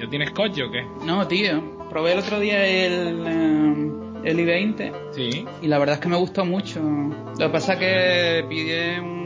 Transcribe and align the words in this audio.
¿Ya 0.00 0.08
tienes 0.08 0.30
coche 0.30 0.62
o 0.64 0.70
qué? 0.70 0.86
No, 1.04 1.26
tío. 1.28 1.62
Probé 1.90 2.12
el 2.12 2.18
otro 2.20 2.40
día 2.40 2.64
el, 2.66 3.24
eh, 3.26 4.28
el 4.30 4.38
i20 4.38 4.92
Sí. 5.12 5.44
y 5.60 5.66
la 5.66 5.78
verdad 5.78 5.96
es 5.96 6.00
que 6.00 6.08
me 6.08 6.16
gustó 6.16 6.44
mucho. 6.44 6.80
Lo 6.80 7.36
que 7.36 7.48
pasa 7.48 7.74
es 7.74 7.78
que 7.78 8.46
pillé 8.48 9.00
un... 9.00 9.20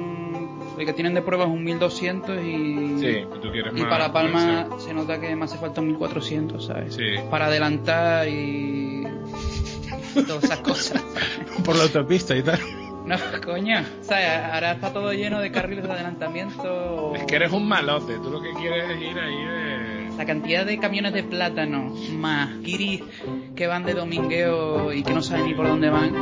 El 0.79 0.87
que 0.87 0.92
tienen 0.92 1.15
de 1.15 1.22
prueba 1.22 1.45
es 1.45 1.51
un 1.51 1.63
1200 1.63 2.42
y... 2.42 2.99
Sí, 2.99 3.24
tú 3.40 3.53
quieres 3.53 3.72
Y 3.76 3.81
más 3.83 3.88
para 3.88 4.13
Palma 4.13 4.69
se 4.79 4.92
nota 4.92 5.21
que 5.21 5.37
me 5.37 5.45
hace 5.45 5.56
falta 5.58 5.81
un 5.81 5.88
1400, 5.88 6.67
¿sabes? 6.67 6.95
Sí. 6.95 7.04
Para 7.31 7.47
adelantar 7.47 8.27
y... 8.29 9.06
Todas 10.27 10.45
esas 10.45 10.59
cosas. 10.61 11.04
Por 11.65 11.77
la 11.77 11.85
autopista 11.85 12.37
y 12.37 12.43
tal. 12.43 12.59
No, 13.04 13.17
coño. 13.45 13.81
O 14.01 14.04
sea, 14.04 14.54
ahora 14.54 14.72
está 14.72 14.93
todo 14.93 15.13
lleno 15.13 15.41
de 15.41 15.53
carriles 15.53 15.85
de 15.85 15.93
adelantamiento. 15.93 17.15
Es 17.15 17.25
que 17.25 17.37
eres 17.37 17.52
un 17.52 17.69
malote, 17.69 18.15
tú 18.19 18.30
lo 18.30 18.41
que 18.41 18.51
quieres 18.55 18.91
es 18.91 19.02
ir 19.02 19.19
ahí 19.19 19.45
de... 19.45 19.64
La 20.17 20.25
cantidad 20.27 20.65
de 20.65 20.79
camiones 20.79 21.13
de 21.13 21.23
plátano 21.25 21.95
más 22.13 22.61
guiris 22.61 23.03
que 23.57 23.67
van 23.67 23.85
de 23.85 23.95
domingueo 23.95 24.93
y 24.93 25.03
que 25.03 25.13
no 25.13 25.23
saben 25.23 25.47
ni 25.47 25.55
por 25.55 25.67
dónde 25.67 25.91
van. 25.91 26.15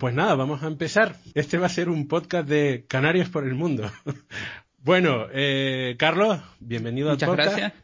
Pues 0.00 0.14
nada, 0.14 0.34
vamos 0.34 0.62
a 0.62 0.66
empezar. 0.66 1.16
Este 1.34 1.58
va 1.58 1.66
a 1.66 1.68
ser 1.68 1.88
un 1.88 2.08
podcast 2.08 2.48
de 2.48 2.84
Canarios 2.88 3.28
por 3.28 3.46
el 3.46 3.54
mundo. 3.54 3.90
Bueno, 4.82 5.26
eh, 5.32 5.96
Carlos, 5.98 6.40
bienvenido 6.58 7.10
Muchas 7.10 7.28
al 7.28 7.36
podcast. 7.36 7.56
gracias. 7.58 7.82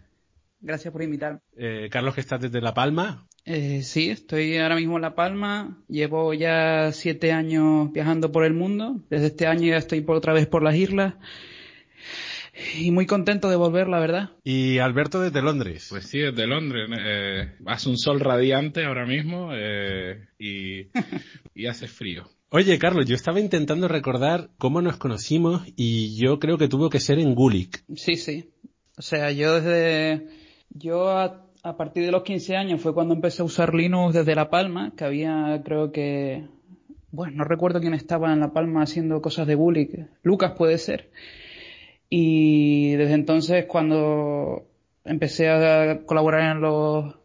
Gracias 0.61 0.93
por 0.93 1.03
invitarme. 1.03 1.41
Eh, 1.57 1.89
Carlos, 1.91 2.15
que 2.15 2.21
estás 2.21 2.41
desde 2.41 2.61
La 2.61 2.75
Palma. 2.75 3.27
Eh, 3.45 3.83
sí, 3.83 4.11
estoy 4.11 4.57
ahora 4.57 4.75
mismo 4.75 4.97
en 4.97 5.03
La 5.03 5.15
Palma. 5.15 5.79
Llevo 5.89 6.35
ya 6.35 6.91
siete 6.93 7.33
años 7.33 7.93
viajando 7.93 8.33
por 8.33 8.45
el 8.45 8.55
mundo. 8.55 9.01
Desde 9.09 9.27
este 9.27 9.47
año 9.47 9.69
ya 9.69 9.77
estoy 9.77 10.01
por 10.01 10.17
otra 10.17 10.33
vez 10.33 10.47
por 10.47 10.63
las 10.63 10.75
islas. 10.75 11.15
Y 12.79 12.91
muy 12.91 13.07
contento 13.07 13.51
de 13.51 13.57
volver, 13.57 13.87
la 13.87 14.01
verdad. 14.01 14.31
Y 14.43 14.79
Alberto 14.79 15.21
desde 15.21 15.43
Londres. 15.43 15.89
Pues 15.91 16.07
sí, 16.07 16.19
desde 16.19 16.47
Londres. 16.47 16.89
Eh, 16.99 17.53
hace 17.67 17.89
un 17.91 17.99
sol 17.99 18.19
radiante 18.19 18.85
ahora 18.85 19.05
mismo 19.05 19.51
eh, 19.53 20.27
y, 20.39 20.89
y 21.55 21.67
hace 21.67 21.87
frío. 21.87 22.29
Oye, 22.51 22.79
Carlos, 22.79 23.07
yo 23.07 23.17
estaba 23.17 23.41
intentando 23.41 23.89
recordar 23.89 24.51
cómo 24.57 24.81
nos 24.81 24.99
conocimos 24.99 25.63
y 25.75 26.17
yo 26.17 26.39
creo 26.39 26.59
que 26.59 26.69
tuvo 26.69 26.91
que 26.91 27.01
ser 27.01 27.19
en 27.19 27.35
Gulik. 27.35 27.83
Sí, 27.97 28.15
sí. 28.15 28.51
O 28.97 29.03
sea, 29.03 29.33
yo 29.33 29.61
desde... 29.61 30.29
Yo 30.71 31.11
a, 31.11 31.43
partir 31.77 32.05
de 32.05 32.13
los 32.13 32.23
15 32.23 32.57
años 32.57 32.81
fue 32.81 32.95
cuando 32.95 33.15
empecé 33.15 33.43
a 33.43 33.47
usar 33.47 33.75
Linux 33.75 34.15
desde 34.15 34.37
La 34.37 34.49
Palma, 34.49 34.93
que 34.97 35.05
había, 35.05 35.61
creo 35.65 35.91
que... 35.91 36.47
Bueno, 37.11 37.39
no 37.39 37.45
recuerdo 37.45 37.81
quién 37.81 37.95
estaba 37.95 38.33
en 38.33 38.39
La 38.39 38.53
Palma 38.53 38.83
haciendo 38.83 39.21
cosas 39.21 39.49
de 39.49 39.57
Gulik. 39.57 40.07
Lucas 40.23 40.53
puede 40.57 40.79
ser. 40.79 41.11
Y 42.09 42.93
desde 42.93 43.15
entonces 43.15 43.65
cuando 43.67 44.69
empecé 45.05 45.49
a 45.49 46.03
colaborar 46.07 46.57
en 46.57 46.61
los, 46.61 47.17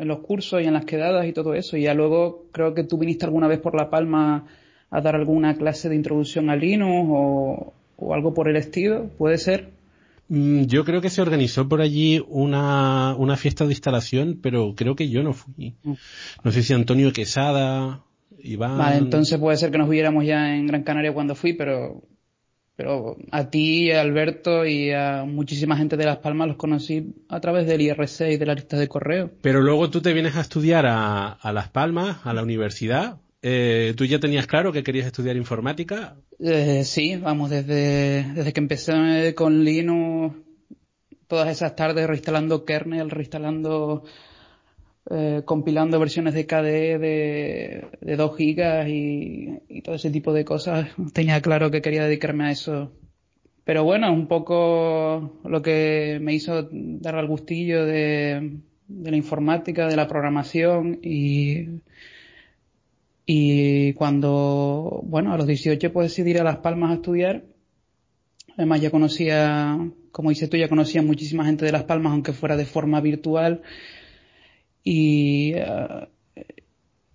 en 0.00 0.08
los 0.08 0.20
cursos 0.20 0.62
y 0.62 0.66
en 0.66 0.74
las 0.74 0.84
quedadas 0.84 1.26
y 1.26 1.32
todo 1.32 1.54
eso, 1.54 1.76
y 1.76 1.82
ya 1.82 1.94
luego 1.94 2.46
creo 2.52 2.74
que 2.74 2.84
tú 2.84 2.98
viniste 2.98 3.26
alguna 3.26 3.48
vez 3.48 3.58
por 3.60 3.74
La 3.74 3.90
Palma 3.90 4.46
a 4.90 5.00
dar 5.00 5.14
alguna 5.14 5.54
clase 5.54 5.88
de 5.88 5.96
introducción 5.96 6.50
a 6.50 6.56
Linux 6.56 7.08
o, 7.10 7.72
o 7.96 8.14
algo 8.14 8.34
por 8.34 8.48
el 8.48 8.56
estilo, 8.56 9.10
puede 9.18 9.38
ser. 9.38 9.68
Mm, 10.28 10.62
Yo 10.64 10.84
creo 10.84 11.00
que 11.00 11.10
se 11.10 11.20
organizó 11.20 11.68
por 11.68 11.80
allí 11.80 12.22
una, 12.28 13.14
una 13.16 13.36
fiesta 13.36 13.64
de 13.66 13.72
instalación, 13.72 14.38
pero 14.40 14.74
creo 14.74 14.94
que 14.96 15.08
yo 15.10 15.22
no 15.22 15.32
fui. 15.32 15.74
Mm. 15.82 15.92
No 16.44 16.52
sé 16.52 16.62
si 16.62 16.72
Antonio 16.72 17.12
Quesada, 17.12 18.02
Iván. 18.42 18.78
Vale, 18.78 18.96
entonces 18.96 19.38
puede 19.38 19.56
ser 19.56 19.70
que 19.70 19.78
nos 19.78 19.88
viéramos 19.88 20.24
ya 20.24 20.54
en 20.56 20.66
Gran 20.66 20.82
Canaria 20.82 21.12
cuando 21.12 21.34
fui, 21.34 21.52
pero, 21.52 22.02
pero 22.80 23.18
a 23.30 23.50
ti, 23.50 23.90
a 23.90 24.00
Alberto 24.00 24.64
y 24.64 24.90
a 24.90 25.24
muchísima 25.26 25.76
gente 25.76 25.98
de 25.98 26.06
Las 26.06 26.16
Palmas 26.16 26.48
los 26.48 26.56
conocí 26.56 27.14
a 27.28 27.38
través 27.38 27.66
del 27.66 27.82
IRC 27.82 28.32
y 28.32 28.36
de 28.38 28.46
la 28.46 28.54
lista 28.54 28.78
de 28.78 28.88
correo. 28.88 29.30
Pero 29.42 29.60
luego 29.60 29.90
tú 29.90 30.00
te 30.00 30.14
vienes 30.14 30.34
a 30.36 30.40
estudiar 30.40 30.86
a, 30.86 31.28
a 31.28 31.52
Las 31.52 31.68
Palmas, 31.68 32.24
a 32.24 32.32
la 32.32 32.42
universidad. 32.42 33.18
Eh, 33.42 33.92
¿Tú 33.98 34.06
ya 34.06 34.18
tenías 34.18 34.46
claro 34.46 34.72
que 34.72 34.82
querías 34.82 35.04
estudiar 35.04 35.36
informática? 35.36 36.16
Eh, 36.38 36.84
sí, 36.84 37.16
vamos, 37.16 37.50
desde, 37.50 38.32
desde 38.32 38.54
que 38.54 38.60
empecé 38.60 39.34
con 39.34 39.62
Linux, 39.62 40.36
todas 41.26 41.50
esas 41.50 41.76
tardes 41.76 42.06
reinstalando 42.06 42.64
kernel, 42.64 43.10
reinstalando, 43.10 44.04
eh, 45.08 45.42
compilando 45.44 45.98
versiones 45.98 46.34
de 46.34 46.46
KDE 46.46 46.98
de, 46.98 47.86
de 48.00 48.16
2 48.16 48.36
gigas 48.36 48.88
y, 48.88 49.58
y 49.68 49.82
todo 49.82 49.94
ese 49.94 50.10
tipo 50.10 50.32
de 50.32 50.44
cosas, 50.44 50.88
tenía 51.14 51.40
claro 51.40 51.70
que 51.70 51.80
quería 51.80 52.04
dedicarme 52.04 52.44
a 52.44 52.50
eso. 52.50 52.92
Pero 53.64 53.84
bueno, 53.84 54.12
un 54.12 54.26
poco 54.26 55.40
lo 55.44 55.62
que 55.62 56.18
me 56.20 56.34
hizo 56.34 56.68
dar 56.72 57.14
al 57.14 57.26
gustillo 57.26 57.86
de, 57.86 58.58
de 58.88 59.10
la 59.10 59.16
informática, 59.16 59.86
de 59.86 59.96
la 59.96 60.08
programación 60.08 60.98
y, 61.02 61.80
y 63.26 63.92
cuando, 63.94 65.02
bueno, 65.04 65.32
a 65.32 65.36
los 65.36 65.46
18 65.46 65.92
pues 65.92 66.10
decidí 66.10 66.30
ir 66.30 66.40
a 66.40 66.44
Las 66.44 66.58
Palmas 66.58 66.90
a 66.90 66.94
estudiar. 66.94 67.44
Además 68.56 68.80
ya 68.80 68.90
conocía, 68.90 69.78
como 70.10 70.30
dices 70.30 70.50
tú, 70.50 70.56
ya 70.56 70.68
conocía 70.68 71.02
muchísima 71.02 71.44
gente 71.44 71.64
de 71.64 71.72
Las 71.72 71.84
Palmas, 71.84 72.12
aunque 72.12 72.32
fuera 72.32 72.56
de 72.56 72.64
forma 72.66 73.00
virtual. 73.00 73.62
Y, 74.82 75.52
eh, 75.56 76.08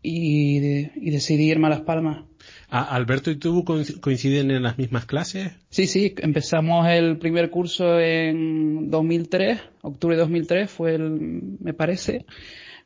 y, 0.02 0.58
y 0.96 1.10
decidí 1.12 1.50
irme 1.50 1.68
a 1.68 1.72
Las 1.72 1.82
Palmas. 1.82 2.24
¿A- 2.70 2.96
¿Alberto 2.96 3.32
y 3.32 3.38
tú 3.38 3.64
coinc- 3.64 4.00
coinciden 4.00 4.52
en 4.52 4.64
las 4.64 4.78
mismas 4.78 5.06
clases? 5.06 5.54
Sí, 5.70 5.88
sí, 5.88 6.14
empezamos 6.18 6.88
el 6.88 7.18
primer 7.18 7.50
curso 7.50 8.00
en 8.00 8.90
2003, 8.92 9.60
octubre 9.82 10.16
de 10.16 10.22
2003 10.22 10.70
fue 10.70 10.96
el, 10.96 11.58
me 11.60 11.74
parece. 11.74 12.26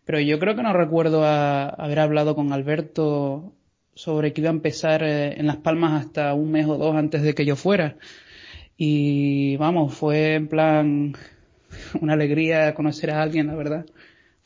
Pero 0.06 0.20
yo 0.22 0.40
creo 0.40 0.56
que 0.56 0.64
no 0.64 0.74
recuerdo 0.74 1.24
a- 1.26 1.70
haber 1.70 2.00
hablado 2.00 2.36
con 2.36 2.54
Alberto 2.54 3.54
sobre 3.96 4.32
que 4.32 4.42
iba 4.42 4.50
a 4.50 4.54
empezar 4.54 5.04
eh, 5.04 5.34
en 5.40 5.46
Las 5.48 5.58
Palmas 5.58 6.06
hasta 6.06 6.34
un 6.34 6.52
mes 6.52 6.66
o 6.68 6.78
dos 6.78 6.96
antes 6.96 7.22
de 7.22 7.36
que 7.36 7.46
yo 7.46 7.56
fuera. 7.56 7.98
Y 8.78 9.58
vamos, 9.58 9.94
fue 9.94 10.36
en 10.36 10.48
plan 10.48 11.14
una 12.02 12.14
alegría 12.14 12.74
conocer 12.76 13.12
a 13.12 13.22
alguien, 13.22 13.48
la 13.48 13.56
verdad. 13.56 13.86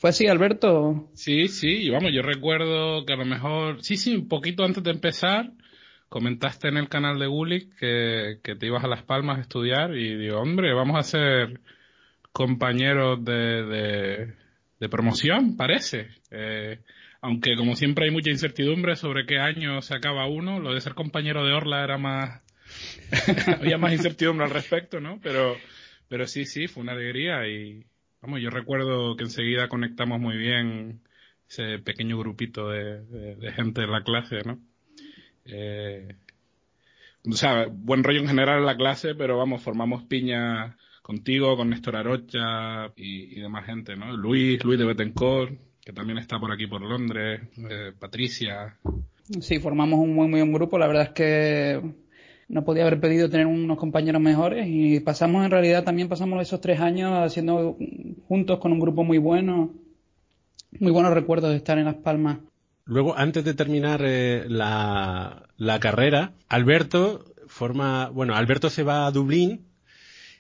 ¿Fue 0.04 0.10
así, 0.10 0.28
Alberto? 0.28 1.08
Sí, 1.14 1.48
sí, 1.48 1.84
y 1.84 1.90
vamos, 1.90 2.12
yo 2.14 2.22
recuerdo 2.24 3.06
que 3.06 3.14
a 3.14 3.16
lo 3.16 3.24
mejor, 3.24 3.82
sí, 3.82 3.96
sí, 3.96 4.14
un 4.14 4.28
poquito 4.28 4.66
antes 4.66 4.84
de 4.84 4.92
empezar, 4.92 5.54
comentaste 6.10 6.68
en 6.68 6.76
el 6.76 6.90
canal 6.90 7.18
de 7.20 7.28
Gulik 7.28 7.74
que, 7.78 8.40
que 8.44 8.56
te 8.56 8.66
ibas 8.66 8.84
a 8.84 8.90
Las 8.90 9.04
Palmas 9.04 9.38
a 9.38 9.42
estudiar 9.44 9.96
y 9.96 10.18
digo, 10.18 10.42
hombre, 10.42 10.74
vamos 10.74 10.98
a 11.00 11.04
ser 11.04 11.62
compañeros 12.34 13.24
de, 13.24 13.64
de, 13.64 14.34
de 14.78 14.90
promoción, 14.90 15.56
parece. 15.56 16.10
Eh, 16.32 16.80
aunque 17.22 17.56
como 17.56 17.78
siempre 17.78 18.04
hay 18.04 18.12
mucha 18.12 18.30
incertidumbre 18.30 18.98
sobre 18.98 19.26
qué 19.26 19.38
año 19.38 19.82
se 19.82 19.96
acaba 19.96 20.28
uno, 20.28 20.60
lo 20.60 20.74
de 20.74 20.82
ser 20.82 20.96
compañero 20.96 21.46
de 21.46 21.54
Orla 21.54 21.82
era 21.82 21.98
más, 21.98 22.42
había 23.58 23.78
más 23.78 23.94
incertidumbre 23.94 24.48
al 24.48 24.52
respecto, 24.52 25.00
¿no? 25.00 25.22
Pero, 25.24 25.56
pero 26.10 26.28
sí, 26.28 26.44
sí, 26.44 26.68
fue 26.68 26.84
una 26.84 26.92
alegría 26.92 27.48
y, 27.48 27.86
vamos, 28.24 28.42
yo 28.42 28.50
recuerdo 28.50 29.16
que 29.16 29.24
enseguida 29.26 29.68
conectamos 29.68 30.20
muy 30.20 30.38
bien 30.38 31.02
ese 31.48 31.78
pequeño 31.80 32.18
grupito 32.18 32.70
de, 32.70 33.04
de- 33.06 33.36
de 33.36 33.52
gente 33.52 33.82
en 33.84 33.92
la 33.92 34.04
clase, 34.04 34.42
¿no? 34.44 34.60
Eh, 35.46 36.16
o 37.30 37.34
sea, 37.34 37.68
buen 37.70 38.04
rollo 38.04 38.20
en 38.20 38.28
general 38.28 38.60
en 38.60 38.66
la 38.66 38.76
clase, 38.78 39.14
pero 39.16 39.38
vamos, 39.38 39.62
formamos 39.62 40.04
piña 40.04 40.78
contigo, 41.02 41.56
con 41.56 41.70
Néstor 41.70 41.96
Arocha 41.98 42.88
y, 42.96 43.38
y 43.38 43.42
demás 43.42 43.66
gente, 43.66 43.96
¿no? 43.96 44.16
Luis, 44.16 44.64
Luis 44.64 44.80
de 44.80 44.86
Betancourt, 44.86 45.54
que 45.84 45.94
también 45.94 46.18
está 46.18 46.40
por 46.40 46.52
aquí 46.52 46.66
por 46.68 46.82
Londres, 46.82 47.42
eh, 47.70 47.92
Patricia. 48.00 48.78
Sí, 49.42 49.60
formamos 49.60 50.00
un 50.00 50.14
muy, 50.16 50.28
muy 50.28 50.40
buen 50.42 50.54
grupo. 50.54 50.78
La 50.78 50.88
verdad 50.88 51.04
es 51.04 51.10
que 51.10 51.82
no 52.48 52.64
podía 52.66 52.84
haber 52.84 53.00
pedido 53.00 53.30
tener 53.30 53.48
unos 53.48 53.78
compañeros 53.78 54.22
mejores 54.22 54.68
y 54.70 55.00
pasamos, 55.00 55.46
en 55.46 55.52
realidad, 55.52 55.84
también 55.84 56.10
pasamos 56.10 56.42
esos 56.42 56.62
tres 56.62 56.80
años 56.80 57.12
haciendo 57.14 57.78
juntos 58.28 58.60
con 58.60 58.72
un 58.72 58.80
grupo 58.80 59.04
muy 59.04 59.18
bueno. 59.18 59.72
Muy 60.80 60.92
buenos 60.92 61.14
recuerdos 61.14 61.52
de 61.52 61.58
estar 61.58 61.78
en 61.78 61.86
Las 61.86 61.96
Palmas. 61.96 62.40
Luego, 62.86 63.16
antes 63.18 63.44
de 63.46 63.54
terminar 63.54 64.02
eh, 64.04 64.46
la, 64.48 65.44
la 65.58 65.80
carrera, 65.80 66.34
Alberto 66.50 67.24
forma, 67.48 68.10
bueno, 68.10 68.36
Alberto 68.36 68.70
se 68.70 68.84
va 68.84 69.06
a 69.06 69.12
Dublín 69.12 69.68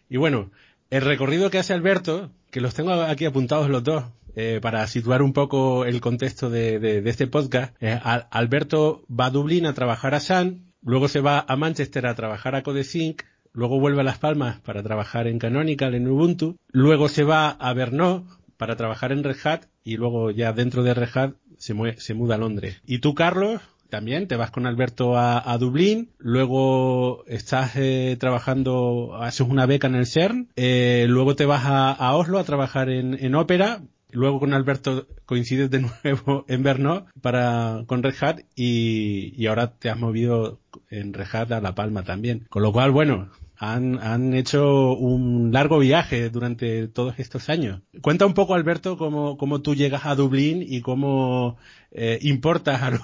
y 0.09 0.17
bueno, 0.17 0.49
el 0.89 1.01
recorrido 1.03 1.49
que 1.49 1.59
hace 1.59 1.73
Alberto, 1.73 2.31
que 2.51 2.61
los 2.61 2.73
tengo 2.73 2.91
aquí 2.94 3.25
apuntados 3.25 3.69
los 3.69 3.83
dos, 3.83 4.03
eh, 4.35 4.59
para 4.61 4.85
situar 4.88 5.21
un 5.21 5.31
poco 5.33 5.85
el 5.85 6.01
contexto 6.01 6.49
de, 6.49 6.79
de- 6.79 7.07
este 7.09 7.27
podcast, 7.27 7.75
Al- 7.81 8.27
Alberto 8.31 9.03
va 9.09 9.27
a 9.27 9.29
Dublín 9.29 9.65
a 9.67 9.73
trabajar 9.73 10.15
a 10.15 10.19
Sun, 10.19 10.72
luego 10.83 11.07
se 11.07 11.21
va 11.21 11.45
a 11.47 11.56
Manchester 11.56 12.06
a 12.06 12.15
trabajar 12.15 12.56
a 12.56 12.63
Codesync, 12.63 13.21
luego 13.51 13.80
vuelve 13.80 14.01
a 14.01 14.03
Las 14.03 14.18
Palmas 14.18 14.59
para 14.62 14.83
trabajar 14.83 15.27
en 15.27 15.39
Canonical, 15.39 15.95
en 15.95 16.07
Ubuntu, 16.07 16.57
luego 16.71 17.09
se 17.09 17.24
va 17.24 17.50
a 17.50 17.74
Brno 17.74 18.25
para 18.57 18.75
trabajar 18.75 19.12
en 19.12 19.24
Red 19.24 19.38
Hat 19.44 19.65
y 19.83 19.97
luego 19.97 20.31
ya 20.31 20.53
dentro 20.53 20.83
de 20.83 20.94
Red 20.94 21.09
Hat 21.13 21.35
se, 21.57 21.75
se 21.97 22.13
muda 22.13 22.35
a 22.35 22.38
Londres. 22.38 22.81
¿Y 22.85 23.00
tú, 23.00 23.13
Carlos? 23.13 23.62
También 23.94 24.27
te 24.27 24.38
vas 24.38 24.50
con 24.50 24.65
Alberto 24.65 25.15
a, 25.15 25.56
Dublín, 25.59 26.09
luego 26.18 27.24
estás 27.27 27.74
eh, 27.75 28.18
trabajando, 28.19 29.15
haces 29.21 29.47
una 29.47 29.68
beca 29.68 29.85
en 29.85 29.94
el 29.94 30.07
CERN, 30.07 30.50
eh, 30.56 31.06
luego 31.07 31.35
te 31.35 31.45
vas 31.45 31.62
a, 31.63 32.15
Oslo 32.15 32.39
a 32.39 32.44
trabajar 32.44 32.89
en, 32.89 33.13
en 33.24 33.35
ópera, 33.35 33.83
luego 34.13 34.39
con 34.39 34.54
Alberto 34.54 35.07
coincides 35.25 35.69
de 35.69 35.80
nuevo 36.04 36.45
en 36.48 36.63
Brno 36.63 37.06
para 37.21 37.83
con 37.88 38.04
Red 38.04 38.15
Hat 38.21 38.39
y, 38.56 39.33
y, 39.36 39.48
ahora 39.48 39.74
te 39.74 39.89
has 39.89 39.98
movido 39.98 40.60
en 40.89 41.13
Red 41.13 41.27
Hat 41.33 41.51
a 41.51 41.62
La 41.62 41.75
Palma 41.75 42.04
también. 42.04 42.45
Con 42.50 42.63
lo 42.63 42.71
cual, 42.71 42.92
bueno, 42.92 43.30
han, 43.57 44.00
han 44.00 44.33
hecho 44.33 44.94
un 44.94 45.51
largo 45.54 45.80
viaje 45.80 46.30
durante 46.30 46.88
todos 46.88 47.18
estos 47.19 47.50
años. 47.50 47.81
Cuenta 48.01 48.25
un 48.25 48.33
poco, 48.33 48.56
Alberto, 48.56 48.98
cómo, 48.98 49.38
cómo 49.38 49.62
tú 49.62 49.75
llegas 49.75 50.06
a 50.06 50.16
Dublín 50.16 50.66
y 50.68 50.81
cómo 50.81 51.57
eh, 51.92 52.19
importas 52.21 52.81
a, 52.81 53.00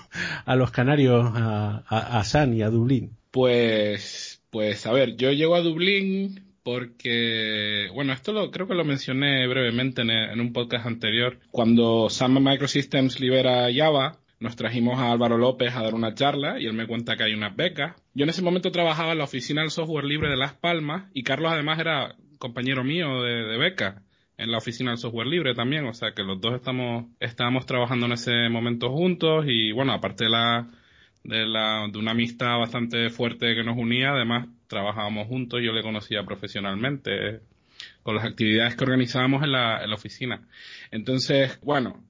a, 0.45 0.55
los 0.55 0.71
canarios 0.71 1.31
a, 1.33 1.83
a, 1.87 2.23
San 2.23 2.53
y 2.53 2.61
a 2.61 2.69
Dublín. 2.69 3.15
Pues, 3.31 4.41
pues 4.49 4.85
a 4.85 4.91
ver, 4.91 5.15
yo 5.15 5.31
llego 5.31 5.55
a 5.55 5.61
Dublín 5.61 6.48
porque, 6.63 7.87
bueno, 7.93 8.13
esto 8.13 8.33
lo, 8.33 8.51
creo 8.51 8.67
que 8.67 8.75
lo 8.75 8.85
mencioné 8.85 9.47
brevemente 9.47 10.01
en, 10.01 10.39
un 10.39 10.53
podcast 10.53 10.85
anterior. 10.85 11.39
Cuando 11.51 12.09
Sun 12.09 12.43
Microsystems 12.43 13.19
libera 13.19 13.67
Java, 13.73 14.19
nos 14.39 14.55
trajimos 14.55 14.99
a 14.99 15.11
Álvaro 15.11 15.37
López 15.37 15.75
a 15.75 15.83
dar 15.83 15.93
una 15.93 16.13
charla 16.13 16.59
y 16.59 16.65
él 16.65 16.73
me 16.73 16.87
cuenta 16.87 17.15
que 17.15 17.23
hay 17.23 17.33
unas 17.33 17.55
becas. 17.55 17.95
Yo 18.13 18.23
en 18.23 18.29
ese 18.29 18.41
momento 18.41 18.71
trabajaba 18.71 19.11
en 19.11 19.17
la 19.17 19.23
oficina 19.25 19.61
del 19.61 19.71
software 19.71 20.05
libre 20.05 20.29
de 20.29 20.37
Las 20.37 20.53
Palmas 20.53 21.09
y 21.13 21.23
Carlos 21.23 21.51
además 21.51 21.79
era 21.79 22.15
compañero 22.37 22.83
mío 22.83 23.21
de, 23.21 23.43
de 23.43 23.57
beca 23.57 24.03
en 24.39 24.51
la 24.51 24.57
oficina 24.57 24.91
del 24.91 24.97
software 24.97 25.27
libre 25.27 25.53
también, 25.53 25.85
o 25.85 25.93
sea 25.93 26.13
que 26.13 26.23
los 26.23 26.39
dos 26.39 26.55
estamos, 26.55 27.07
estábamos 27.19 27.65
trabajando 27.65 28.05
en 28.05 28.13
ese 28.13 28.47
momento 28.47 28.89
juntos 28.89 29.45
y 29.47 29.73
bueno, 29.73 29.91
aparte 29.91 30.23
de 30.23 30.29
la, 30.29 30.65
de 31.25 31.45
la, 31.45 31.87
de 31.91 31.99
una 31.99 32.11
amistad 32.11 32.57
bastante 32.57 33.09
fuerte 33.09 33.53
que 33.53 33.65
nos 33.65 33.77
unía, 33.77 34.11
además 34.11 34.47
trabajábamos 34.69 35.27
juntos, 35.27 35.59
yo 35.61 35.73
le 35.73 35.81
conocía 35.81 36.23
profesionalmente 36.23 37.41
con 38.03 38.15
las 38.15 38.25
actividades 38.25 38.75
que 38.75 38.83
organizábamos 38.83 39.43
en 39.43 39.51
la, 39.51 39.93
oficina. 39.93 40.47
Entonces, 40.91 41.59
bueno, 41.61 42.03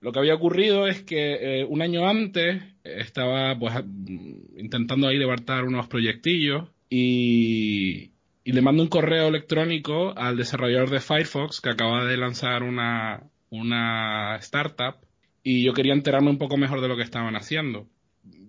lo 0.00 0.12
que 0.12 0.18
había 0.18 0.34
ocurrido 0.34 0.86
es 0.86 1.02
que 1.02 1.60
eh, 1.60 1.64
un 1.64 1.80
año 1.80 2.06
antes 2.06 2.62
estaba 2.84 3.58
pues 3.58 3.74
intentando 4.56 5.06
ahí 5.08 5.16
levantar 5.16 5.64
unos 5.64 5.86
proyectillos 5.86 6.68
y, 6.90 8.10
y, 8.44 8.52
le 8.52 8.60
mando 8.60 8.82
un 8.82 8.88
correo 8.88 9.28
electrónico 9.28 10.12
al 10.16 10.36
desarrollador 10.36 10.90
de 10.90 11.00
Firefox 11.00 11.60
que 11.60 11.70
acaba 11.70 12.04
de 12.04 12.16
lanzar 12.16 12.62
una, 12.64 13.22
una 13.50 14.36
startup 14.36 14.96
y 15.42 15.64
yo 15.64 15.72
quería 15.72 15.94
enterarme 15.94 16.30
un 16.30 16.38
poco 16.38 16.56
mejor 16.56 16.80
de 16.80 16.88
lo 16.88 16.96
que 16.96 17.02
estaban 17.02 17.36
haciendo 17.36 17.86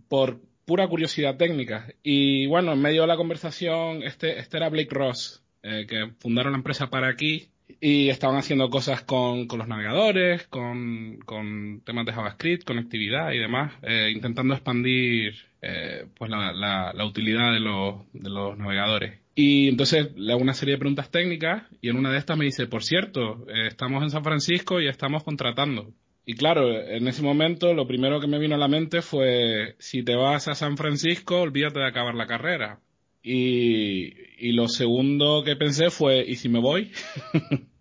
por 0.08 0.42
pura 0.66 0.88
curiosidad 0.88 1.38
técnica. 1.38 1.94
Y 2.04 2.48
bueno, 2.48 2.74
en 2.74 2.82
medio 2.82 3.02
de 3.02 3.08
la 3.08 3.18
conversación, 3.18 4.04
este, 4.04 4.40
este 4.40 4.58
era 4.58 4.70
Blake 4.70 4.94
Ross, 4.94 5.44
eh, 5.62 5.86
que 5.88 6.12
fundaron 6.20 6.54
la 6.54 6.58
empresa 6.58 6.90
para 6.90 7.08
aquí 7.08 7.50
y 7.80 8.10
estaban 8.10 8.38
haciendo 8.38 8.70
cosas 8.70 9.02
con, 9.04 9.48
con 9.48 9.60
los 9.60 9.68
navegadores, 9.68 10.48
con, 10.48 11.20
con, 11.26 11.82
temas 11.86 12.06
de 12.06 12.14
JavaScript, 12.14 12.64
conectividad 12.64 13.32
y 13.32 13.40
demás, 13.40 13.74
eh, 13.82 14.12
intentando 14.14 14.54
expandir 14.54 15.36
eh, 15.62 16.06
pues 16.18 16.30
la, 16.30 16.54
la, 16.54 16.94
la, 16.94 17.06
utilidad 17.06 17.52
de 17.54 17.60
los, 17.60 17.96
de 18.14 18.30
los 18.30 18.58
navegadores. 18.58 19.20
Y 19.36 19.70
entonces 19.70 20.16
le 20.16 20.32
hago 20.32 20.42
una 20.42 20.54
serie 20.54 20.76
de 20.76 20.80
preguntas 20.80 21.10
técnicas 21.10 21.64
y 21.82 21.90
en 21.90 21.98
una 21.98 22.12
de 22.12 22.20
estas 22.20 22.38
me 22.38 22.46
dice, 22.46 22.68
por 22.68 22.84
cierto, 22.84 23.46
eh, 23.50 23.68
estamos 23.68 24.04
en 24.04 24.12
San 24.12 24.24
Francisco 24.24 24.80
y 24.80 24.88
estamos 24.88 25.24
contratando. 25.24 25.92
Y 26.26 26.36
claro, 26.36 26.72
en 26.72 27.08
ese 27.08 27.22
momento 27.22 27.74
lo 27.74 27.86
primero 27.88 28.20
que 28.20 28.28
me 28.28 28.40
vino 28.40 28.56
a 28.56 28.60
la 28.60 28.68
mente 28.68 29.02
fue, 29.02 29.76
si 29.80 30.04
te 30.04 30.16
vas 30.16 30.48
a 30.48 30.56
San 30.56 30.78
Francisco, 30.78 31.42
olvídate 31.42 31.80
de 31.80 31.88
acabar 31.88 32.16
la 32.16 32.28
carrera. 32.28 32.80
Y, 33.22 34.14
y 34.38 34.54
lo 34.54 34.68
segundo 34.68 35.44
que 35.44 35.56
pensé 35.56 35.90
fue, 35.90 36.24
¿y 36.26 36.36
si 36.36 36.50
me 36.50 36.60
voy? 36.60 36.92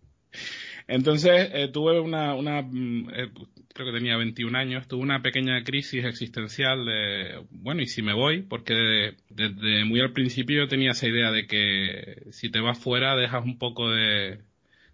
Entonces 0.89 1.51
eh, 1.53 1.69
tuve 1.69 2.01
una, 2.01 2.35
una 2.35 2.63
mm, 2.63 3.11
eh, 3.15 3.31
creo 3.73 3.87
que 3.87 3.99
tenía 3.99 4.17
21 4.17 4.57
años, 4.59 4.89
tuve 4.89 5.03
una 5.03 5.23
pequeña 5.23 5.63
crisis 5.65 6.05
existencial 6.05 6.85
de, 6.85 7.45
bueno, 7.51 7.83
¿y 7.83 7.87
si 7.87 8.03
me 8.03 8.15
voy? 8.15 8.43
Porque 8.43 9.15
desde 9.31 9.85
muy 9.85 10.01
al 10.01 10.13
principio 10.13 10.63
yo 10.63 10.69
tenía 10.69 10.91
esa 10.93 11.09
idea 11.09 11.31
de 11.31 11.47
que 11.47 12.27
si 12.33 12.51
te 12.51 12.61
vas 12.61 12.79
fuera 12.79 13.17
dejas 13.17 13.45
un 13.45 13.59
poco 13.59 13.91
de, 13.91 14.41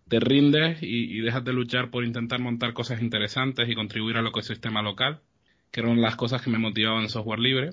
te 0.08 0.20
rindes 0.20 0.82
y, 0.82 1.18
y 1.18 1.20
dejas 1.20 1.44
de 1.44 1.52
luchar 1.52 1.90
por 1.90 2.04
intentar 2.04 2.40
montar 2.40 2.72
cosas 2.72 3.02
interesantes 3.02 3.68
y 3.68 3.74
contribuir 3.74 4.16
al 4.16 4.26
ecosistema 4.26 4.82
local, 4.82 5.20
que 5.70 5.80
eran 5.80 6.00
las 6.00 6.16
cosas 6.16 6.42
que 6.42 6.50
me 6.50 6.58
motivaban 6.58 7.02
en 7.02 7.08
software 7.08 7.40
libre. 7.40 7.70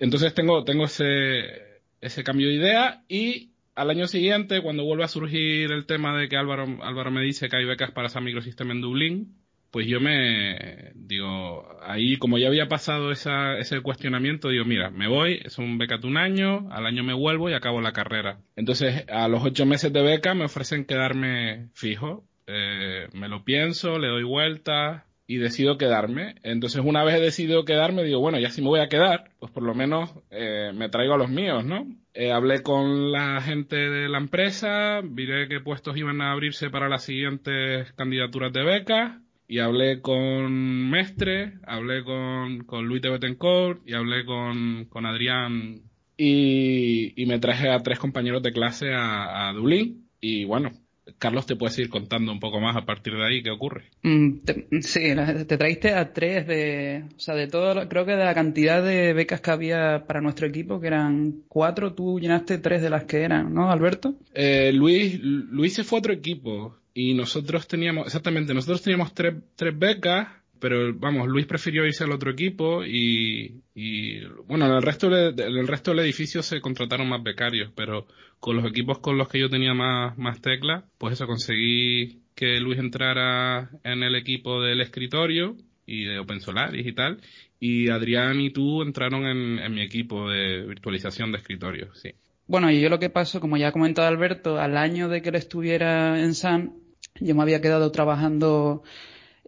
Entonces 0.00 0.34
tengo, 0.34 0.64
tengo 0.64 0.84
ese, 0.84 1.80
ese 2.00 2.24
cambio 2.24 2.48
de 2.48 2.54
idea 2.54 3.04
y 3.08 3.50
al 3.74 3.90
año 3.90 4.06
siguiente, 4.06 4.60
cuando 4.60 4.84
vuelve 4.84 5.04
a 5.04 5.08
surgir 5.08 5.72
el 5.72 5.86
tema 5.86 6.16
de 6.18 6.28
que 6.28 6.36
Álvaro, 6.36 6.66
Álvaro 6.82 7.10
me 7.10 7.22
dice 7.22 7.48
que 7.48 7.56
hay 7.56 7.64
becas 7.64 7.90
para 7.90 8.08
esa 8.08 8.20
microsistema 8.20 8.72
en 8.72 8.80
Dublín, 8.80 9.41
pues 9.72 9.86
yo 9.86 10.00
me 10.00 10.92
digo, 10.94 11.66
ahí 11.82 12.18
como 12.18 12.38
ya 12.38 12.48
había 12.48 12.68
pasado 12.68 13.10
esa, 13.10 13.58
ese 13.58 13.80
cuestionamiento, 13.80 14.50
digo, 14.50 14.66
mira, 14.66 14.90
me 14.90 15.08
voy, 15.08 15.40
es 15.44 15.58
un 15.58 15.78
beca 15.78 15.96
de 15.96 16.06
un 16.06 16.18
año, 16.18 16.68
al 16.70 16.86
año 16.86 17.02
me 17.02 17.14
vuelvo 17.14 17.48
y 17.48 17.54
acabo 17.54 17.80
la 17.80 17.92
carrera. 17.92 18.38
Entonces, 18.54 19.04
a 19.08 19.26
los 19.28 19.42
ocho 19.42 19.64
meses 19.64 19.92
de 19.92 20.02
beca 20.02 20.34
me 20.34 20.44
ofrecen 20.44 20.84
quedarme 20.84 21.70
fijo. 21.72 22.24
Eh, 22.46 23.08
me 23.14 23.28
lo 23.28 23.44
pienso, 23.44 23.98
le 23.98 24.08
doy 24.08 24.24
vuelta, 24.24 25.06
y 25.26 25.38
decido 25.38 25.78
quedarme. 25.78 26.34
Entonces 26.42 26.82
una 26.84 27.04
vez 27.04 27.14
he 27.14 27.20
decidido 27.20 27.64
quedarme, 27.64 28.04
digo, 28.04 28.20
bueno, 28.20 28.38
ya 28.38 28.50
si 28.50 28.60
me 28.60 28.68
voy 28.68 28.80
a 28.80 28.88
quedar, 28.88 29.30
pues 29.38 29.50
por 29.50 29.62
lo 29.62 29.74
menos 29.74 30.10
eh, 30.30 30.72
me 30.74 30.90
traigo 30.90 31.14
a 31.14 31.18
los 31.18 31.30
míos, 31.30 31.64
¿no? 31.64 31.86
Eh, 32.12 32.30
hablé 32.30 32.62
con 32.62 33.10
la 33.10 33.40
gente 33.40 33.76
de 33.76 34.10
la 34.10 34.18
empresa, 34.18 35.00
miré 35.02 35.48
qué 35.48 35.60
puestos 35.60 35.96
iban 35.96 36.20
a 36.20 36.32
abrirse 36.32 36.68
para 36.68 36.90
las 36.90 37.04
siguientes 37.04 37.90
candidaturas 37.92 38.52
de 38.52 38.62
becas 38.62 39.22
y 39.52 39.58
hablé 39.58 40.00
con 40.00 40.88
Mestre, 40.88 41.58
hablé 41.66 42.02
con, 42.04 42.64
con 42.64 42.86
Luis 42.86 43.02
de 43.02 43.10
Betancourt 43.10 43.86
y 43.86 43.92
hablé 43.92 44.24
con, 44.24 44.86
con 44.86 45.04
Adrián 45.04 45.82
y, 46.16 47.12
y 47.22 47.26
me 47.26 47.38
traje 47.38 47.68
a 47.68 47.78
tres 47.80 47.98
compañeros 47.98 48.42
de 48.42 48.50
clase 48.50 48.94
a, 48.94 49.50
a 49.50 49.52
Dublín 49.52 50.08
y 50.22 50.46
bueno, 50.46 50.70
Carlos 51.18 51.44
te 51.44 51.56
puedes 51.56 51.78
ir 51.78 51.90
contando 51.90 52.32
un 52.32 52.40
poco 52.40 52.60
más 52.60 52.76
a 52.76 52.86
partir 52.86 53.12
de 53.12 53.26
ahí 53.26 53.42
qué 53.42 53.50
ocurre. 53.50 53.90
Mm, 54.02 54.38
sí, 54.80 55.12
te 55.46 55.58
traiste 55.58 55.92
a 55.92 56.14
tres 56.14 56.46
de, 56.46 57.04
o 57.14 57.20
sea, 57.20 57.34
de 57.34 57.46
todo, 57.46 57.86
creo 57.90 58.06
que 58.06 58.12
de 58.12 58.24
la 58.24 58.34
cantidad 58.34 58.82
de 58.82 59.12
becas 59.12 59.42
que 59.42 59.50
había 59.50 60.04
para 60.06 60.22
nuestro 60.22 60.46
equipo, 60.46 60.80
que 60.80 60.86
eran 60.86 61.42
cuatro, 61.48 61.92
tú 61.92 62.18
llenaste 62.18 62.56
tres 62.56 62.80
de 62.80 62.88
las 62.88 63.04
que 63.04 63.20
eran, 63.20 63.52
¿no, 63.52 63.70
Alberto? 63.70 64.14
Eh, 64.32 64.72
Luis, 64.72 65.20
Luis 65.20 65.74
se 65.74 65.84
fue 65.84 65.98
a 65.98 66.00
otro 66.00 66.14
equipo 66.14 66.78
y 66.94 67.14
nosotros 67.14 67.66
teníamos, 67.66 68.06
exactamente, 68.06 68.54
nosotros 68.54 68.82
teníamos 68.82 69.14
tres, 69.14 69.34
tres 69.56 69.78
becas 69.78 70.28
pero 70.62 70.94
vamos, 70.94 71.26
Luis 71.26 71.44
prefirió 71.44 71.84
irse 71.84 72.04
al 72.04 72.12
otro 72.12 72.30
equipo 72.30 72.84
y, 72.84 73.62
y 73.74 74.24
bueno, 74.46 74.66
en 74.66 74.74
el, 74.74 74.82
resto 74.82 75.10
de, 75.10 75.32
resto 75.66 75.90
del 75.90 76.04
edificio 76.04 76.40
se 76.40 76.60
contrataron 76.60 77.08
más 77.08 77.20
becarios, 77.20 77.72
pero 77.74 78.06
con 78.38 78.54
los 78.54 78.64
equipos 78.66 79.00
con 79.00 79.18
los 79.18 79.28
que 79.28 79.40
yo 79.40 79.50
tenía 79.50 79.74
más, 79.74 80.16
más 80.18 80.40
teclas, 80.40 80.84
pues 80.98 81.14
eso, 81.14 81.26
conseguí 81.26 82.20
que 82.36 82.60
Luis 82.60 82.78
entrara 82.78 83.70
en 83.82 84.04
el 84.04 84.14
equipo 84.14 84.62
del 84.62 84.80
escritorio 84.80 85.56
y 85.84 86.04
de 86.04 86.20
Open 86.20 86.40
Solaris 86.40 86.86
y 86.86 86.92
tal, 86.92 87.20
y 87.58 87.90
Adrián 87.90 88.40
y 88.40 88.50
tú 88.50 88.82
entraron 88.82 89.26
en, 89.26 89.58
en 89.58 89.74
mi 89.74 89.82
equipo 89.82 90.30
de 90.30 90.64
virtualización 90.64 91.32
de 91.32 91.38
escritorio, 91.38 91.92
sí. 91.96 92.12
Bueno, 92.46 92.70
y 92.70 92.80
yo 92.80 92.88
lo 92.88 93.00
que 93.00 93.10
pasó, 93.10 93.40
como 93.40 93.56
ya 93.56 93.68
ha 93.68 93.72
comentado 93.72 94.06
Alberto, 94.06 94.60
al 94.60 94.76
año 94.76 95.08
de 95.08 95.22
que 95.22 95.30
él 95.30 95.34
estuviera 95.34 96.20
en 96.22 96.34
SAN, 96.34 96.81
yo 97.20 97.34
me 97.34 97.42
había 97.42 97.60
quedado 97.60 97.90
trabajando 97.92 98.82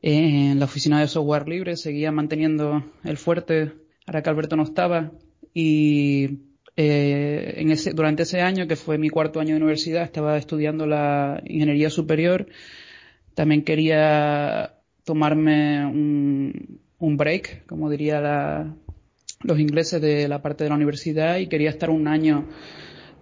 en 0.02 0.59
la 0.59 0.66
oficina 0.66 1.00
de 1.00 1.09
software 1.09 1.49
libre, 1.49 1.76
seguía 1.76 2.12
manteniendo 2.12 2.85
el 3.04 3.16
fuerte, 3.16 3.73
ahora 4.06 4.23
que 4.23 4.30
Alberto 4.30 4.56
no 4.56 4.64
estaba, 4.64 5.12
y 5.54 6.40
eh, 6.76 7.54
en 7.56 7.71
ese, 7.71 7.92
durante 7.92 8.25
ese 8.25 8.40
año, 8.42 8.66
que 8.66 8.76
fue 8.76 8.99
mi 8.99 9.09
cuarto 9.09 9.40
año 9.40 9.50
de 9.50 9.56
universidad, 9.56 10.02
estaba 10.02 10.37
estudiando 10.37 10.87
la 10.87 11.42
ingeniería 11.47 11.88
superior, 11.88 12.47
también 13.35 13.62
quería 13.62 14.75
tomarme 15.04 15.87
un, 15.87 16.80
un 16.99 17.16
break, 17.16 17.66
como 17.66 17.88
diría 17.88 18.21
la, 18.21 18.75
los 19.42 19.59
ingleses 19.59 20.00
de 20.00 20.28
la 20.28 20.42
parte 20.42 20.64
de 20.64 20.71
la 20.71 20.76
universidad, 20.76 21.38
y 21.38 21.47
quería 21.47 21.71
estar 21.71 21.90
un 21.90 22.09
año 22.09 22.47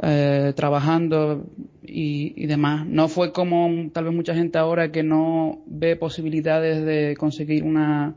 eh, 0.03 0.53
trabajando 0.57 1.47
y, 1.83 2.35
y, 2.37 2.47
demás. 2.47 2.87
No 2.87 3.09
fue 3.09 3.33
como 3.33 3.91
tal 3.93 4.05
vez 4.05 4.15
mucha 4.15 4.35
gente 4.35 4.59
ahora 4.59 4.91
que 4.91 5.03
no 5.03 5.63
ve 5.67 5.97
posibilidades 5.97 6.85
de 6.85 7.17
conseguir 7.17 7.63
una, 7.63 8.17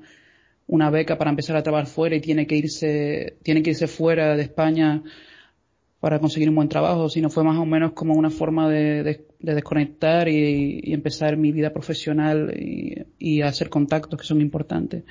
una 0.68 0.90
beca 0.90 1.18
para 1.18 1.30
empezar 1.30 1.56
a 1.56 1.64
trabajar 1.64 1.88
fuera 1.88 2.16
y 2.16 2.22
tiene 2.22 2.48
que 2.48 2.56
irse, 2.56 3.38
tiene 3.44 3.62
que 3.62 3.72
irse 3.72 3.88
fuera 3.88 4.36
de 4.36 4.44
España 4.44 5.04
para 6.00 6.20
conseguir 6.20 6.50
un 6.50 6.56
buen 6.56 6.70
trabajo, 6.70 7.10
sino 7.10 7.30
fue 7.30 7.44
más 7.44 7.58
o 7.58 7.66
menos 7.66 7.94
como 7.94 8.14
una 8.14 8.30
forma 8.30 8.70
de, 8.70 9.26
desconectar 9.40 10.28
y, 10.28 10.94
empezar 10.94 11.38
mi 11.38 11.52
vida 11.52 11.72
profesional 11.72 12.54
y, 13.20 13.42
hacer 13.42 13.70
contactos 13.70 14.20
que 14.20 14.26
son 14.26 14.42
importantes. 14.42 15.04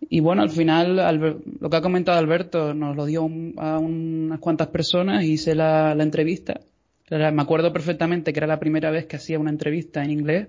Y 0.00 0.20
bueno, 0.20 0.42
al 0.42 0.50
final, 0.50 0.96
lo 1.60 1.70
que 1.70 1.76
ha 1.76 1.80
comentado 1.80 2.18
Alberto 2.18 2.74
nos 2.74 2.94
lo 2.96 3.06
dio 3.06 3.22
a 3.56 3.78
unas 3.78 4.38
cuantas 4.40 4.68
personas, 4.68 5.24
hice 5.24 5.54
la, 5.54 5.94
la 5.94 6.02
entrevista. 6.02 6.60
Me 7.10 7.42
acuerdo 7.42 7.72
perfectamente 7.72 8.32
que 8.32 8.38
era 8.38 8.46
la 8.46 8.58
primera 8.58 8.90
vez 8.90 9.06
que 9.06 9.16
hacía 9.16 9.38
una 9.38 9.50
entrevista 9.50 10.04
en 10.04 10.10
inglés 10.10 10.48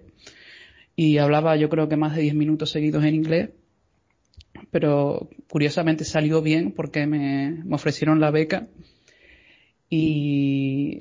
y 0.96 1.18
hablaba 1.20 1.56
yo 1.56 1.70
creo 1.70 1.88
que 1.88 1.96
más 1.96 2.16
de 2.16 2.24
10 2.24 2.34
minutos 2.36 2.72
seguidos 2.72 3.04
en 3.04 3.14
inglés 3.14 3.50
pero 4.72 5.30
curiosamente 5.50 6.04
salió 6.04 6.42
bien 6.42 6.72
porque 6.72 7.06
me, 7.06 7.64
me 7.64 7.76
ofrecieron 7.76 8.20
la 8.20 8.32
beca 8.32 8.68
y, 9.90 11.00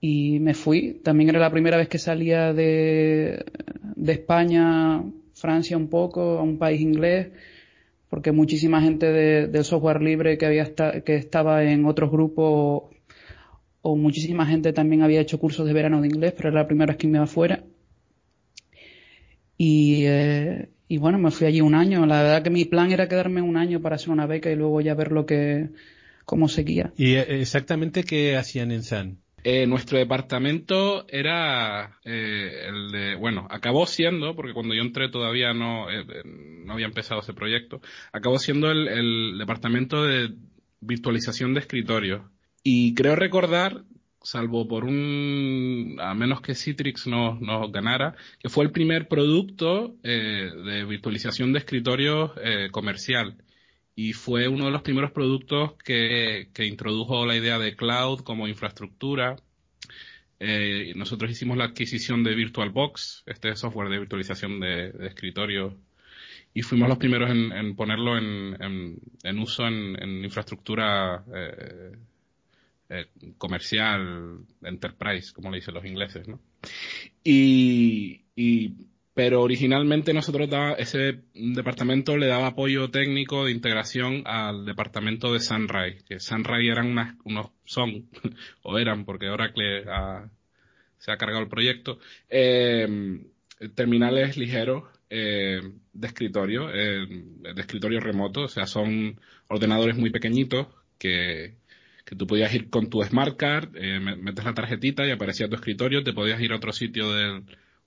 y, 0.00 0.38
me 0.40 0.54
fui. 0.54 1.00
También 1.02 1.30
era 1.30 1.40
la 1.40 1.50
primera 1.50 1.76
vez 1.76 1.88
que 1.88 1.98
salía 1.98 2.52
de, 2.52 3.44
de 3.96 4.12
España, 4.12 5.02
Francia 5.34 5.76
un 5.76 5.88
poco, 5.88 6.38
a 6.38 6.42
un 6.42 6.58
país 6.58 6.80
inglés, 6.80 7.28
porque 8.14 8.30
muchísima 8.30 8.80
gente 8.80 9.06
de, 9.06 9.48
del 9.48 9.64
software 9.64 10.00
libre 10.00 10.38
que, 10.38 10.46
había 10.46 10.72
que 11.04 11.16
estaba 11.16 11.64
en 11.64 11.84
otros 11.84 12.12
grupos 12.12 12.84
o 13.82 13.96
muchísima 13.96 14.46
gente 14.46 14.72
también 14.72 15.02
había 15.02 15.20
hecho 15.20 15.40
cursos 15.40 15.66
de 15.66 15.72
verano 15.72 16.00
de 16.00 16.06
inglés, 16.06 16.32
pero 16.36 16.50
era 16.50 16.60
la 16.60 16.68
primera 16.68 16.92
vez 16.92 16.96
que 16.96 17.08
me 17.08 17.18
iba 17.18 17.24
afuera. 17.24 17.64
Y, 19.58 20.04
eh, 20.04 20.68
y 20.86 20.98
bueno, 20.98 21.18
me 21.18 21.32
fui 21.32 21.48
allí 21.48 21.60
un 21.60 21.74
año. 21.74 22.06
La 22.06 22.22
verdad 22.22 22.44
que 22.44 22.50
mi 22.50 22.64
plan 22.64 22.92
era 22.92 23.08
quedarme 23.08 23.42
un 23.42 23.56
año 23.56 23.80
para 23.80 23.96
hacer 23.96 24.10
una 24.10 24.26
beca 24.26 24.48
y 24.48 24.54
luego 24.54 24.80
ya 24.80 24.94
ver 24.94 25.10
lo 25.10 25.26
que, 25.26 25.70
cómo 26.24 26.46
seguía. 26.46 26.92
¿Y 26.96 27.14
eh, 27.14 27.40
exactamente 27.40 28.04
qué 28.04 28.36
hacían 28.36 28.70
en 28.70 28.84
San? 28.84 29.23
Eh, 29.44 29.66
nuestro 29.66 29.98
departamento 29.98 31.06
era 31.08 31.98
eh, 32.04 32.66
el 32.66 32.90
de, 32.90 33.14
bueno, 33.14 33.46
acabó 33.50 33.86
siendo, 33.86 34.34
porque 34.34 34.54
cuando 34.54 34.74
yo 34.74 34.82
entré 34.82 35.10
todavía 35.10 35.52
no, 35.52 35.90
eh, 35.90 36.04
no 36.24 36.72
había 36.72 36.86
empezado 36.86 37.20
ese 37.20 37.34
proyecto, 37.34 37.80
acabó 38.12 38.38
siendo 38.38 38.70
el, 38.70 38.88
el 38.88 39.38
departamento 39.38 40.04
de 40.04 40.34
virtualización 40.80 41.54
de 41.54 41.60
escritorio. 41.60 42.30
Y 42.62 42.94
creo 42.94 43.14
recordar 43.14 43.84
salvo 44.24 44.66
por 44.66 44.84
un, 44.84 45.98
a 46.00 46.14
menos 46.14 46.40
que 46.40 46.54
Citrix 46.54 47.06
nos, 47.06 47.40
nos 47.40 47.70
ganara, 47.70 48.16
que 48.40 48.48
fue 48.48 48.64
el 48.64 48.72
primer 48.72 49.06
producto 49.06 49.94
eh, 50.02 50.50
de 50.64 50.84
virtualización 50.84 51.52
de 51.52 51.58
escritorios 51.60 52.32
eh, 52.42 52.68
comercial. 52.72 53.36
Y 53.96 54.12
fue 54.12 54.48
uno 54.48 54.66
de 54.66 54.70
los 54.72 54.82
primeros 54.82 55.12
productos 55.12 55.74
que, 55.74 56.48
que 56.52 56.64
introdujo 56.64 57.26
la 57.26 57.36
idea 57.36 57.58
de 57.58 57.76
cloud 57.76 58.20
como 58.20 58.48
infraestructura. 58.48 59.36
Eh, 60.40 60.92
nosotros 60.96 61.30
hicimos 61.30 61.56
la 61.56 61.64
adquisición 61.64 62.24
de 62.24 62.34
VirtualBox, 62.34 63.22
este 63.26 63.54
software 63.54 63.88
de 63.88 63.98
virtualización 64.00 64.58
de, 64.60 64.90
de 64.90 65.06
escritorios, 65.06 65.74
y 66.52 66.62
fuimos 66.62 66.88
los 66.88 66.98
primeros 66.98 67.30
en, 67.30 67.74
ponerlo 67.74 68.16
en, 68.16 69.00
en, 69.24 69.38
uso 69.38 69.66
en, 69.66 70.00
en 70.00 70.24
infraestructura 70.24 71.24
eh, 71.34 71.92
eh, 72.90 73.06
comercial, 73.38 74.38
enterprise, 74.62 75.32
como 75.32 75.50
le 75.50 75.56
dicen 75.56 75.74
los 75.74 75.84
ingleses, 75.84 76.28
¿no? 76.28 76.38
Y, 77.24 78.22
y 78.36 78.72
pero 79.14 79.42
originalmente 79.42 80.12
nosotros 80.12 80.50
daba, 80.50 80.72
ese 80.72 81.22
departamento 81.34 82.16
le 82.16 82.26
daba 82.26 82.48
apoyo 82.48 82.90
técnico 82.90 83.44
de 83.44 83.52
integración 83.52 84.22
al 84.26 84.66
departamento 84.66 85.32
de 85.32 85.40
Sunrise, 85.40 86.04
que 86.08 86.18
Sunrise 86.18 86.72
eran 86.72 86.88
unas, 86.88 87.16
unos, 87.24 87.50
son, 87.64 88.08
o 88.62 88.78
eran, 88.78 89.04
porque 89.04 89.28
Oracle 89.28 89.84
ha, 89.88 90.28
se 90.98 91.12
ha 91.12 91.16
cargado 91.16 91.42
el 91.42 91.48
proyecto, 91.48 91.98
eh, 92.28 93.20
terminales 93.74 94.36
ligeros 94.36 94.84
eh, 95.08 95.60
de 95.92 96.06
escritorio, 96.06 96.70
eh, 96.74 97.06
de 97.06 97.60
escritorio 97.60 98.00
remoto, 98.00 98.42
o 98.42 98.48
sea, 98.48 98.66
son 98.66 99.20
ordenadores 99.48 99.96
muy 99.96 100.10
pequeñitos 100.10 100.66
que, 100.98 101.54
que 102.04 102.16
tú 102.16 102.26
podías 102.26 102.52
ir 102.54 102.68
con 102.68 102.90
tu 102.90 103.02
smart 103.02 103.36
card, 103.36 103.76
eh, 103.76 104.00
metes 104.00 104.44
la 104.44 104.54
tarjetita 104.54 105.06
y 105.06 105.12
aparecía 105.12 105.48
tu 105.48 105.54
escritorio, 105.54 106.02
te 106.02 106.12
podías 106.12 106.40
ir 106.40 106.52
a 106.52 106.56
otro 106.56 106.72
sitio 106.72 107.12
del 107.12 107.44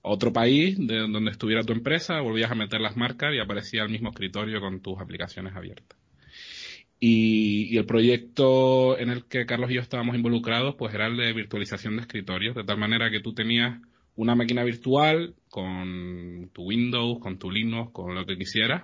otro 0.08 0.32
país 0.32 0.76
de 0.78 0.98
donde 0.98 1.30
estuviera 1.30 1.62
tu 1.62 1.72
empresa, 1.72 2.20
volvías 2.20 2.50
a 2.50 2.54
meter 2.54 2.80
la 2.80 2.92
smart 2.92 3.16
card 3.16 3.34
y 3.34 3.40
aparecía 3.40 3.82
el 3.82 3.90
mismo 3.90 4.10
escritorio 4.10 4.60
con 4.60 4.80
tus 4.80 4.98
aplicaciones 5.00 5.54
abiertas. 5.54 5.98
Y, 7.00 7.68
y, 7.72 7.78
el 7.78 7.86
proyecto 7.86 8.98
en 8.98 9.10
el 9.10 9.24
que 9.26 9.46
Carlos 9.46 9.70
y 9.70 9.74
yo 9.74 9.80
estábamos 9.80 10.16
involucrados, 10.16 10.74
pues 10.74 10.92
era 10.94 11.06
el 11.06 11.16
de 11.16 11.32
virtualización 11.32 11.96
de 11.96 12.02
escritorios, 12.02 12.56
de 12.56 12.64
tal 12.64 12.76
manera 12.76 13.10
que 13.10 13.20
tú 13.20 13.34
tenías 13.34 13.80
una 14.16 14.34
máquina 14.34 14.64
virtual 14.64 15.36
con 15.48 16.50
tu 16.52 16.64
Windows, 16.64 17.20
con 17.20 17.38
tu 17.38 17.52
Linux, 17.52 17.92
con 17.92 18.16
lo 18.16 18.26
que 18.26 18.36
quisieras, 18.36 18.82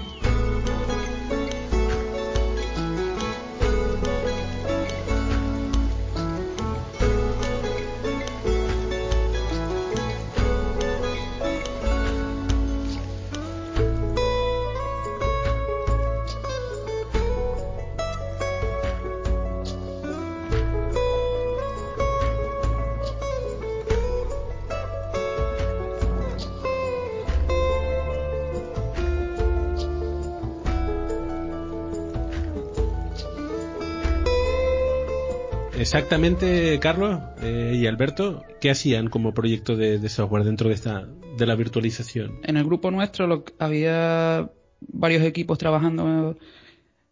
Exactamente, 35.95 36.79
Carlos 36.81 37.21
eh, 37.43 37.75
y 37.75 37.87
Alberto, 37.87 38.43
¿qué 38.63 38.71
hacían 38.71 39.11
como 39.11 39.35
proyecto 39.35 39.77
de, 39.77 40.09
software 40.09 40.43
dentro 40.43 40.71
de 40.71 40.75
esta 40.75 41.07
de 41.37 41.45
la 41.45 41.55
virtualización? 41.55 42.41
En 42.45 42.57
el 42.57 42.65
grupo 42.65 42.91
nuestro 42.91 43.27
lo, 43.27 43.45
había 43.59 44.51
varios 44.81 45.23
equipos 45.23 45.59
trabajando 45.59 46.39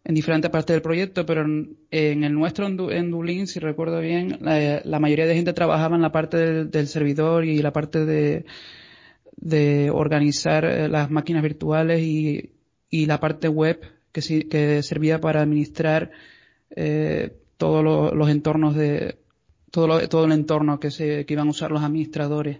en 0.03 0.15
diferentes 0.15 0.49
partes 0.49 0.73
del 0.73 0.81
proyecto, 0.81 1.27
pero 1.27 1.43
en, 1.43 2.23
el 2.23 2.33
nuestro 2.33 2.65
en, 2.65 3.11
Dublín, 3.11 3.45
si 3.45 3.59
recuerdo 3.59 3.99
bien, 3.99 4.39
la, 4.41 4.99
mayoría 4.99 5.27
de 5.27 5.35
gente 5.35 5.53
trabajaba 5.53 5.95
en 5.95 6.01
la 6.01 6.11
parte 6.11 6.65
del, 6.65 6.87
servidor 6.87 7.45
y 7.45 7.61
la 7.61 7.71
parte 7.71 8.03
de, 8.03 9.91
organizar 9.91 10.65
eh, 10.65 10.89
las 10.89 11.11
máquinas 11.11 11.43
virtuales 11.43 12.01
y, 12.01 12.53
y 12.89 13.05
la 13.05 13.19
parte 13.19 13.47
web 13.47 13.79
que, 14.11 14.47
que 14.49 14.81
servía 14.81 15.21
para 15.21 15.43
administrar 15.43 16.09
eh, 16.75 17.40
todos 17.61 17.83
lo, 17.83 18.11
los 18.15 18.27
entornos 18.27 18.73
de 18.75 19.19
todo, 19.69 19.85
lo, 19.85 20.09
todo 20.09 20.25
el 20.25 20.31
entorno 20.31 20.79
que 20.79 20.89
se 20.89 21.27
que 21.27 21.33
iban 21.35 21.47
a 21.47 21.51
usar 21.51 21.69
los 21.69 21.83
administradores. 21.83 22.57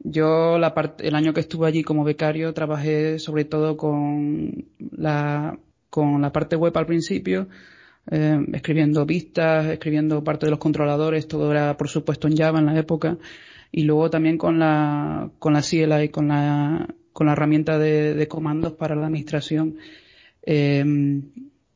Yo 0.00 0.58
la 0.58 0.74
parte, 0.74 1.06
el 1.06 1.14
año 1.14 1.32
que 1.32 1.38
estuve 1.38 1.68
allí 1.68 1.84
como 1.84 2.02
becario 2.02 2.52
trabajé 2.52 3.20
sobre 3.20 3.44
todo 3.44 3.76
con 3.76 4.66
la 4.90 5.56
con 5.90 6.20
la 6.20 6.32
parte 6.32 6.56
web 6.56 6.76
al 6.76 6.86
principio, 6.86 7.46
eh, 8.10 8.44
escribiendo 8.52 9.06
vistas, 9.06 9.66
escribiendo 9.66 10.24
parte 10.24 10.46
de 10.46 10.50
los 10.50 10.58
controladores, 10.58 11.28
todo 11.28 11.52
era 11.52 11.76
por 11.76 11.88
supuesto 11.88 12.26
en 12.26 12.36
Java 12.36 12.58
en 12.58 12.66
la 12.66 12.76
época, 12.76 13.18
y 13.70 13.84
luego 13.84 14.10
también 14.10 14.38
con 14.38 14.58
la 14.58 15.30
con 15.38 15.52
la 15.52 15.62
CLI, 15.62 16.08
con 16.08 16.26
la 16.26 16.88
con 17.12 17.26
la 17.28 17.34
herramienta 17.34 17.78
de, 17.78 18.14
de 18.14 18.26
comandos 18.26 18.72
para 18.72 18.96
la 18.96 19.06
administración. 19.06 19.76
Eh, 20.42 20.84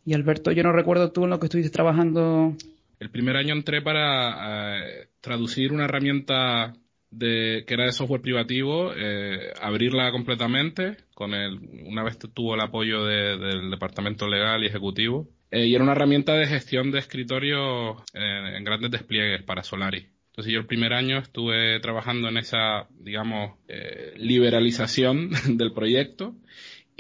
y 0.05 0.15
Alberto, 0.15 0.53
yo 0.53 0.63
no 0.63 0.73
recuerdo 0.73 1.13
tú 1.13 1.25
en 1.25 1.31
lo 1.31 1.39
que 1.39 1.47
estuviste 1.47 1.71
trabajando. 1.71 2.55
El 2.99 3.11
primer 3.11 3.37
año 3.37 3.55
entré 3.55 3.83
para 3.83 4.79
eh, 4.79 5.09
traducir 5.21 5.73
una 5.73 5.85
herramienta 5.85 6.75
de, 7.11 7.65
que 7.67 7.75
era 7.75 7.85
de 7.85 7.93
software 7.93 8.21
privativo, 8.21 8.93
eh, 8.95 9.53
abrirla 9.61 10.11
completamente, 10.13 10.97
con 11.15 11.35
el, 11.35 11.59
una 11.87 12.05
vez 12.05 12.19
tuvo 12.19 12.55
el 12.55 12.61
apoyo 12.61 13.05
del 13.05 13.71
departamento 13.71 14.29
legal 14.29 14.63
y 14.63 14.67
ejecutivo, 14.67 15.29
eh, 15.51 15.67
y 15.67 15.75
era 15.75 15.83
una 15.83 15.93
herramienta 15.93 16.35
de 16.35 16.47
gestión 16.47 16.91
de 16.91 17.01
escritorio 17.01 17.97
eh, 18.15 18.57
en 18.57 18.65
grandes 18.65 18.91
despliegues 18.91 19.43
para 19.43 19.63
Solaris. 19.63 20.07
Entonces 20.29 20.53
yo 20.53 20.61
el 20.61 20.67
primer 20.67 20.93
año 20.93 21.19
estuve 21.19 21.81
trabajando 21.81 22.29
en 22.29 22.37
esa, 22.37 22.87
digamos, 22.91 23.59
eh, 23.67 24.15
liberalización 24.17 25.31
del 25.57 25.73
proyecto 25.73 26.37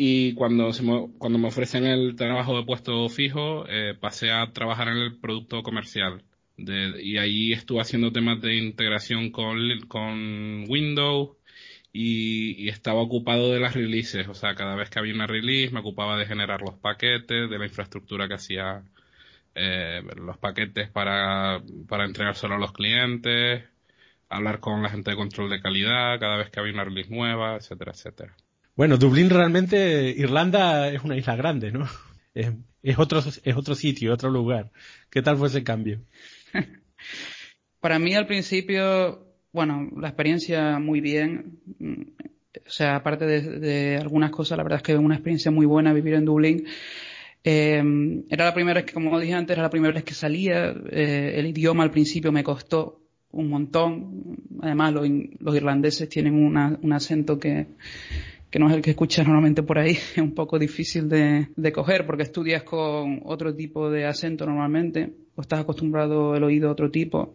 y 0.02 0.32
cuando, 0.32 0.72
se 0.72 0.82
me, 0.82 1.10
cuando 1.18 1.38
me 1.38 1.48
ofrecen 1.48 1.84
el 1.84 2.16
trabajo 2.16 2.56
de 2.56 2.64
puesto 2.64 3.06
fijo, 3.10 3.66
eh, 3.68 3.94
pasé 4.00 4.30
a 4.30 4.50
trabajar 4.54 4.88
en 4.88 4.96
el 4.96 5.18
producto 5.20 5.62
comercial. 5.62 6.24
De, 6.56 7.02
y 7.02 7.18
ahí 7.18 7.52
estuve 7.52 7.82
haciendo 7.82 8.10
temas 8.10 8.40
de 8.40 8.56
integración 8.56 9.30
con, 9.30 9.58
con 9.88 10.64
Windows 10.70 11.36
y, 11.92 12.68
estaba 12.70 13.02
ocupado 13.02 13.52
de 13.52 13.60
las 13.60 13.74
releases. 13.74 14.26
O 14.28 14.34
sea, 14.34 14.54
cada 14.54 14.74
vez 14.74 14.88
que 14.90 14.98
había 15.00 15.14
una 15.14 15.26
release 15.26 15.72
me 15.74 15.80
ocupaba 15.80 16.16
de 16.16 16.24
generar 16.26 16.62
los 16.62 16.76
paquetes, 16.76 17.50
de 17.50 17.58
la 17.58 17.66
infraestructura 17.66 18.26
que 18.28 18.34
hacía 18.34 18.82
eh, 19.54 20.02
los 20.16 20.38
paquetes 20.38 20.88
para, 20.90 21.62
para 21.88 22.06
entregar 22.06 22.36
solo 22.36 22.54
a 22.56 22.58
los 22.58 22.72
clientes, 22.72 23.64
hablar 24.30 24.60
con 24.60 24.82
la 24.82 24.90
gente 24.90 25.10
de 25.10 25.16
control 25.16 25.50
de 25.50 25.60
calidad 25.60 26.18
cada 26.20 26.38
vez 26.38 26.50
que 26.50 26.60
había 26.60 26.72
una 26.74 26.84
release 26.84 27.10
nueva, 27.10 27.56
etcétera, 27.56 27.92
etcétera. 27.92 28.36
Bueno, 28.80 28.96
Dublín 28.96 29.28
realmente, 29.28 30.08
Irlanda 30.16 30.88
es 30.88 31.04
una 31.04 31.14
isla 31.14 31.36
grande, 31.36 31.70
¿no? 31.70 31.84
Es, 32.34 32.50
es, 32.82 32.98
otro, 32.98 33.18
es 33.18 33.54
otro 33.54 33.74
sitio, 33.74 34.14
otro 34.14 34.30
lugar. 34.30 34.70
¿Qué 35.10 35.20
tal 35.20 35.36
fue 35.36 35.48
ese 35.48 35.62
cambio? 35.62 36.00
Para 37.80 37.98
mí 37.98 38.14
al 38.14 38.26
principio, 38.26 39.26
bueno, 39.52 39.90
la 39.98 40.08
experiencia 40.08 40.78
muy 40.78 41.02
bien. 41.02 41.58
O 42.66 42.70
sea, 42.70 42.96
aparte 42.96 43.26
de, 43.26 43.58
de 43.58 43.96
algunas 43.98 44.30
cosas, 44.30 44.56
la 44.56 44.62
verdad 44.62 44.78
es 44.78 44.82
que 44.82 44.96
una 44.96 45.16
experiencia 45.16 45.50
muy 45.50 45.66
buena 45.66 45.92
vivir 45.92 46.14
en 46.14 46.24
Dublín. 46.24 46.64
Eh, 47.44 47.82
era 48.30 48.46
la 48.46 48.54
primera 48.54 48.80
vez 48.80 48.86
que, 48.86 48.94
como 48.94 49.20
dije 49.20 49.34
antes, 49.34 49.56
era 49.56 49.64
la 49.64 49.70
primera 49.70 49.92
vez 49.92 50.04
que 50.04 50.14
salía. 50.14 50.74
Eh, 50.90 51.34
el 51.36 51.44
idioma 51.48 51.82
al 51.82 51.90
principio 51.90 52.32
me 52.32 52.42
costó 52.42 53.02
un 53.30 53.50
montón. 53.50 54.38
Además, 54.62 54.94
los, 54.94 55.06
los 55.38 55.54
irlandeses 55.54 56.08
tienen 56.08 56.32
una, 56.32 56.78
un 56.80 56.94
acento 56.94 57.38
que, 57.38 57.66
que 58.50 58.58
no 58.58 58.68
es 58.68 58.74
el 58.74 58.82
que 58.82 58.90
escuchas 58.90 59.26
normalmente 59.26 59.62
por 59.62 59.78
ahí, 59.78 59.92
es 60.16 60.18
un 60.18 60.34
poco 60.34 60.58
difícil 60.58 61.08
de, 61.08 61.48
de, 61.54 61.72
coger 61.72 62.06
porque 62.06 62.24
estudias 62.24 62.62
con 62.64 63.20
otro 63.24 63.54
tipo 63.54 63.90
de 63.90 64.06
acento 64.06 64.46
normalmente 64.46 65.12
o 65.36 65.40
estás 65.40 65.60
acostumbrado 65.60 66.34
el 66.34 66.44
oído 66.44 66.68
a 66.68 66.72
otro 66.72 66.90
tipo. 66.90 67.34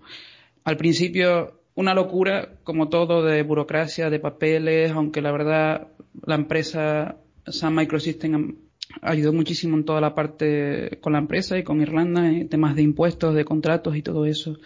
Al 0.64 0.78
principio, 0.78 1.62
una 1.76 1.94
locura, 1.94 2.56
como 2.64 2.90
todo, 2.90 3.24
de 3.24 3.44
burocracia, 3.44 4.10
de 4.10 4.20
papeles, 4.20 4.92
aunque 4.92 5.22
la 5.22 5.32
verdad 5.32 5.88
la 6.26 6.36
empresa 6.36 7.18
Sun 7.48 7.76
Microsystem 7.76 8.56
ayudó 9.02 9.34
muchísimo 9.34 9.78
en 9.78 9.86
toda 9.86 10.02
la 10.02 10.16
parte 10.16 11.00
con 11.02 11.14
la 11.14 11.20
empresa 11.20 11.58
y 11.58 11.64
con 11.64 11.82
Irlanda, 11.82 12.28
en 12.28 12.50
temas 12.50 12.76
de 12.76 12.82
impuestos, 12.82 13.36
de 13.36 13.46
contratos 13.46 13.96
y 13.96 14.02
todo 14.02 14.26
eso. 14.26 14.58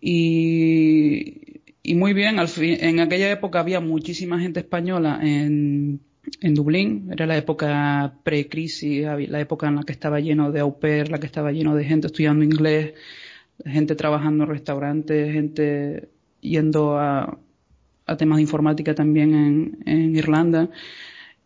Y, 0.00 1.53
y 1.86 1.94
muy 1.94 2.14
bien, 2.14 2.38
al 2.38 2.48
fin, 2.48 2.78
en 2.80 2.98
aquella 2.98 3.30
época 3.30 3.60
había 3.60 3.78
muchísima 3.78 4.40
gente 4.40 4.60
española 4.60 5.20
en, 5.22 6.00
en 6.40 6.54
Dublín, 6.54 7.10
era 7.12 7.26
la 7.26 7.36
época 7.36 8.14
pre-crisis, 8.22 9.04
la 9.04 9.38
época 9.38 9.68
en 9.68 9.76
la 9.76 9.82
que 9.82 9.92
estaba 9.92 10.18
lleno 10.18 10.50
de 10.50 10.60
au 10.60 10.78
pair, 10.80 11.10
la 11.10 11.20
que 11.20 11.26
estaba 11.26 11.52
lleno 11.52 11.76
de 11.76 11.84
gente 11.84 12.06
estudiando 12.06 12.42
inglés, 12.42 12.94
gente 13.66 13.94
trabajando 13.96 14.44
en 14.44 14.50
restaurantes, 14.50 15.30
gente 15.34 16.08
yendo 16.40 16.98
a, 16.98 17.38
a 18.06 18.16
temas 18.16 18.36
de 18.36 18.42
informática 18.42 18.94
también 18.94 19.34
en, 19.34 19.78
en 19.84 20.16
Irlanda. 20.16 20.70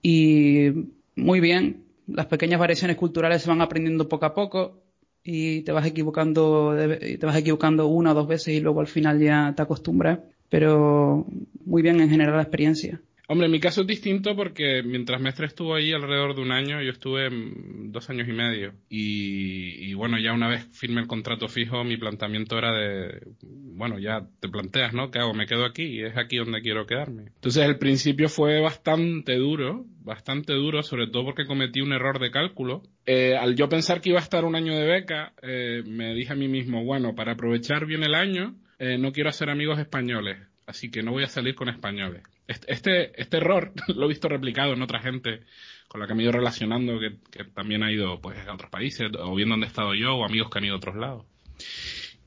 Y 0.03 0.69
muy 1.17 1.41
bien, 1.41 1.83
las 2.07 2.27
pequeñas 2.27 2.61
variaciones 2.61 2.97
culturales 2.97 3.43
se 3.43 3.49
van 3.49 3.61
aprendiendo 3.61 4.09
poco 4.09 4.27
a 4.27 4.35
poco 4.35 4.88
y 5.31 5.61
te 5.61 5.73
vas 5.73 5.87
equivocando 5.87 6.75
te 6.75 7.27
vas 7.27 7.37
equivocando 7.37 7.87
una 7.87 8.13
o 8.13 8.15
dos 8.15 8.27
veces 8.27 8.55
y 8.55 8.61
luego 8.61 8.81
al 8.81 8.87
final 8.87 9.21
ya 9.21 9.53
te 9.55 9.61
acostumbras. 9.63 10.21
Pero 10.49 11.27
muy 11.67 11.83
bien 11.83 12.01
en 12.01 12.09
general 12.09 12.37
la 12.37 12.43
experiencia 12.43 13.03
Hombre, 13.31 13.45
en 13.45 13.53
mi 13.53 13.61
caso 13.61 13.83
es 13.83 13.87
distinto 13.87 14.35
porque 14.35 14.83
mientras 14.83 15.21
Mestre 15.21 15.47
estuvo 15.47 15.75
ahí 15.75 15.93
alrededor 15.93 16.35
de 16.35 16.41
un 16.41 16.51
año, 16.51 16.81
yo 16.81 16.91
estuve 16.91 17.29
dos 17.31 18.09
años 18.09 18.27
y 18.27 18.33
medio. 18.33 18.73
Y, 18.89 19.91
y, 19.91 19.93
bueno, 19.93 20.19
ya 20.19 20.33
una 20.33 20.49
vez 20.49 20.67
firmé 20.73 21.03
el 21.03 21.07
contrato 21.07 21.47
fijo, 21.47 21.85
mi 21.85 21.99
planteamiento 21.99 22.57
era 22.57 22.73
de, 22.73 23.21
bueno, 23.43 23.99
ya 23.99 24.27
te 24.41 24.49
planteas, 24.49 24.95
¿no? 24.95 25.11
¿Qué 25.11 25.19
hago? 25.19 25.35
Me 25.35 25.47
quedo 25.47 25.67
aquí 25.67 25.83
y 25.83 26.05
es 26.05 26.17
aquí 26.17 26.39
donde 26.39 26.63
quiero 26.63 26.87
quedarme. 26.87 27.25
Entonces 27.35 27.65
el 27.67 27.77
principio 27.77 28.31
fue 28.31 28.63
bastante 28.63 29.37
duro, 29.37 29.85
bastante 30.01 30.55
duro, 30.55 30.83
sobre 30.83 31.09
todo 31.09 31.27
porque 31.27 31.45
cometí 31.45 31.83
un 31.83 31.93
error 31.93 32.19
de 32.21 32.31
cálculo. 32.31 32.83
Eh, 33.05 33.37
al 33.37 33.57
yo 33.57 33.69
pensar 33.69 34.01
que 34.01 34.09
iba 34.09 34.21
a 34.21 34.23
estar 34.23 34.47
un 34.47 34.57
año 34.57 34.75
de 34.75 34.87
beca, 34.87 35.35
eh, 35.43 35.83
me 35.87 36.15
dije 36.15 36.33
a 36.33 36.37
mí 36.37 36.49
mismo, 36.49 36.83
bueno, 36.83 37.15
para 37.15 37.33
aprovechar 37.33 37.85
bien 37.85 38.05
el 38.05 38.15
año, 38.15 38.57
eh, 38.79 38.97
no 38.97 39.13
quiero 39.13 39.29
hacer 39.29 39.51
amigos 39.51 39.79
españoles, 39.79 40.39
así 40.69 40.91
que 40.91 41.03
no 41.03 41.13
voy 41.13 41.25
a 41.25 41.29
salir 41.29 41.55
con 41.55 41.69
españoles 41.69 42.23
este, 42.49 43.21
este 43.21 43.37
error 43.37 43.73
lo 43.89 44.07
he 44.07 44.09
visto 44.09 44.29
replicado 44.29 44.73
en 44.73 44.83
otra 44.83 45.01
gente 45.01 45.43
con 45.87 46.01
la 46.01 46.07
que 46.07 46.15
me 46.15 46.21
he 46.21 46.25
ido 46.25 46.33
relacionando, 46.33 46.99
que, 47.01 47.17
que, 47.31 47.45
también 47.45 47.83
ha 47.83 47.91
ido 47.91 48.21
pues 48.21 48.39
a 48.47 48.53
otros 48.53 48.71
países, 48.71 49.11
o 49.19 49.35
bien 49.35 49.49
donde 49.49 49.67
he 49.67 49.69
estado 49.69 49.95
yo, 49.95 50.17
o 50.17 50.25
amigos 50.25 50.51
que 50.51 50.59
han 50.59 50.67
ido 50.67 50.75
a 50.75 50.79
otros 50.79 50.97
lados. 50.97 51.25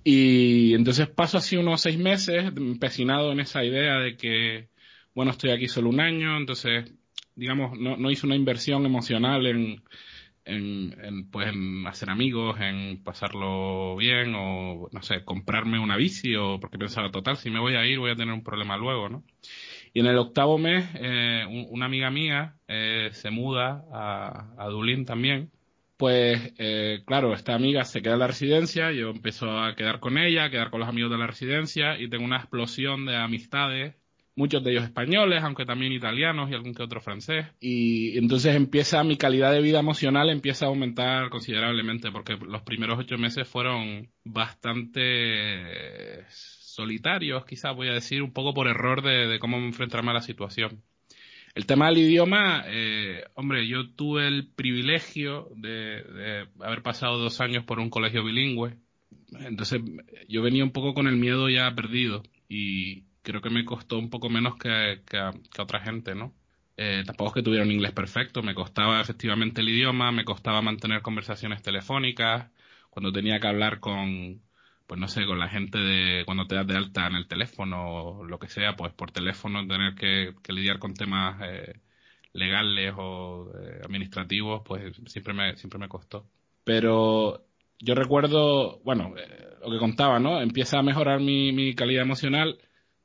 Y 0.03 0.73
entonces 0.73 1.07
paso 1.09 1.37
así 1.37 1.57
unos 1.57 1.81
seis 1.81 1.97
meses 1.97 2.45
empecinado 2.45 3.31
en 3.31 3.39
esa 3.39 3.63
idea 3.63 3.99
de 3.99 4.17
que, 4.17 4.69
bueno, 5.13 5.29
estoy 5.31 5.51
aquí 5.51 5.67
solo 5.67 5.89
un 5.89 5.99
año, 5.99 6.37
entonces, 6.37 6.91
digamos, 7.35 7.77
no, 7.79 7.97
no 7.97 8.09
hice 8.09 8.25
una 8.25 8.35
inversión 8.35 8.83
emocional 8.83 9.45
en, 9.45 9.83
en, 10.45 10.95
en, 11.03 11.29
pues, 11.29 11.47
en 11.49 11.85
hacer 11.87 12.09
amigos, 12.09 12.59
en 12.59 13.03
pasarlo 13.03 13.95
bien, 13.97 14.33
o, 14.35 14.89
no 14.91 15.01
sé, 15.01 15.23
comprarme 15.23 15.79
una 15.79 15.97
bici, 15.97 16.35
o 16.35 16.59
porque 16.59 16.77
pensaba, 16.77 17.11
total, 17.11 17.37
si 17.37 17.49
me 17.49 17.59
voy 17.59 17.75
a 17.75 17.85
ir 17.85 17.99
voy 17.99 18.11
a 18.11 18.15
tener 18.15 18.33
un 18.33 18.43
problema 18.43 18.77
luego, 18.77 19.09
¿no? 19.09 19.23
Y 19.93 19.99
en 20.01 20.07
el 20.07 20.17
octavo 20.17 20.57
mes, 20.57 20.89
eh, 20.95 21.45
un, 21.47 21.67
una 21.69 21.85
amiga 21.85 22.09
mía 22.11 22.57
eh, 22.67 23.09
se 23.13 23.29
muda 23.31 23.85
a, 23.91 24.53
a 24.57 24.67
Dublín 24.67 25.05
también. 25.05 25.51
Pues, 25.97 26.53
eh, 26.57 27.03
claro, 27.05 27.33
esta 27.33 27.53
amiga 27.53 27.85
se 27.85 28.01
queda 28.01 28.13
en 28.13 28.19
la 28.19 28.27
residencia, 28.27 28.91
yo 28.91 29.09
empiezo 29.11 29.59
a 29.59 29.75
quedar 29.75 29.99
con 29.99 30.17
ella, 30.17 30.45
a 30.45 30.49
quedar 30.49 30.71
con 30.71 30.79
los 30.79 30.89
amigos 30.89 31.11
de 31.11 31.17
la 31.19 31.27
residencia 31.27 31.99
y 31.99 32.09
tengo 32.09 32.25
una 32.25 32.37
explosión 32.37 33.05
de 33.05 33.15
amistades, 33.17 33.95
muchos 34.35 34.63
de 34.63 34.71
ellos 34.71 34.83
españoles, 34.83 35.43
aunque 35.43 35.65
también 35.65 35.91
italianos 35.91 36.49
y 36.49 36.53
algún 36.53 36.73
que 36.73 36.83
otro 36.83 37.01
francés. 37.01 37.45
Y 37.59 38.17
entonces 38.17 38.55
empieza 38.55 39.03
mi 39.03 39.17
calidad 39.17 39.51
de 39.51 39.61
vida 39.61 39.79
emocional 39.79 40.29
empieza 40.29 40.65
a 40.65 40.69
aumentar 40.69 41.29
considerablemente 41.29 42.11
porque 42.11 42.37
los 42.37 42.61
primeros 42.63 42.99
ocho 42.99 43.17
meses 43.17 43.47
fueron 43.47 44.09
bastante 44.23 46.25
solitarios, 46.29 47.45
quizás 47.45 47.75
voy 47.75 47.89
a 47.89 47.93
decir, 47.93 48.21
un 48.21 48.31
poco 48.31 48.53
por 48.53 48.67
error 48.67 49.01
de, 49.01 49.39
cómo 49.39 49.57
enfrentarme 49.57 50.11
a 50.11 50.15
la 50.15 50.21
situación. 50.21 50.81
El 51.53 51.65
tema 51.65 51.87
del 51.87 51.97
idioma, 51.97 52.63
eh, 52.67 53.25
hombre, 53.35 53.67
yo 53.67 53.89
tuve 53.89 54.27
el 54.27 54.47
privilegio 54.47 55.49
de, 55.57 56.03
de, 56.03 56.47
haber 56.61 56.81
pasado 56.81 57.17
dos 57.17 57.41
años 57.41 57.65
por 57.65 57.79
un 57.79 57.89
colegio 57.89 58.23
bilingüe, 58.23 58.77
entonces 59.41 59.81
yo 60.29 60.41
venía 60.41 60.63
un 60.63 60.71
poco 60.71 60.93
con 60.93 61.07
el 61.07 61.17
miedo 61.17 61.49
ya 61.49 61.73
perdido 61.75 62.23
y 62.47 63.03
creo 63.21 63.41
que 63.41 63.49
me 63.49 63.65
costó 63.65 63.97
un 63.97 64.09
poco 64.09 64.29
menos 64.29 64.55
que, 64.57 65.01
que, 65.05 65.19
que 65.53 65.61
otra 65.61 65.81
gente, 65.81 66.15
¿no? 66.15 66.33
Eh, 66.77 67.03
tampoco 67.05 67.29
es 67.29 67.33
que 67.35 67.43
tuviera 67.43 67.63
un 67.65 67.71
inglés 67.71 67.91
perfecto, 67.91 68.41
me 68.41 68.55
costaba 68.55 69.01
efectivamente 69.01 69.61
el 69.61 69.69
idioma, 69.69 70.11
me 70.11 70.25
costaba 70.25 70.61
mantener 70.61 71.01
conversaciones 71.01 71.61
telefónicas, 71.61 72.49
cuando 72.89 73.11
tenía 73.11 73.39
que 73.39 73.47
hablar 73.47 73.79
con, 73.79 74.41
pues 74.87 74.99
no 74.99 75.07
sé, 75.07 75.25
con 75.25 75.39
la 75.39 75.47
gente 75.47 75.77
de 75.77 76.25
cuando 76.25 76.45
te 76.47 76.55
das 76.55 76.67
de 76.67 76.77
alta 76.77 77.07
en 77.07 77.15
el 77.15 77.27
teléfono 77.27 77.93
o 77.93 78.23
lo 78.25 78.39
que 78.39 78.47
sea, 78.47 78.75
pues 78.75 78.93
por 78.93 79.11
teléfono 79.11 79.65
tener 79.67 79.95
que, 79.95 80.33
que 80.43 80.53
lidiar 80.53 80.79
con 80.79 80.93
temas 80.93 81.39
eh, 81.43 81.79
legales 82.33 82.93
o 82.97 83.51
eh, 83.57 83.81
administrativos, 83.85 84.61
pues 84.65 84.95
siempre 85.05 85.33
me, 85.33 85.55
siempre 85.57 85.79
me 85.79 85.87
costó. 85.87 86.25
Pero 86.63 87.45
yo 87.79 87.95
recuerdo, 87.95 88.79
bueno, 88.83 89.13
eh, 89.17 89.55
lo 89.63 89.71
que 89.71 89.79
contaba, 89.79 90.19
¿no? 90.19 90.41
Empieza 90.41 90.79
a 90.79 90.83
mejorar 90.83 91.19
mi, 91.19 91.51
mi 91.51 91.73
calidad 91.73 92.03
emocional, 92.03 92.57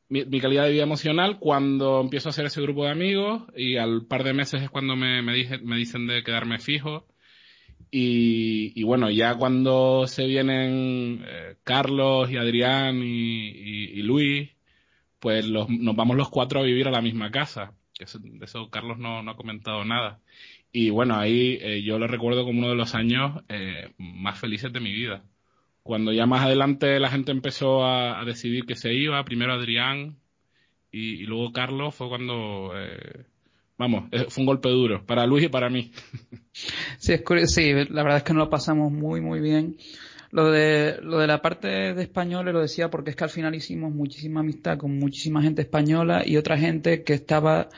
mi, 0.09 0.41
calidad 0.41 0.65
de 0.65 0.73
vida 0.73 0.83
emocional 0.83 1.39
cuando 1.39 2.01
empiezo 2.01 2.29
a 2.29 2.31
hacer 2.31 2.47
ese 2.47 2.63
grupo 2.63 2.85
de 2.85 2.91
amigos 2.91 3.43
y 3.57 3.77
al 3.77 4.07
par 4.07 4.25
de 4.25 4.35
meses 4.35 4.63
es 4.63 4.71
cuando 4.71 4.97
me, 4.97 5.23
me, 5.23 5.33
me 5.63 5.77
dicen 5.77 6.07
de 6.07 6.23
quedarme 6.23 6.59
fijo 6.59 7.07
y, 7.91 8.73
y, 8.79 8.83
bueno, 8.85 9.11
ya 9.11 9.37
cuando 9.37 10.07
se 10.07 10.27
vienen 10.27 11.25
eh, 11.27 11.57
Carlos 11.65 12.31
y 12.31 12.37
Adrián 12.37 13.03
y, 13.03 13.49
y, 13.49 14.03
Luis, 14.03 14.51
pues 15.21 15.47
los, 15.47 15.69
nos 15.71 15.97
vamos 15.97 16.17
los 16.17 16.29
cuatro 16.31 16.61
a 16.61 16.65
vivir 16.65 16.89
a 16.89 16.91
la 16.91 17.01
misma 17.01 17.31
casa. 17.31 17.75
Eso, 17.99 18.19
de 18.19 18.45
eso 18.45 18.71
Carlos 18.71 18.99
no, 18.99 19.23
no, 19.23 19.31
ha 19.31 19.37
comentado 19.37 19.85
nada. 19.85 20.21
Y 20.73 20.91
bueno, 20.91 21.17
ahí 21.17 21.59
eh, 21.61 21.83
yo 21.83 21.99
lo 21.99 22.07
recuerdo 22.07 22.45
como 22.45 22.59
uno 22.61 22.69
de 22.71 22.75
los 22.77 22.95
años 22.95 23.43
eh, 23.49 23.95
más 23.99 24.39
felices 24.39 24.73
de 24.73 24.81
mi 24.81 24.93
vida. 24.93 25.25
Cuando 25.87 26.13
ya 26.13 26.27
más 26.27 26.45
adelante 26.45 26.99
la 26.99 27.11
gente 27.11 27.31
empezó 27.31 27.87
a, 27.87 28.25
decidir 28.25 28.67
que 28.67 28.75
se 28.75 28.93
iba, 28.93 29.25
primero 29.25 29.55
Adrián 29.55 30.17
y, 30.91 31.25
luego 31.25 31.53
Carlos, 31.53 31.95
fue 31.95 32.09
cuando, 32.09 32.73
eh, 32.75 33.25
vamos, 33.79 34.09
eh, 34.11 34.27
fue 34.29 34.43
un 34.43 34.47
golpe 34.47 34.69
duro 34.69 35.07
para 35.07 35.27
Luis 35.27 35.45
y 35.45 35.49
para 35.49 35.71
mí. 35.71 35.93
Sí, 36.99 37.13
es 37.13 37.55
sí, 37.55 37.73
la 37.91 38.03
verdad 38.03 38.17
es 38.17 38.23
que 38.23 38.33
nos 38.33 38.45
lo 38.45 38.51
pasamos 38.51 38.91
muy, 38.91 39.21
muy 39.21 39.41
bien. 39.41 39.77
Lo 40.31 40.51
de, 40.51 40.99
lo 41.03 41.19
de 41.19 41.27
la 41.27 41.43
parte 41.43 41.69
de 41.69 42.03
españoles 42.03 42.55
lo 42.55 42.61
decía 42.61 42.91
porque 42.91 43.11
es 43.11 43.17
que 43.17 43.25
al 43.25 43.31
final 43.31 43.55
hicimos 43.55 43.93
muchísima 43.93 44.41
amistad 44.41 44.79
con 44.79 44.99
muchísima 44.99 45.43
gente 45.43 45.63
española 45.63 46.23
y 46.25 46.39
otra 46.39 46.57
gente 46.57 47.05
que 47.05 47.13
estaba 47.13 47.69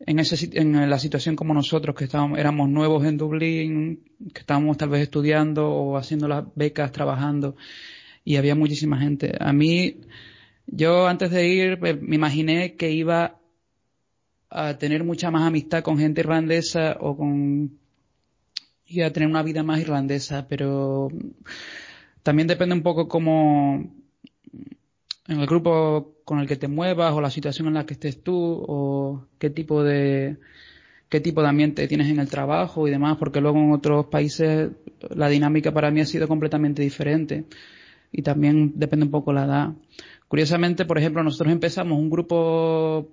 en, 0.00 0.18
ese, 0.18 0.48
en 0.52 0.88
la 0.88 0.98
situación 0.98 1.36
como 1.36 1.54
nosotros, 1.54 1.94
que 1.96 2.04
estábamos, 2.04 2.38
éramos 2.38 2.68
nuevos 2.68 3.04
en 3.04 3.16
Dublín, 3.16 4.04
que 4.32 4.40
estábamos 4.40 4.76
tal 4.76 4.90
vez 4.90 5.02
estudiando 5.02 5.68
o 5.68 5.96
haciendo 5.96 6.28
las 6.28 6.44
becas, 6.54 6.92
trabajando, 6.92 7.56
y 8.24 8.36
había 8.36 8.54
muchísima 8.54 8.98
gente. 8.98 9.36
A 9.40 9.52
mí, 9.52 10.00
yo 10.66 11.08
antes 11.08 11.30
de 11.30 11.48
ir 11.48 11.80
me 11.80 12.16
imaginé 12.16 12.76
que 12.76 12.90
iba 12.90 13.40
a 14.50 14.78
tener 14.78 15.04
mucha 15.04 15.30
más 15.30 15.46
amistad 15.46 15.82
con 15.82 15.98
gente 15.98 16.20
irlandesa 16.20 16.96
o 17.00 17.16
con 17.16 17.78
iba 18.86 19.06
a 19.06 19.12
tener 19.12 19.28
una 19.28 19.42
vida 19.42 19.62
más 19.62 19.80
irlandesa, 19.80 20.46
pero 20.48 21.08
también 22.22 22.48
depende 22.48 22.74
un 22.74 22.82
poco 22.82 23.08
cómo 23.08 23.97
en 25.28 25.40
el 25.40 25.46
grupo 25.46 26.16
con 26.24 26.40
el 26.40 26.48
que 26.48 26.56
te 26.56 26.68
muevas 26.68 27.12
o 27.12 27.20
la 27.20 27.30
situación 27.30 27.68
en 27.68 27.74
la 27.74 27.86
que 27.86 27.94
estés 27.94 28.22
tú 28.22 28.34
o 28.36 29.26
qué 29.38 29.50
tipo 29.50 29.84
de 29.84 30.38
qué 31.08 31.20
tipo 31.20 31.42
de 31.42 31.48
ambiente 31.48 31.86
tienes 31.88 32.08
en 32.08 32.18
el 32.18 32.28
trabajo 32.28 32.88
y 32.88 32.90
demás, 32.90 33.16
porque 33.18 33.40
luego 33.40 33.58
en 33.58 33.72
otros 33.72 34.06
países 34.06 34.70
la 35.14 35.28
dinámica 35.28 35.72
para 35.72 35.90
mí 35.90 36.00
ha 36.00 36.06
sido 36.06 36.28
completamente 36.28 36.82
diferente 36.82 37.44
y 38.12 38.22
también 38.22 38.72
depende 38.76 39.06
un 39.06 39.10
poco 39.10 39.32
la 39.32 39.44
edad. 39.44 39.72
Curiosamente, 40.28 40.84
por 40.84 40.98
ejemplo, 40.98 41.22
nosotros 41.22 41.52
empezamos 41.52 41.98
un 41.98 42.10
grupo 42.10 43.08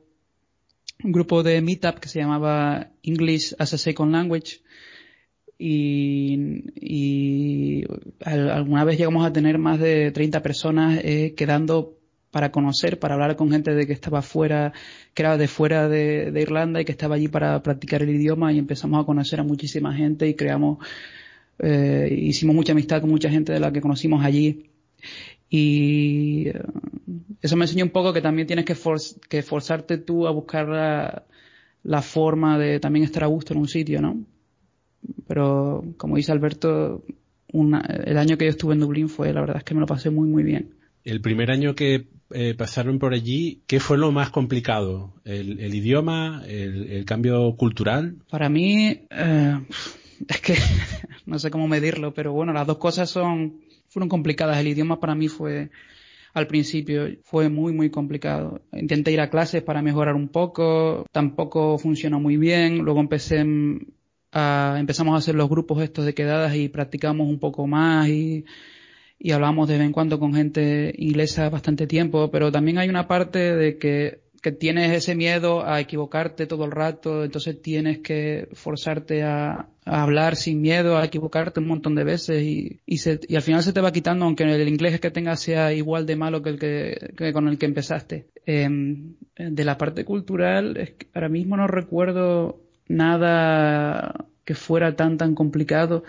un 1.04 1.12
grupo 1.12 1.44
de 1.44 1.62
meetup 1.62 2.00
que 2.00 2.08
se 2.08 2.20
llamaba 2.20 2.92
English 3.04 3.56
as 3.60 3.74
a 3.74 3.78
Second 3.78 4.12
Language 4.14 4.62
y, 5.58 6.64
y 6.76 7.86
alguna 8.24 8.84
vez 8.84 8.98
llegamos 8.98 9.26
a 9.26 9.34
tener 9.34 9.58
más 9.58 9.80
de 9.80 10.12
30 10.12 10.42
personas 10.42 11.00
eh, 11.04 11.34
quedando 11.36 11.98
para 12.36 12.52
conocer, 12.52 13.00
para 13.00 13.14
hablar 13.14 13.38
con 13.38 13.50
gente 13.50 13.74
de 13.74 13.88
que 13.88 13.94
estaba 13.94 14.22
fuera, 14.22 14.74
que 15.14 15.24
era 15.24 15.38
de 15.38 15.48
fuera 15.48 15.88
de, 15.88 16.34
Irlanda 16.36 16.82
y 16.82 16.84
que 16.84 16.92
estaba 16.92 17.16
allí 17.16 17.30
para 17.30 17.64
practicar 17.64 18.04
el 18.04 18.10
idioma 18.10 18.52
y 18.52 18.60
empezamos 18.60 19.02
a 19.02 19.06
conocer 19.06 19.40
a 19.40 19.44
muchísima 19.44 19.94
gente 19.96 20.28
y 20.28 20.34
creamos, 20.34 20.80
eh, 21.60 22.14
hicimos 22.14 22.54
mucha 22.54 22.74
amistad 22.74 23.00
con 23.00 23.10
mucha 23.10 23.30
gente 23.30 23.54
de 23.54 23.62
la 23.62 23.72
que 23.72 23.80
conocimos 23.80 24.26
allí. 24.26 24.66
Y 25.50 26.50
eh, 26.50 26.62
eso 27.42 27.56
me 27.56 27.64
enseñó 27.64 27.86
un 27.86 27.92
poco 27.92 28.12
que 28.12 28.20
también 28.20 28.48
tienes 28.48 28.66
que, 28.66 28.76
que 29.30 29.42
forzarte 29.42 29.98
tú 30.00 30.28
a 30.28 30.32
buscar 30.32 30.68
la, 31.84 32.02
forma 32.02 32.60
de 32.60 32.82
también 32.82 33.06
estar 33.06 33.24
a 33.24 33.28
gusto 33.28 33.54
en 33.54 33.62
un 33.62 33.70
sitio, 33.70 34.02
¿no? 34.02 34.26
Pero 35.26 35.86
como 35.96 36.18
dice 36.18 36.34
Alberto, 36.34 37.02
el 37.54 38.18
año 38.18 38.38
que 38.38 38.44
yo 38.44 38.52
estuve 38.52 38.74
en 38.74 38.82
Dublín 38.82 39.08
fue, 39.08 39.32
la 39.32 39.40
verdad 39.40 39.60
es 39.60 39.64
que 39.64 39.74
me 39.74 39.80
lo 39.80 39.86
pasé 39.88 40.10
muy, 40.10 40.28
muy 40.28 40.44
bien. 40.44 40.74
El 41.06 41.22
primer 41.22 41.50
año 41.50 41.76
que 41.76 42.08
eh, 42.32 42.56
pasaron 42.56 43.00
por 43.00 43.14
allí, 43.14 43.62
¿qué 43.68 43.80
fue 43.80 43.98
lo 43.98 44.12
más 44.12 44.30
complicado? 44.30 45.14
¿El, 45.26 45.74
idioma? 45.74 46.44
El, 46.48 47.06
cambio 47.06 47.56
cultural? 47.56 48.16
Para 48.30 48.50
mí, 48.50 49.08
eh, 49.10 49.60
es 50.28 50.42
que 50.42 50.56
no 51.26 51.40
sé 51.40 51.52
cómo 51.52 51.68
medirlo, 51.68 52.14
pero 52.14 52.34
bueno, 52.34 52.54
las 52.54 52.68
dos 52.68 52.78
cosas 52.78 53.10
son 53.10 53.62
fueron 53.90 54.10
complicadas. 54.10 54.58
El 54.58 54.68
idioma 54.68 55.00
para 55.00 55.16
mí 55.16 55.28
fue 55.28 55.70
al 56.34 56.48
principio 56.48 57.08
fue 57.24 57.50
muy 57.50 57.74
muy 57.74 57.90
complicado. 57.90 58.62
Intenté 58.74 59.12
ir 59.12 59.22
a 59.22 59.30
clases 59.30 59.64
para 59.64 59.82
mejorar 59.82 60.16
un 60.16 60.28
poco, 60.28 61.06
tampoco 61.12 61.78
funcionó 61.78 62.20
muy 62.20 62.38
bien. 62.38 62.80
Luego 62.80 63.00
empecé 63.00 63.46
a, 64.34 64.76
empezamos 64.78 65.14
a 65.16 65.18
hacer 65.18 65.36
los 65.36 65.50
grupos 65.50 65.82
estos 65.82 66.06
de 66.06 66.14
quedadas 66.14 66.56
y 66.56 66.70
practicamos 66.70 67.28
un 67.28 67.40
poco 67.40 67.68
más 67.68 68.10
y 68.10 68.46
y 69.26 69.32
hablamos 69.32 69.68
de 69.68 69.80
vez 69.80 69.88
en 69.88 69.92
cuando 69.92 70.20
con 70.20 70.36
gente 70.36 70.94
inglesa 71.00 71.50
bastante 71.50 71.88
tiempo, 71.88 72.30
pero 72.30 72.52
también 72.52 72.78
hay 72.78 72.90
una 72.90 73.08
parte 73.08 73.56
de 73.56 73.80
que, 73.80 74.20
que 74.40 74.52
tienes 74.52 74.92
ese 74.92 75.16
miedo 75.16 75.66
a 75.66 75.80
equivocarte 75.80 76.46
todo 76.46 76.66
el 76.66 76.72
rato, 76.72 77.24
entonces 77.24 77.60
tienes 77.60 77.98
que 78.02 78.48
forzarte 78.54 79.24
a, 79.24 79.70
hablar 79.84 80.36
sin 80.36 80.62
miedo, 80.62 81.00
a 81.00 81.06
equivocarte 81.06 81.60
un 81.60 81.68
montón 81.68 81.96
de 81.96 82.04
veces 82.04 82.44
y, 82.44 82.82
y, 82.86 83.00
se, 83.00 83.20
y, 83.28 83.36
al 83.36 83.42
final 83.42 83.64
se 83.64 83.74
te 83.74 83.82
va 83.82 83.92
quitando, 83.92 84.26
aunque 84.26 84.44
el 84.44 84.68
inglés 84.68 85.00
que 85.00 85.10
tengas 85.10 85.40
sea 85.40 85.74
igual 85.74 86.06
de 86.06 86.16
malo 86.16 86.44
que 86.44 86.50
el 86.52 86.60
que, 86.60 87.34
con 87.34 87.48
el 87.48 87.58
que 87.58 87.66
empezaste. 87.66 88.28
Em, 88.46 89.16
de 89.36 89.64
la 89.66 89.80
parte 89.80 90.06
cultural, 90.06 90.78
es 90.78 90.92
que 90.92 91.08
ahora 91.16 91.30
mismo 91.30 91.58
no 91.58 91.66
recuerdo 91.66 92.62
nada 92.88 94.28
que 94.44 94.54
fuera 94.54 94.96
tan 94.96 95.18
tan 95.18 95.34
complicado. 95.34 96.04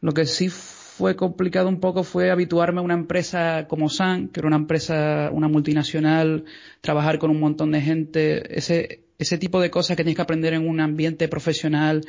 Lo 0.00 0.12
que 0.12 0.26
sí 0.26 0.48
fue 0.96 1.14
complicado 1.14 1.68
un 1.68 1.78
poco 1.78 2.04
fue 2.04 2.30
habituarme 2.30 2.80
a 2.80 2.82
una 2.82 2.94
empresa 2.94 3.66
como 3.68 3.90
Sun, 3.90 4.28
que 4.28 4.40
era 4.40 4.46
una 4.46 4.56
empresa, 4.56 5.28
una 5.30 5.46
multinacional, 5.46 6.46
trabajar 6.80 7.18
con 7.18 7.30
un 7.30 7.38
montón 7.38 7.70
de 7.72 7.82
gente, 7.82 8.56
ese, 8.56 9.02
ese 9.18 9.36
tipo 9.36 9.60
de 9.60 9.70
cosas 9.70 9.94
que 9.94 10.04
tienes 10.04 10.16
que 10.16 10.22
aprender 10.22 10.54
en 10.54 10.66
un 10.66 10.80
ambiente 10.80 11.28
profesional, 11.28 12.00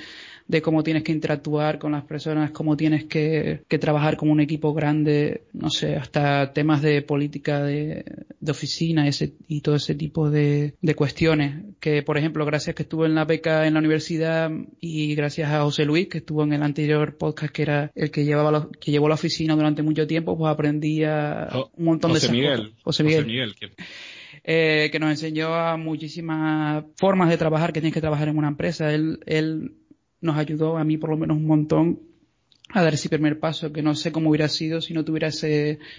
de 0.48 0.62
cómo 0.62 0.84
tienes 0.84 1.04
que 1.04 1.12
interactuar 1.12 1.78
con 1.78 1.92
las 1.92 2.06
personas, 2.06 2.52
cómo 2.52 2.78
tienes 2.78 3.06
que, 3.06 3.62
que 3.68 3.80
trabajar 3.80 4.16
como 4.16 4.32
un 4.32 4.40
equipo 4.40 4.74
grande, 4.74 5.42
no 5.54 5.70
sé, 5.70 5.96
hasta 5.96 6.54
temas 6.54 6.82
de 6.82 7.02
política 7.02 7.62
de, 7.64 8.06
de 8.40 8.52
oficina 8.52 9.08
ese, 9.08 9.34
y 9.48 9.62
todo 9.62 9.76
ese 9.76 9.96
tipo 9.96 10.30
de, 10.30 10.74
de, 10.82 10.96
cuestiones. 10.96 11.66
Que, 11.80 12.02
por 12.02 12.18
ejemplo, 12.18 12.46
gracias 12.46 12.76
que 12.76 12.84
estuve 12.84 13.08
en 13.08 13.16
la 13.16 13.26
beca 13.26 13.68
en 13.68 13.74
la 13.74 13.80
universidad 13.80 14.50
y 14.80 15.16
gracias 15.16 15.52
a 15.52 15.64
José 15.64 15.86
Luis, 15.86 16.08
que 16.08 16.20
estuvo 16.20 16.44
en 16.44 16.54
el 16.54 16.64
anterior 16.64 17.18
podcast, 17.18 17.54
que 17.54 17.64
era 17.64 17.92
el 17.94 18.10
que 18.10 18.24
llevaba 18.24 18.70
que 18.80 18.92
llevó 18.92 19.10
la 19.10 19.16
oficina 19.16 19.56
durante 19.56 19.84
mucho 19.84 20.08
tiempo, 20.08 20.38
pues 20.38 20.52
aprendí 20.52 21.04
a 21.04 21.50
un 21.76 21.86
montón 21.86 22.14
de 22.14 22.30
Miguel. 22.30 22.74
José 22.84 23.04
Miguel. 23.04 23.24
José 23.24 23.28
Miguel. 23.28 23.56
Eh, 24.50 24.88
que 24.94 25.00
nos 25.00 25.10
enseñó 25.10 25.54
a 25.54 25.76
muchísimas 25.76 26.86
formas 26.96 27.30
de 27.30 27.38
trabajar 27.38 27.74
que 27.74 27.82
tienes 27.82 27.94
que 27.94 28.00
trabajar 28.00 28.30
en 28.30 28.38
una 28.38 28.48
empresa. 28.48 28.94
Él, 28.94 29.20
él 29.26 29.74
nos 30.28 30.38
ayudó 30.38 30.78
a 30.78 30.84
mí 30.84 30.98
por 30.98 31.10
lo 31.10 31.18
menos 31.18 31.38
un 31.38 31.48
montón 31.48 32.00
a 32.70 32.84
dar 32.84 32.94
ese 32.94 33.10
primer 33.10 33.40
paso, 33.40 33.72
que 33.72 33.82
no 33.82 33.96
sé 33.96 34.12
cómo 34.12 34.30
hubiera 34.30 34.50
sido 34.50 34.82
si 34.82 34.94
no 34.94 35.04
tuviera 35.04 35.30
esa 35.30 35.46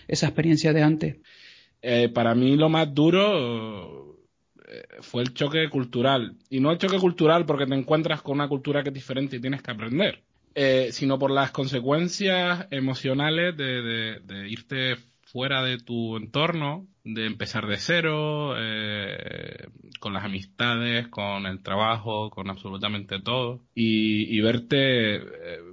experiencia 0.08 0.72
de 0.72 0.82
antes. 0.82 1.16
Eh, 1.80 2.08
para 2.08 2.34
mí 2.34 2.56
lo 2.56 2.68
más 2.68 2.92
duro 2.94 4.18
eh, 4.68 4.82
fue 5.00 5.22
el 5.22 5.32
choque 5.32 5.68
cultural. 5.70 6.36
Y 6.50 6.60
no 6.60 6.70
el 6.70 6.78
choque 6.78 6.98
cultural 6.98 7.46
porque 7.46 7.66
te 7.66 7.74
encuentras 7.74 8.22
con 8.22 8.34
una 8.34 8.48
cultura 8.48 8.82
que 8.82 8.90
es 8.90 8.94
diferente 8.94 9.36
y 9.36 9.40
tienes 9.40 9.62
que 9.62 9.70
aprender, 9.70 10.22
eh, 10.54 10.90
sino 10.92 11.18
por 11.18 11.30
las 11.30 11.50
consecuencias 11.50 12.66
emocionales 12.70 13.56
de 13.56 14.48
irte 14.48 14.96
fuera 15.22 15.62
de 15.62 15.78
tu 15.78 16.16
entorno, 16.16 16.86
de 17.14 17.26
empezar 17.26 17.66
de 17.66 17.76
cero, 17.78 18.54
eh, 18.58 19.68
con 20.00 20.12
las 20.12 20.24
amistades, 20.24 21.08
con 21.08 21.46
el 21.46 21.62
trabajo, 21.62 22.30
con 22.30 22.50
absolutamente 22.50 23.20
todo, 23.20 23.60
y, 23.74 24.40
verte, 24.40 25.16
eh, 25.16 25.22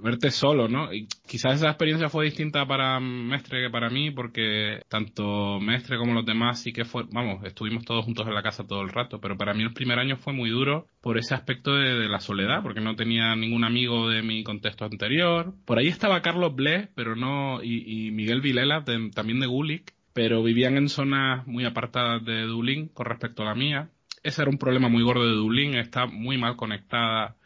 verte 0.02 0.30
solo, 0.30 0.68
¿no? 0.68 0.92
Y 0.92 1.06
quizás 1.26 1.56
esa 1.56 1.68
experiencia 1.68 2.08
fue 2.08 2.24
distinta 2.24 2.66
para 2.66 2.98
Mestre 3.00 3.62
que 3.62 3.70
para 3.70 3.90
mí, 3.90 4.10
porque 4.10 4.80
tanto 4.88 5.60
Mestre 5.60 5.98
como 5.98 6.14
los 6.14 6.26
demás 6.26 6.62
sí 6.62 6.72
que 6.72 6.84
fue, 6.84 7.04
vamos, 7.12 7.44
estuvimos 7.44 7.84
todos 7.84 8.04
juntos 8.04 8.26
en 8.26 8.34
la 8.34 8.42
casa 8.42 8.66
todo 8.66 8.82
el 8.82 8.90
rato, 8.90 9.20
pero 9.20 9.36
para 9.36 9.54
mí 9.54 9.62
el 9.62 9.72
primer 9.72 9.98
año 9.98 10.16
fue 10.16 10.32
muy 10.32 10.50
duro 10.50 10.86
por 11.00 11.18
ese 11.18 11.34
aspecto 11.34 11.74
de, 11.74 12.08
la 12.08 12.20
soledad, 12.20 12.62
porque 12.62 12.80
no 12.80 12.96
tenía 12.96 13.34
ningún 13.36 13.64
amigo 13.64 14.08
de 14.08 14.22
mi 14.22 14.42
contexto 14.44 14.84
anterior. 14.84 15.54
Por 15.64 15.78
ahí 15.78 15.88
estaba 15.88 16.22
Carlos 16.22 16.54
Ble, 16.54 16.88
pero 16.94 17.16
no, 17.16 17.62
y, 17.62 18.10
Miguel 18.10 18.40
Vilela, 18.40 18.84
también 18.84 19.40
de 19.40 19.46
Gulik, 19.46 19.92
pero 20.16 20.42
vivían 20.42 20.78
en 20.78 20.88
zonas 20.88 21.46
muy 21.46 21.66
apartadas 21.66 22.24
de 22.24 22.44
Dublín 22.44 22.88
con 22.88 23.04
respecto 23.04 23.42
a 23.42 23.44
la 23.44 23.54
mía. 23.54 23.90
Ese 24.22 24.40
era 24.40 24.50
un 24.50 24.56
problema 24.56 24.88
muy 24.88 25.02
gordo 25.02 25.26
de 25.26 25.34
Dublín, 25.34 25.76
está 25.76 26.06
muy 26.06 26.38
mal 26.38 26.56
conectada, 26.56 27.36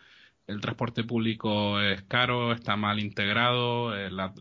el 0.47 0.61
transporte 0.61 1.03
público 1.03 1.81
es 1.81 2.03
caro, 2.03 2.53
está 2.53 2.77
mal 2.77 3.01
integrado, 3.01 3.97
eh, 3.97 4.09
la, 4.13 4.33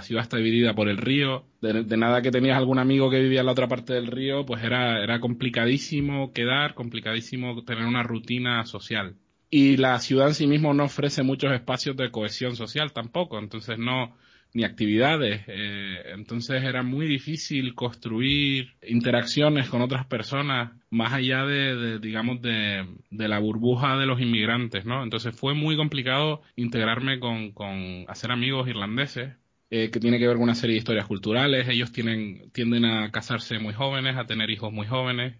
ciudad 0.00 0.22
está 0.22 0.38
dividida 0.38 0.74
por 0.74 0.88
el 0.88 0.96
río, 0.96 1.44
de, 1.60 1.84
nada 1.98 2.22
que 2.22 2.30
tenías 2.30 2.56
algún 2.56 2.78
amigo 2.78 3.10
que 3.10 3.20
vivía 3.20 3.40
en 3.40 3.46
la 3.46 3.52
otra 3.52 3.68
parte 3.68 3.92
del 3.92 4.06
río, 4.06 4.46
pues 4.46 4.64
era, 4.64 5.02
era 5.02 5.20
complicadísimo 5.20 6.32
quedar, 6.32 6.72
complicadísimo 6.72 7.64
tener 7.64 7.84
una 7.84 8.02
rutina 8.02 8.64
social. 8.64 9.16
Y 9.50 9.76
la 9.76 9.98
ciudad 9.98 10.28
en 10.28 10.34
sí 10.34 10.46
mismo 10.46 10.72
no 10.72 10.84
ofrece 10.84 11.22
muchos 11.22 11.52
espacios 11.52 11.98
de 11.98 12.10
cohesión 12.10 12.56
social 12.56 12.94
tampoco, 12.94 13.38
entonces 13.38 13.78
no, 13.78 14.16
ni 14.56 14.64
actividades. 14.64 15.42
Eh, 15.48 16.12
entonces 16.14 16.64
era 16.64 16.82
muy 16.82 17.06
difícil 17.06 17.74
construir 17.74 18.72
interacciones 18.82 19.68
con 19.68 19.82
otras 19.82 20.06
personas 20.06 20.72
más 20.88 21.12
allá 21.12 21.44
de, 21.44 21.98
digamos, 21.98 22.40
de, 22.40 22.86
la 23.10 23.38
burbuja 23.38 23.98
de 23.98 24.06
los 24.06 24.18
inmigrantes, 24.18 24.86
¿no? 24.86 25.02
Entonces 25.02 25.36
fue 25.38 25.52
muy 25.52 25.76
complicado 25.76 26.40
integrarme 26.56 27.20
con, 27.20 27.52
con 27.52 28.06
hacer 28.08 28.32
amigos 28.32 28.66
irlandeses 28.66 29.34
eh, 29.68 29.90
que 29.90 30.00
tiene 30.00 30.18
que 30.18 30.26
ver 30.26 30.36
con 30.36 30.44
una 30.44 30.54
serie 30.54 30.72
de 30.74 30.78
historias 30.78 31.06
culturales. 31.06 31.68
Ellos 31.68 31.92
tienen, 31.92 32.50
tienden 32.52 32.86
a 32.86 33.10
casarse 33.12 33.58
muy 33.58 33.74
jóvenes, 33.74 34.16
a 34.16 34.24
tener 34.24 34.48
hijos 34.48 34.72
muy 34.72 34.86
jóvenes, 34.86 35.36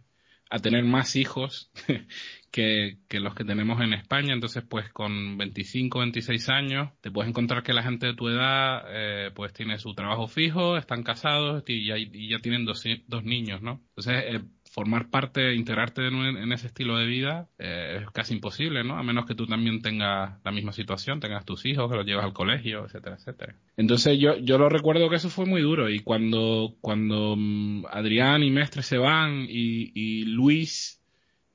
a 0.50 0.58
tener 0.58 0.84
más 0.84 1.16
hijos 1.16 1.70
que, 2.56 3.20
los 3.20 3.34
que 3.34 3.44
tenemos 3.44 3.80
en 3.82 3.92
España. 3.92 4.32
Entonces, 4.32 4.64
pues 4.66 4.90
con 4.90 5.36
25, 5.36 5.98
26 5.98 6.48
años, 6.48 6.90
te 7.02 7.10
puedes 7.10 7.28
encontrar 7.28 7.62
que 7.62 7.74
la 7.74 7.82
gente 7.82 8.06
de 8.06 8.14
tu 8.14 8.28
edad, 8.28 8.82
eh, 8.88 9.30
pues 9.34 9.52
tiene 9.52 9.78
su 9.78 9.94
trabajo 9.94 10.26
fijo, 10.26 10.78
están 10.78 11.02
casados 11.02 11.62
y 11.66 11.86
ya, 11.86 11.96
ya 11.98 12.38
tienen 12.38 12.64
dos, 12.64 12.82
dos 13.06 13.24
niños, 13.24 13.60
¿no? 13.60 13.82
Entonces, 13.90 14.24
eh, 14.26 14.40
formar 14.72 15.10
parte, 15.10 15.54
integrarte 15.54 16.06
en, 16.06 16.52
ese 16.52 16.68
estilo 16.68 16.96
de 16.96 17.06
vida 17.06 17.48
eh, 17.58 18.00
es 18.02 18.10
casi 18.10 18.34
imposible, 18.34 18.84
¿no? 18.84 18.98
A 18.98 19.02
menos 19.02 19.26
que 19.26 19.34
tú 19.34 19.46
también 19.46 19.82
tengas 19.82 20.40
la 20.42 20.52
misma 20.52 20.72
situación, 20.72 21.20
tengas 21.20 21.44
tus 21.44 21.66
hijos, 21.66 21.90
que 21.90 21.96
los 21.96 22.06
llevas 22.06 22.24
al 22.24 22.32
colegio, 22.32 22.86
etcétera, 22.86 23.16
etcétera. 23.16 23.54
Entonces 23.76 24.18
yo, 24.18 24.36
yo 24.38 24.56
lo 24.56 24.70
recuerdo 24.70 25.10
que 25.10 25.16
eso 25.16 25.28
fue 25.28 25.44
muy 25.44 25.60
duro 25.60 25.90
y 25.90 26.00
cuando, 26.00 26.74
cuando 26.80 27.36
mm, 27.36 27.84
Adrián 27.90 28.42
y 28.42 28.50
Mestre 28.50 28.82
se 28.82 28.96
van 28.96 29.46
y 29.48 30.24
Luis 30.24 31.02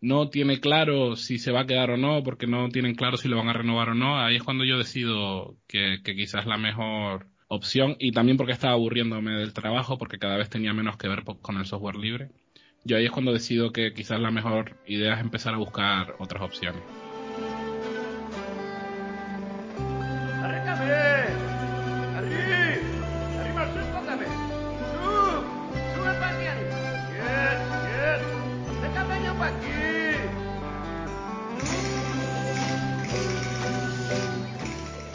no 0.01 0.29
tiene 0.29 0.59
claro 0.59 1.15
si 1.15 1.37
se 1.39 1.51
va 1.51 1.61
a 1.61 1.67
quedar 1.67 1.91
o 1.91 1.97
no, 1.97 2.23
porque 2.23 2.47
no 2.47 2.69
tienen 2.69 2.95
claro 2.95 3.17
si 3.17 3.27
lo 3.27 3.37
van 3.37 3.49
a 3.49 3.53
renovar 3.53 3.89
o 3.89 3.93
no, 3.93 4.19
ahí 4.19 4.35
es 4.35 4.43
cuando 4.43 4.65
yo 4.65 4.77
decido 4.77 5.55
que, 5.67 5.99
que 6.03 6.15
quizás 6.15 6.45
la 6.45 6.57
mejor 6.57 7.27
opción 7.47 7.95
y 7.99 8.11
también 8.11 8.37
porque 8.37 8.53
estaba 8.53 8.73
aburriéndome 8.73 9.31
del 9.31 9.53
trabajo 9.53 9.97
porque 9.97 10.19
cada 10.19 10.37
vez 10.37 10.49
tenía 10.49 10.73
menos 10.73 10.97
que 10.97 11.07
ver 11.07 11.23
con 11.23 11.57
el 11.57 11.65
software 11.65 11.97
libre 11.97 12.29
yo 12.83 12.97
ahí 12.97 13.05
es 13.05 13.11
cuando 13.11 13.31
decido 13.31 13.71
que 13.71 13.93
quizás 13.93 14.19
la 14.19 14.31
mejor 14.31 14.75
idea 14.87 15.13
es 15.13 15.21
empezar 15.21 15.53
a 15.53 15.57
buscar 15.57 16.15
otras 16.17 16.41
opciones. 16.41 16.81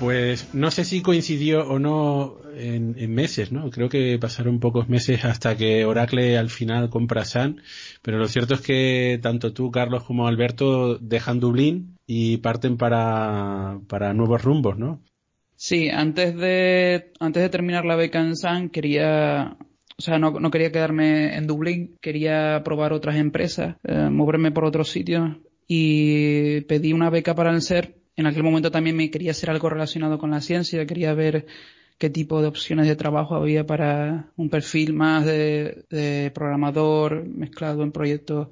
Pues 0.06 0.54
no 0.54 0.70
sé 0.70 0.84
si 0.84 1.02
coincidió 1.02 1.66
o 1.66 1.80
no 1.80 2.36
en, 2.56 2.94
meses, 3.12 3.50
¿no? 3.50 3.70
Creo 3.72 3.88
que 3.88 4.16
pasaron 4.20 4.60
pocos 4.60 4.88
meses 4.88 5.24
hasta 5.24 5.56
que 5.56 5.84
Oracle 5.84 6.38
al 6.38 6.48
final 6.48 6.90
compra 6.90 7.24
Sun, 7.24 7.60
pero 8.02 8.16
lo 8.16 8.28
cierto 8.28 8.54
es 8.54 8.60
que 8.60 9.18
tanto 9.20 9.52
tú, 9.52 9.72
Carlos, 9.72 10.04
como 10.04 10.28
Alberto 10.28 10.96
dejan 10.98 11.40
Dublín 11.40 11.96
y 12.06 12.36
parten 12.36 12.76
para, 12.76 13.80
para 13.88 14.14
nuevos 14.14 14.44
rumbos, 14.44 14.78
¿no? 14.78 15.02
Sí, 15.56 15.88
antes 15.88 16.36
de, 16.36 17.10
antes 17.18 17.42
de 17.42 17.48
terminar 17.48 17.84
la 17.84 17.96
beca 17.96 18.20
en 18.20 18.36
Sun 18.36 18.68
quería, 18.68 19.56
o 19.98 20.00
sea, 20.00 20.20
no, 20.20 20.38
no 20.38 20.52
quería 20.52 20.70
quedarme 20.70 21.36
en 21.36 21.48
Dublín, 21.48 21.96
quería 22.00 22.62
probar 22.64 22.92
otras 22.92 23.16
empresas, 23.16 23.74
eh, 23.82 24.08
moverme 24.08 24.52
por 24.52 24.66
otros 24.66 24.88
sitios 24.88 25.38
y 25.66 26.60
pedí 26.60 26.92
una 26.92 27.10
beca 27.10 27.34
para 27.34 27.50
el 27.50 27.60
SER. 27.60 27.95
En 28.16 28.26
aquel 28.26 28.42
momento 28.42 28.70
también 28.70 28.96
me 28.96 29.10
quería 29.10 29.32
hacer 29.32 29.50
algo 29.50 29.68
relacionado 29.68 30.18
con 30.18 30.30
la 30.30 30.40
ciencia, 30.40 30.86
quería 30.86 31.12
ver 31.14 31.46
qué 31.98 32.10
tipo 32.10 32.40
de 32.40 32.48
opciones 32.48 32.86
de 32.86 32.96
trabajo 32.96 33.34
había 33.34 33.66
para 33.66 34.32
un 34.36 34.48
perfil 34.50 34.92
más 34.94 35.24
de, 35.26 36.30
programador 36.34 37.26
mezclado 37.26 37.82
en 37.82 37.92
proyectos 37.92 38.48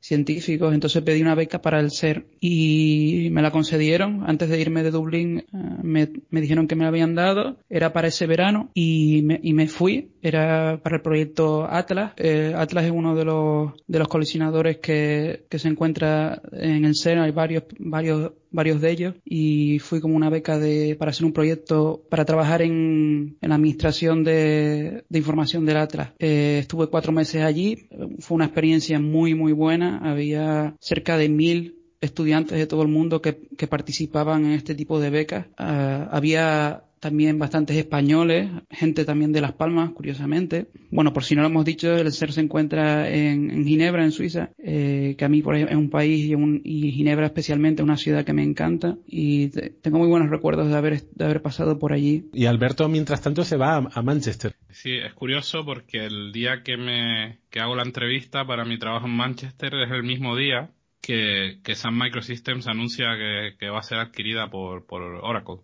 científicos. 0.00 0.74
Entonces 0.74 1.02
pedí 1.02 1.22
una 1.22 1.34
beca 1.34 1.60
para 1.60 1.80
el 1.80 1.90
SER 1.90 2.26
y 2.40 3.28
me 3.32 3.42
la 3.42 3.50
concedieron. 3.50 4.24
Antes 4.26 4.48
de 4.48 4.60
irme 4.60 4.82
de 4.82 4.90
Dublín 4.90 5.38
eh, 5.38 5.44
me, 5.82 6.08
dijeron 6.40 6.66
que 6.66 6.76
me 6.76 6.82
la 6.82 6.88
habían 6.88 7.14
dado. 7.14 7.58
Era 7.68 7.92
para 7.92 8.08
ese 8.08 8.26
verano 8.26 8.70
y 8.74 9.22
me, 9.22 9.40
y 9.42 9.52
me 9.52 9.68
fui. 9.68 10.10
Era 10.22 10.80
para 10.82 10.96
el 10.96 11.02
proyecto 11.02 11.66
Atlas. 11.70 12.12
Eh, 12.16 12.54
Atlas 12.56 12.84
es 12.84 12.90
uno 12.90 13.14
de 13.14 13.24
los, 13.24 13.72
de 13.86 13.98
los 13.98 14.08
colisionadores 14.08 14.78
que, 14.78 15.44
que 15.48 15.58
se 15.58 15.68
encuentra 15.68 16.40
en 16.52 16.84
el 16.84 16.94
SER. 16.94 17.18
Hay 17.18 17.32
varios, 17.32 17.64
varios 17.78 18.32
varios 18.50 18.80
de 18.80 18.90
ellos, 18.90 19.14
y 19.24 19.78
fui 19.78 20.00
como 20.00 20.16
una 20.16 20.30
beca 20.30 20.58
de, 20.58 20.96
para 20.98 21.10
hacer 21.10 21.24
un 21.24 21.32
proyecto, 21.32 22.02
para 22.08 22.24
trabajar 22.24 22.62
en, 22.62 23.36
en 23.40 23.48
la 23.48 23.54
administración 23.54 24.24
de, 24.24 25.04
de 25.08 25.18
información 25.18 25.66
del 25.66 25.76
Atlas. 25.76 26.10
Eh, 26.18 26.58
estuve 26.60 26.88
cuatro 26.88 27.12
meses 27.12 27.42
allí, 27.42 27.88
fue 28.20 28.36
una 28.36 28.46
experiencia 28.46 28.98
muy, 28.98 29.34
muy 29.34 29.52
buena, 29.52 29.87
había 29.88 30.76
cerca 30.80 31.16
de 31.16 31.28
mil 31.28 31.78
estudiantes 32.00 32.56
de 32.56 32.66
todo 32.66 32.82
el 32.82 32.88
mundo 32.88 33.20
que, 33.20 33.32
participaban 33.68 34.44
en 34.44 34.52
este 34.52 34.74
tipo 34.74 35.00
de 35.00 35.10
becas. 35.10 35.46
Uh, 35.58 36.08
había 36.10 36.84
también 37.00 37.38
bastantes 37.38 37.76
españoles, 37.76 38.48
gente 38.70 39.04
también 39.04 39.32
de 39.32 39.40
Las 39.40 39.52
Palmas, 39.52 39.90
curiosamente. 39.90 40.68
Bueno, 40.90 41.12
por 41.12 41.24
si 41.24 41.34
no 41.34 41.42
lo 41.42 41.48
hemos 41.48 41.64
dicho, 41.64 41.94
el 41.94 42.12
SER 42.12 42.32
se 42.32 42.40
encuentra 42.40 43.10
en, 43.10 43.64
Ginebra, 43.64 44.04
en 44.04 44.12
Suiza, 44.12 44.50
eh, 44.58 45.14
que 45.18 45.24
a 45.24 45.28
mí 45.28 45.42
por 45.42 45.56
es 45.56 45.74
un 45.74 45.90
país 45.90 46.26
y, 46.26 46.34
un, 46.34 46.60
y, 46.64 46.90
Ginebra 46.92 47.26
especialmente 47.26 47.82
una 47.82 47.96
ciudad 47.96 48.24
que 48.24 48.32
me 48.32 48.42
encanta 48.42 48.96
y 49.06 49.48
tengo 49.80 49.98
muy 49.98 50.08
buenos 50.08 50.30
recuerdos 50.30 50.68
de 50.68 50.76
haber, 50.76 51.02
de 51.02 51.24
haber 51.24 51.42
pasado 51.42 51.78
por 51.78 51.92
allí. 51.92 52.28
Y 52.32 52.46
Alberto, 52.46 52.88
mientras 52.88 53.20
tanto, 53.20 53.44
se 53.44 53.56
va 53.56 53.76
a, 53.76 54.02
Manchester. 54.02 54.54
Sí, 54.70 54.92
es 54.92 55.12
curioso 55.12 55.64
porque 55.64 56.06
el 56.06 56.32
día 56.32 56.62
que 56.62 56.76
me 56.76 57.38
que 57.50 57.60
hago 57.60 57.74
la 57.74 57.82
entrevista 57.82 58.46
para 58.46 58.64
mi 58.64 58.78
trabajo 58.78 59.06
en 59.06 59.16
Manchester 59.16 59.74
es 59.74 59.90
el 59.90 60.02
mismo 60.02 60.36
día 60.36 60.70
que, 61.00 61.58
que 61.62 61.74
Sun 61.74 61.98
Microsystems 61.98 62.66
anuncia 62.66 63.16
que, 63.16 63.56
que 63.58 63.68
va 63.70 63.80
a 63.80 63.82
ser 63.82 63.98
adquirida 63.98 64.48
por, 64.50 64.86
por 64.86 65.02
Oracle. 65.02 65.56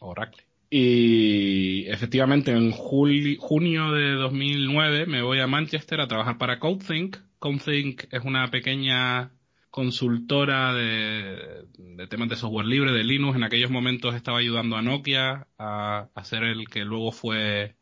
Oracle. 0.00 0.42
Y 0.74 1.86
efectivamente 1.88 2.50
en 2.50 2.70
junio 2.72 3.92
de 3.92 4.12
2009 4.12 5.04
me 5.04 5.20
voy 5.20 5.38
a 5.38 5.46
Manchester 5.46 6.00
a 6.00 6.08
trabajar 6.08 6.38
para 6.38 6.58
CodeThink. 6.58 7.18
CodeThink 7.38 8.04
es 8.10 8.24
una 8.24 8.50
pequeña 8.50 9.32
consultora 9.68 10.72
de, 10.72 11.66
temas 12.08 12.30
de 12.30 12.36
software 12.36 12.64
libre, 12.64 12.90
de 12.90 13.04
Linux. 13.04 13.36
En 13.36 13.44
aquellos 13.44 13.70
momentos 13.70 14.14
estaba 14.14 14.38
ayudando 14.38 14.76
a 14.76 14.80
Nokia 14.80 15.46
a 15.58 16.08
hacer 16.14 16.42
el 16.42 16.66
que 16.68 16.86
luego 16.86 17.12
fue 17.12 17.76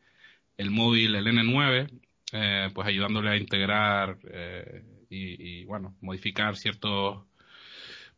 el 0.57 0.69
móvil, 0.69 1.15
el 1.15 1.27
N9, 1.27 1.87
eh, 2.33 2.71
pues 2.73 2.87
ayudándole 2.89 3.29
a 3.29 3.37
integrar 3.37 4.17
eh, 4.29 4.83
y, 5.09 5.63
bueno, 5.63 5.95
modificar 6.01 6.57
ciertos 6.57 7.23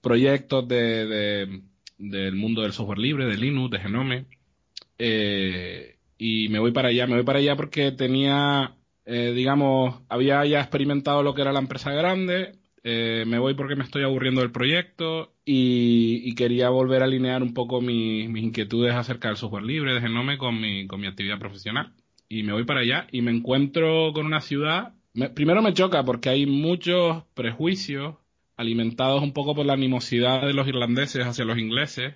proyectos 0.02 0.68
de, 0.68 1.62
del 2.00 2.36
mundo 2.36 2.64
del 2.64 2.74
software 2.74 2.98
libre, 2.98 3.28
de 3.28 3.38
Linux, 3.38 3.70
de 3.70 3.80
Genome. 3.80 4.26
Eh, 4.98 5.98
y 6.18 6.50
me 6.50 6.60
voy 6.60 6.72
para 6.72 6.90
allá, 6.90 7.08
me 7.08 7.16
voy 7.16 7.24
para 7.24 7.40
allá 7.40 7.56
porque 7.56 7.92
tenía, 7.92 8.78
eh, 9.06 9.34
digamos, 9.36 10.02
había 10.10 10.46
ya 10.46 10.62
experimentado 10.62 11.24
lo 11.24 11.34
que 11.34 11.42
era 11.42 11.52
la 11.52 11.60
empresa 11.60 11.92
grande, 11.92 12.54
eh, 12.84 13.24
me 13.26 13.40
voy 13.40 13.54
porque 13.56 13.76
me 13.76 13.84
estoy 13.84 14.04
aburriendo 14.04 14.42
del 14.42 14.52
proyecto 14.52 15.34
y, 15.46 16.34
quería 16.36 16.70
volver 16.70 17.02
a 17.02 17.06
alinear 17.06 17.44
un 17.44 17.54
poco 17.54 17.80
mis 17.80 18.28
inquietudes 18.44 18.94
acerca 18.96 19.30
del 19.30 19.38
software 19.38 19.64
libre 19.64 19.94
de 19.94 20.38
con 20.38 20.60
mi, 20.60 20.88
con 20.88 21.00
mi 21.00 21.08
actividad 21.08 21.40
profesional. 21.40 21.94
Y 22.28 22.44
me 22.44 22.54
voy 22.54 22.66
para 22.66 22.82
allá 22.82 23.08
y 23.12 23.22
me 23.22 23.32
encuentro 23.32 24.12
con 24.14 24.26
una 24.26 24.42
ciudad. 24.42 24.94
primero 25.36 25.62
me 25.62 25.74
choca 25.74 26.04
porque 26.04 26.30
hay 26.30 26.46
muchos 26.46 27.24
prejuicios 27.36 28.16
alimentados 28.58 29.22
un 29.24 29.34
poco 29.34 29.56
por 29.56 29.66
la 29.66 29.74
animosidad 29.74 30.46
de 30.46 30.54
los 30.54 30.68
irlandeses 30.68 31.26
hacia 31.26 31.46
los 31.46 31.58
ingleses 31.58 32.16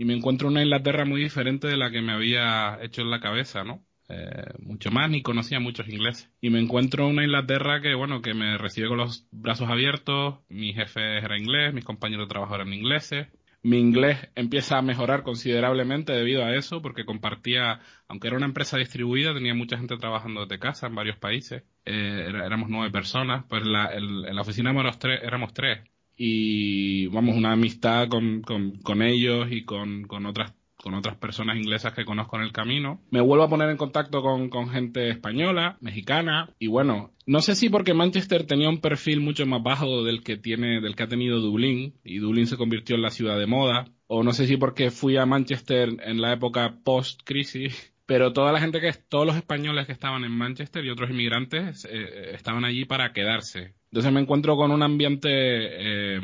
y 0.00 0.06
me 0.06 0.14
encuentro 0.14 0.48
una 0.48 0.62
Inglaterra 0.62 1.04
muy 1.04 1.20
diferente 1.20 1.68
de 1.68 1.76
la 1.76 1.90
que 1.90 2.00
me 2.00 2.12
había 2.12 2.78
hecho 2.80 3.02
en 3.02 3.10
la 3.10 3.20
cabeza, 3.20 3.64
¿no? 3.64 3.84
Eh, 4.08 4.54
mucho 4.58 4.90
más, 4.90 5.10
ni 5.10 5.20
conocía 5.20 5.60
muchos 5.60 5.90
ingleses. 5.90 6.30
Y 6.40 6.48
me 6.48 6.58
encuentro 6.58 7.06
una 7.06 7.22
Inglaterra 7.22 7.82
que, 7.82 7.92
bueno, 7.94 8.22
que 8.22 8.32
me 8.32 8.56
recibe 8.56 8.88
con 8.88 8.96
los 8.96 9.28
brazos 9.30 9.68
abiertos, 9.68 10.38
mi 10.48 10.72
jefe 10.72 11.18
era 11.18 11.36
inglés, 11.36 11.74
mis 11.74 11.84
compañeros 11.84 12.26
de 12.26 12.30
trabajo 12.30 12.54
eran 12.54 12.72
ingleses. 12.72 13.28
Mi 13.62 13.78
inglés 13.78 14.16
empieza 14.36 14.78
a 14.78 14.82
mejorar 14.82 15.22
considerablemente 15.22 16.14
debido 16.14 16.46
a 16.46 16.56
eso, 16.56 16.80
porque 16.80 17.04
compartía, 17.04 17.80
aunque 18.08 18.28
era 18.28 18.38
una 18.38 18.46
empresa 18.46 18.78
distribuida, 18.78 19.34
tenía 19.34 19.52
mucha 19.52 19.76
gente 19.76 19.98
trabajando 19.98 20.46
desde 20.46 20.58
casa 20.58 20.86
en 20.86 20.94
varios 20.94 21.18
países. 21.18 21.62
Eh, 21.84 22.24
éramos 22.26 22.70
nueve 22.70 22.90
personas, 22.90 23.44
pues 23.50 23.66
la, 23.66 23.92
en 23.92 24.34
la 24.34 24.40
oficina 24.40 24.70
éramos 24.70 24.98
tres, 24.98 25.20
éramos 25.22 25.52
tres 25.52 25.80
y 26.22 27.06
vamos, 27.06 27.34
una 27.34 27.52
amistad 27.52 28.08
con, 28.08 28.42
con, 28.42 29.00
ellos 29.00 29.48
y 29.50 29.64
con, 29.64 30.02
con 30.02 30.26
otras 30.26 30.52
con 30.76 30.92
otras 30.92 31.16
personas 31.16 31.56
inglesas 31.56 31.94
que 31.94 32.04
conozco 32.04 32.36
en 32.36 32.42
el 32.42 32.52
camino. 32.52 33.00
Me 33.10 33.22
vuelvo 33.22 33.44
a 33.44 33.48
poner 33.48 33.70
en 33.70 33.78
contacto 33.78 34.20
con, 34.20 34.50
con, 34.50 34.68
gente 34.68 35.08
española, 35.08 35.78
mexicana, 35.80 36.50
y 36.58 36.66
bueno, 36.66 37.12
no 37.26 37.40
sé 37.40 37.54
si 37.54 37.70
porque 37.70 37.94
Manchester 37.94 38.46
tenía 38.46 38.68
un 38.68 38.82
perfil 38.82 39.20
mucho 39.20 39.46
más 39.46 39.62
bajo 39.62 40.04
del 40.04 40.22
que 40.22 40.36
tiene, 40.36 40.82
del 40.82 40.94
que 40.94 41.02
ha 41.04 41.08
tenido 41.08 41.40
Dublín, 41.40 41.94
y 42.04 42.18
Dublín 42.18 42.46
se 42.46 42.58
convirtió 42.58 42.96
en 42.96 43.02
la 43.02 43.10
ciudad 43.10 43.38
de 43.38 43.46
moda, 43.46 43.86
o 44.06 44.22
no 44.22 44.32
sé 44.32 44.46
si 44.46 44.58
porque 44.58 44.90
fui 44.90 45.16
a 45.16 45.26
Manchester 45.26 45.96
en 46.02 46.20
la 46.20 46.34
época 46.34 46.80
post-crisis, 46.84 47.94
pero 48.06 48.34
toda 48.34 48.52
la 48.52 48.60
gente 48.60 48.80
que, 48.80 48.92
todos 48.92 49.26
los 49.26 49.36
españoles 49.36 49.86
que 49.86 49.92
estaban 49.92 50.24
en 50.24 50.32
Manchester 50.32 50.84
y 50.84 50.90
otros 50.90 51.10
inmigrantes 51.10 51.86
eh, 51.90 52.32
estaban 52.34 52.66
allí 52.66 52.84
para 52.84 53.12
quedarse. 53.14 53.74
Entonces 53.90 54.12
me 54.12 54.20
encuentro 54.20 54.56
con 54.56 54.70
un 54.70 54.82
ambiente 54.82 55.28
eh, 55.30 56.20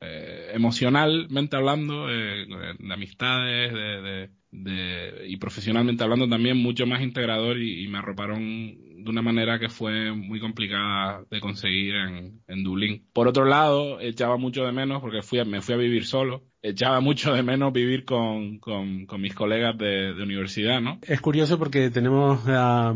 eh, 0.00 0.50
emocionalmente 0.54 1.56
hablando, 1.56 2.06
de 2.06 2.76
amistades, 2.92 3.72
de, 3.72 4.30
de, 4.52 5.26
y 5.28 5.36
profesionalmente 5.36 6.02
hablando 6.02 6.28
también 6.28 6.56
mucho 6.56 6.86
más 6.86 7.02
integrador 7.02 7.58
y, 7.60 7.86
me 7.88 7.98
arroparon 7.98 8.40
de 8.40 9.10
una 9.10 9.22
manera 9.22 9.58
que 9.58 9.68
fue 9.68 10.12
muy 10.12 10.40
complicada 10.40 11.24
de 11.30 11.40
conseguir 11.40 11.94
en, 11.94 12.42
en 12.48 12.64
Dublín. 12.64 13.06
Por 13.12 13.28
otro 13.28 13.44
lado, 13.44 14.00
echaba 14.00 14.36
mucho 14.38 14.64
de 14.64 14.72
menos 14.72 15.00
porque 15.00 15.22
fui 15.22 15.44
me 15.44 15.60
fui 15.60 15.74
a 15.74 15.78
vivir 15.78 16.06
solo 16.06 16.49
echaba 16.62 17.00
mucho 17.00 17.32
de 17.32 17.42
menos 17.42 17.72
vivir 17.72 18.04
con, 18.04 18.58
con, 18.58 19.06
con 19.06 19.20
mis 19.20 19.34
colegas 19.34 19.76
de, 19.78 20.14
de, 20.14 20.22
universidad, 20.22 20.80
¿no? 20.80 20.98
Es 21.02 21.20
curioso 21.20 21.58
porque 21.58 21.90
tenemos 21.90 22.40
a, 22.46 22.94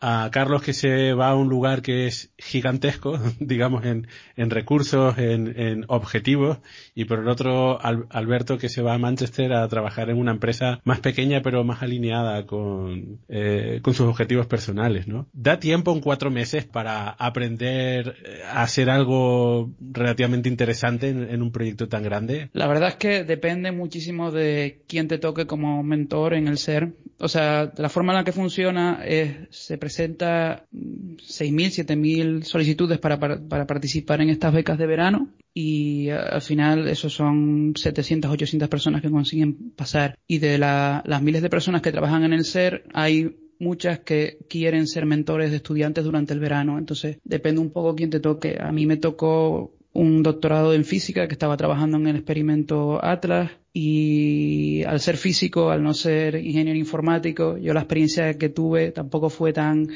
a, 0.00 0.28
Carlos 0.30 0.62
que 0.62 0.72
se 0.72 1.12
va 1.12 1.30
a 1.30 1.34
un 1.34 1.48
lugar 1.48 1.82
que 1.82 2.06
es 2.06 2.32
gigantesco, 2.38 3.18
digamos, 3.40 3.84
en, 3.84 4.06
en 4.36 4.50
recursos, 4.50 5.18
en, 5.18 5.58
en, 5.58 5.84
objetivos, 5.88 6.58
y 6.94 7.04
por 7.04 7.20
el 7.20 7.28
otro 7.28 7.78
Alberto 7.82 8.58
que 8.58 8.68
se 8.68 8.82
va 8.82 8.94
a 8.94 8.98
Manchester 8.98 9.52
a 9.52 9.66
trabajar 9.68 10.10
en 10.10 10.18
una 10.18 10.32
empresa 10.32 10.80
más 10.84 11.00
pequeña 11.00 11.42
pero 11.42 11.64
más 11.64 11.82
alineada 11.82 12.46
con, 12.46 13.20
eh, 13.28 13.80
con 13.82 13.94
sus 13.94 14.06
objetivos 14.06 14.46
personales, 14.46 15.08
¿no? 15.08 15.26
Da 15.32 15.58
tiempo 15.58 15.92
en 15.92 16.00
cuatro 16.00 16.30
meses 16.30 16.64
para 16.64 17.10
aprender 17.10 18.16
a 18.48 18.62
hacer 18.62 18.90
algo 18.90 19.70
relativamente 19.80 20.48
interesante 20.48 21.08
en, 21.08 21.28
en 21.28 21.42
un 21.42 21.50
proyecto 21.50 21.88
tan 21.88 22.02
grande. 22.02 22.50
La 22.52 22.66
verdad 22.68 22.90
es 22.90 22.99
que 23.00 23.24
depende 23.24 23.72
muchísimo 23.72 24.30
de 24.30 24.84
quién 24.86 25.08
te 25.08 25.18
toque 25.18 25.46
como 25.46 25.82
mentor 25.82 26.34
en 26.34 26.46
el 26.46 26.58
ser. 26.58 26.92
O 27.18 27.28
sea, 27.28 27.72
la 27.76 27.88
forma 27.88 28.12
en 28.12 28.18
la 28.18 28.24
que 28.24 28.32
funciona 28.32 29.02
es, 29.04 29.48
se 29.50 29.76
presenta 29.78 30.66
6.000, 30.72 31.86
7.000 31.86 32.42
solicitudes 32.44 32.98
para, 32.98 33.18
para, 33.18 33.40
para, 33.40 33.66
participar 33.66 34.20
en 34.20 34.30
estas 34.30 34.52
becas 34.52 34.78
de 34.78 34.86
verano 34.86 35.30
y 35.52 36.10
al 36.10 36.42
final 36.42 36.88
esos 36.88 37.12
son 37.12 37.72
700, 37.74 38.30
800 38.30 38.68
personas 38.68 39.02
que 39.02 39.10
consiguen 39.10 39.72
pasar. 39.72 40.16
Y 40.28 40.38
de 40.38 40.58
la, 40.58 41.02
las 41.06 41.22
miles 41.22 41.42
de 41.42 41.50
personas 41.50 41.82
que 41.82 41.92
trabajan 41.92 42.24
en 42.24 42.32
el 42.32 42.44
ser, 42.44 42.84
hay 42.94 43.36
muchas 43.58 44.00
que 44.00 44.38
quieren 44.48 44.86
ser 44.86 45.06
mentores 45.06 45.50
de 45.50 45.56
estudiantes 45.56 46.04
durante 46.04 46.34
el 46.34 46.40
verano. 46.40 46.78
Entonces, 46.78 47.18
depende 47.24 47.60
un 47.60 47.70
poco 47.70 47.94
quién 47.94 48.10
te 48.10 48.20
toque. 48.20 48.58
A 48.60 48.72
mí 48.72 48.86
me 48.86 48.96
tocó 48.96 49.74
un 49.92 50.22
doctorado 50.22 50.72
en 50.74 50.84
física 50.84 51.26
que 51.26 51.34
estaba 51.34 51.56
trabajando 51.56 51.96
en 51.96 52.06
el 52.06 52.16
experimento 52.16 53.04
Atlas 53.04 53.50
y 53.72 54.82
al 54.84 55.00
ser 55.00 55.16
físico, 55.16 55.70
al 55.70 55.82
no 55.82 55.94
ser 55.94 56.36
ingeniero 56.36 56.78
informático, 56.78 57.58
yo 57.58 57.74
la 57.74 57.80
experiencia 57.80 58.38
que 58.38 58.48
tuve 58.48 58.92
tampoco 58.92 59.30
fue 59.30 59.52
tan 59.52 59.88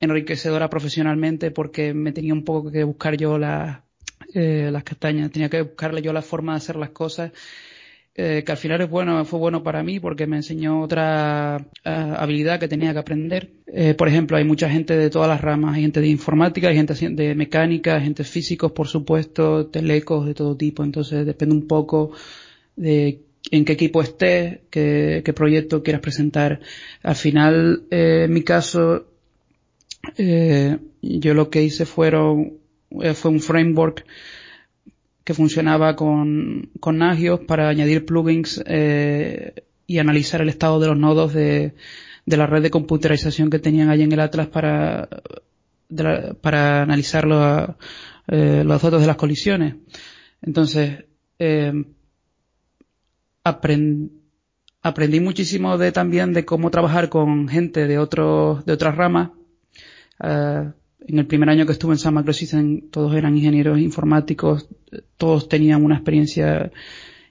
enriquecedora 0.00 0.70
profesionalmente 0.70 1.50
porque 1.50 1.94
me 1.94 2.12
tenía 2.12 2.32
un 2.32 2.44
poco 2.44 2.70
que 2.70 2.84
buscar 2.84 3.16
yo 3.16 3.38
las, 3.38 3.80
eh, 4.34 4.70
las 4.72 4.84
castañas, 4.84 5.30
tenía 5.30 5.48
que 5.48 5.62
buscarle 5.62 6.02
yo 6.02 6.12
la 6.12 6.22
forma 6.22 6.52
de 6.52 6.58
hacer 6.58 6.76
las 6.76 6.90
cosas 6.90 7.32
eh, 8.14 8.42
que 8.44 8.52
al 8.52 8.58
final 8.58 8.80
es 8.80 8.90
bueno, 8.90 9.24
fue 9.24 9.38
bueno 9.38 9.62
para 9.62 9.82
mí 9.82 10.00
porque 10.00 10.26
me 10.26 10.36
enseñó 10.36 10.82
otra 10.82 11.58
uh, 11.84 11.88
habilidad 11.88 12.58
que 12.58 12.68
tenía 12.68 12.92
que 12.92 12.98
aprender. 12.98 13.50
Eh, 13.66 13.94
por 13.94 14.08
ejemplo, 14.08 14.36
hay 14.36 14.44
mucha 14.44 14.68
gente 14.68 14.96
de 14.96 15.10
todas 15.10 15.28
las 15.28 15.40
ramas, 15.40 15.76
hay 15.76 15.82
gente 15.82 16.00
de 16.00 16.08
informática, 16.08 16.68
hay 16.68 16.76
gente 16.76 16.94
de 16.94 17.34
mecánica, 17.34 17.96
hay 17.96 18.02
gente 18.04 18.24
físicos, 18.24 18.72
por 18.72 18.88
supuesto, 18.88 19.66
telecos 19.66 20.26
de 20.26 20.34
todo 20.34 20.56
tipo, 20.56 20.82
entonces 20.82 21.24
depende 21.24 21.54
un 21.54 21.66
poco 21.66 22.12
de 22.76 23.20
en 23.50 23.64
qué 23.64 23.72
equipo 23.72 24.02
estés, 24.02 24.60
qué, 24.70 25.22
qué 25.24 25.32
proyecto 25.32 25.82
quieras 25.82 26.02
presentar. 26.02 26.60
Al 27.02 27.16
final, 27.16 27.84
eh, 27.90 28.24
en 28.24 28.32
mi 28.32 28.42
caso, 28.42 29.06
eh, 30.16 30.78
yo 31.02 31.34
lo 31.34 31.50
que 31.50 31.62
hice 31.62 31.86
fueron, 31.86 32.58
eh, 33.02 33.14
fue 33.14 33.30
un 33.30 33.40
framework 33.40 34.04
que 35.24 35.34
funcionaba 35.34 35.96
con, 35.96 36.70
con 36.80 36.98
Nagios 36.98 37.40
para 37.40 37.68
añadir 37.68 38.06
plugins 38.06 38.62
eh, 38.66 39.64
y 39.86 39.98
analizar 39.98 40.40
el 40.40 40.48
estado 40.48 40.80
de 40.80 40.88
los 40.88 40.98
nodos 40.98 41.34
de, 41.34 41.74
de 42.26 42.36
la 42.36 42.46
red 42.46 42.62
de 42.62 42.70
computerización 42.70 43.50
que 43.50 43.58
tenían 43.58 43.90
allí 43.90 44.02
en 44.02 44.12
el 44.12 44.20
Atlas 44.20 44.48
para, 44.48 45.08
para 46.40 46.82
analizar 46.82 47.26
los, 47.26 47.70
eh, 48.28 48.62
los 48.64 48.82
datos 48.82 49.00
de 49.00 49.06
las 49.06 49.16
colisiones. 49.16 49.74
Entonces, 50.42 51.04
eh, 51.38 51.72
aprend, 53.44 54.10
aprendí 54.82 55.20
muchísimo 55.20 55.76
de 55.78 55.92
también 55.92 56.32
de 56.32 56.44
cómo 56.44 56.70
trabajar 56.70 57.08
con 57.08 57.48
gente 57.48 57.86
de 57.86 57.98
otros, 57.98 58.64
de 58.64 58.72
otras 58.72 58.96
ramas. 58.96 59.30
Uh, 60.22 60.72
en 61.00 61.18
el 61.18 61.26
primer 61.26 61.48
año 61.48 61.64
que 61.64 61.72
estuve 61.72 61.92
en 61.92 61.98
San 61.98 62.12
Macrosystems 62.12 62.90
todos 62.90 63.14
eran 63.14 63.36
ingenieros 63.36 63.78
informáticos, 63.78 64.68
todos 65.16 65.48
tenían 65.48 65.84
una 65.84 65.96
experiencia 65.96 66.70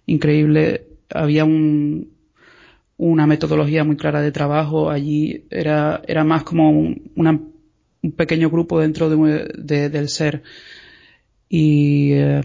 increíble, 0.06 0.88
había 1.10 1.45
un, 1.45 2.12
una 2.98 3.28
metodología 3.28 3.84
muy 3.84 3.95
clara 3.95 4.22
de 4.22 4.32
trabajo, 4.32 4.89
allí 4.89 5.45
era, 5.50 6.02
era 6.08 6.24
más 6.24 6.43
como 6.43 6.69
un, 6.69 7.12
un 7.15 8.12
pequeño 8.12 8.50
grupo 8.50 8.80
dentro 8.80 9.10
de, 9.10 9.52
de, 9.58 9.89
del 9.89 10.10
ser. 10.10 10.43
Y, 11.48 12.12
eh, 12.12 12.43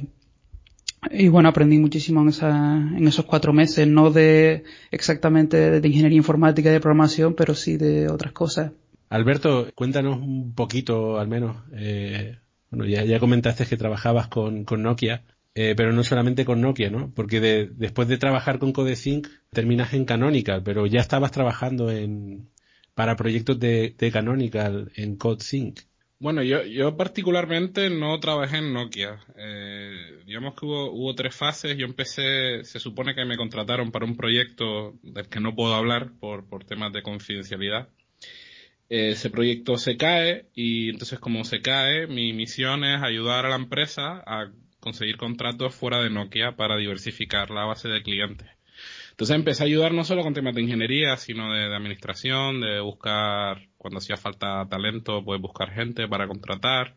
y 1.10 1.28
bueno, 1.28 1.48
aprendí 1.48 1.78
muchísimo 1.78 2.22
en, 2.22 2.28
esa, 2.28 2.76
en 2.76 3.06
esos 3.06 3.24
cuatro 3.24 3.52
meses, 3.52 3.86
no 3.86 4.10
de 4.10 4.64
exactamente 4.90 5.80
de 5.80 5.88
ingeniería 5.88 6.16
informática 6.16 6.70
y 6.70 6.72
de 6.72 6.80
programación, 6.80 7.34
pero 7.34 7.54
sí 7.54 7.76
de 7.76 8.08
otras 8.08 8.32
cosas. 8.32 8.72
Alberto, 9.10 9.68
cuéntanos 9.74 10.18
un 10.18 10.54
poquito, 10.54 11.18
al 11.18 11.28
menos. 11.28 11.56
Eh, 11.72 12.38
bueno, 12.74 12.86
ya, 12.86 13.18
comentaste 13.20 13.66
que 13.66 13.76
trabajabas 13.76 14.28
con, 14.28 14.64
con 14.64 14.82
Nokia, 14.82 15.22
eh, 15.54 15.74
pero 15.76 15.92
no 15.92 16.02
solamente 16.02 16.44
con 16.44 16.60
Nokia, 16.60 16.90
¿no? 16.90 17.12
Porque 17.14 17.40
de, 17.40 17.70
después 17.72 18.08
de 18.08 18.18
trabajar 18.18 18.58
con 18.58 18.72
CodeSync 18.72 19.28
terminas 19.50 19.94
en 19.94 20.04
Canonical, 20.04 20.62
pero 20.64 20.86
ya 20.86 21.00
estabas 21.00 21.30
trabajando 21.30 21.90
en 21.90 22.50
para 22.94 23.16
proyectos 23.16 23.58
de, 23.58 23.94
de 23.96 24.10
Canonical 24.10 24.90
en 24.96 25.16
CodeSync. 25.16 25.80
Bueno, 26.18 26.42
yo, 26.42 26.62
yo 26.64 26.96
particularmente 26.96 27.90
no 27.90 28.18
trabajé 28.18 28.58
en 28.58 28.72
Nokia. 28.72 29.20
Eh, 29.36 30.22
digamos 30.26 30.54
que 30.54 30.64
hubo, 30.64 30.90
hubo 30.92 31.14
tres 31.14 31.34
fases. 31.34 31.76
Yo 31.76 31.86
empecé, 31.86 32.64
se 32.64 32.78
supone 32.78 33.14
que 33.14 33.24
me 33.24 33.36
contrataron 33.36 33.90
para 33.90 34.06
un 34.06 34.16
proyecto 34.16 34.94
del 35.02 35.28
que 35.28 35.40
no 35.40 35.54
puedo 35.54 35.74
hablar 35.74 36.12
por, 36.20 36.48
por 36.48 36.64
temas 36.64 36.92
de 36.92 37.02
confidencialidad 37.02 37.88
ese 38.88 39.30
proyecto 39.30 39.76
se 39.76 39.96
cae 39.96 40.46
y 40.54 40.90
entonces 40.90 41.18
como 41.18 41.44
se 41.44 41.60
cae, 41.60 42.06
mi 42.06 42.32
misión 42.32 42.84
es 42.84 43.02
ayudar 43.02 43.46
a 43.46 43.50
la 43.50 43.56
empresa 43.56 44.22
a 44.26 44.50
conseguir 44.80 45.16
contratos 45.16 45.74
fuera 45.74 46.00
de 46.00 46.10
Nokia 46.10 46.56
para 46.56 46.76
diversificar 46.76 47.50
la 47.50 47.64
base 47.64 47.88
de 47.88 48.02
clientes. 48.02 48.48
Entonces 49.10 49.36
empecé 49.36 49.62
a 49.62 49.66
ayudar 49.66 49.94
no 49.94 50.04
solo 50.04 50.22
con 50.22 50.34
temas 50.34 50.54
de 50.54 50.62
ingeniería, 50.62 51.16
sino 51.16 51.52
de, 51.52 51.74
administración, 51.74 52.60
de 52.60 52.80
buscar, 52.80 53.68
cuando 53.78 53.98
hacía 53.98 54.16
falta 54.16 54.66
talento, 54.68 55.24
pues 55.24 55.40
buscar 55.40 55.70
gente 55.72 56.08
para 56.08 56.26
contratar. 56.26 56.96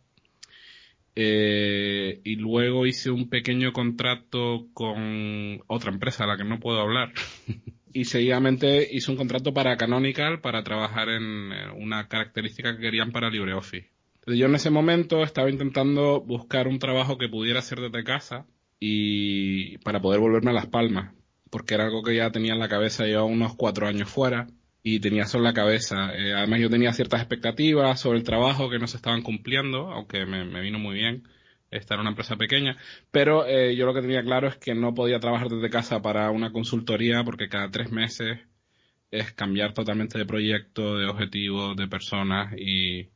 Eh, 1.15 2.19
y 2.23 2.35
luego 2.35 2.85
hice 2.85 3.11
un 3.11 3.29
pequeño 3.29 3.71
contrato 3.71 4.67
con 4.73 5.61
otra 5.67 5.91
empresa 5.91 6.23
a 6.23 6.27
la 6.27 6.37
que 6.37 6.43
no 6.43 6.59
puedo 6.59 6.79
hablar. 6.81 7.13
y 7.97 8.05
seguidamente 8.05 8.87
hice 8.91 9.09
un 9.09 9.17
contrato 9.17 9.55
para 9.55 9.75
Canonical 9.75 10.39
para 10.39 10.63
trabajar 10.63 11.09
en 11.09 11.51
una 11.77 12.07
característica 12.07 12.75
que 12.75 12.81
querían 12.81 13.11
para 13.11 13.31
LibreOffice. 13.31 13.89
Entonces 14.19 14.39
yo 14.39 14.45
en 14.45 14.53
ese 14.53 14.69
momento 14.69 15.23
estaba 15.23 15.49
intentando 15.49 16.21
buscar 16.21 16.67
un 16.67 16.77
trabajo 16.77 17.17
que 17.17 17.27
pudiera 17.27 17.57
hacer 17.57 17.79
desde 17.79 18.03
casa 18.03 18.45
y 18.79 19.79
para 19.79 19.99
poder 19.99 20.19
volverme 20.19 20.51
a 20.51 20.53
Las 20.53 20.67
Palmas, 20.67 21.15
porque 21.49 21.73
era 21.73 21.85
algo 21.85 22.03
que 22.03 22.15
ya 22.15 22.29
tenía 22.29 22.53
en 22.53 22.59
la 22.59 22.69
cabeza, 22.69 23.05
llevaba 23.05 23.25
unos 23.25 23.55
cuatro 23.55 23.87
años 23.87 24.07
fuera 24.07 24.45
y 24.83 24.99
tenía 24.99 25.23
eso 25.23 25.39
en 25.39 25.45
la 25.45 25.53
cabeza. 25.53 26.13
Eh, 26.13 26.35
además 26.35 26.59
yo 26.59 26.69
tenía 26.69 26.93
ciertas 26.93 27.21
expectativas 27.21 27.99
sobre 27.99 28.19
el 28.19 28.23
trabajo 28.23 28.69
que 28.69 28.77
no 28.77 28.85
se 28.85 28.97
estaban 28.97 29.23
cumpliendo, 29.23 29.91
aunque 29.91 30.27
me 30.27 30.61
vino 30.61 30.77
muy 30.77 30.93
bien 30.93 31.23
estar 31.71 31.95
en 31.95 32.01
una 32.01 32.11
empresa 32.11 32.35
pequeña, 32.35 32.77
pero 33.11 33.45
eh, 33.45 33.75
yo 33.75 33.85
lo 33.85 33.93
que 33.93 34.01
tenía 34.01 34.23
claro 34.23 34.47
es 34.47 34.57
que 34.57 34.73
no 34.73 34.93
podía 34.93 35.19
trabajar 35.19 35.49
desde 35.49 35.69
casa 35.69 36.01
para 36.01 36.31
una 36.31 36.51
consultoría 36.51 37.23
porque 37.23 37.49
cada 37.49 37.69
tres 37.69 37.91
meses 37.91 38.39
es 39.11 39.33
cambiar 39.33 39.73
totalmente 39.73 40.17
de 40.17 40.25
proyecto, 40.25 40.97
de 40.97 41.07
objetivo, 41.07 41.75
de 41.75 41.87
personas 41.87 42.53
y 42.57 43.09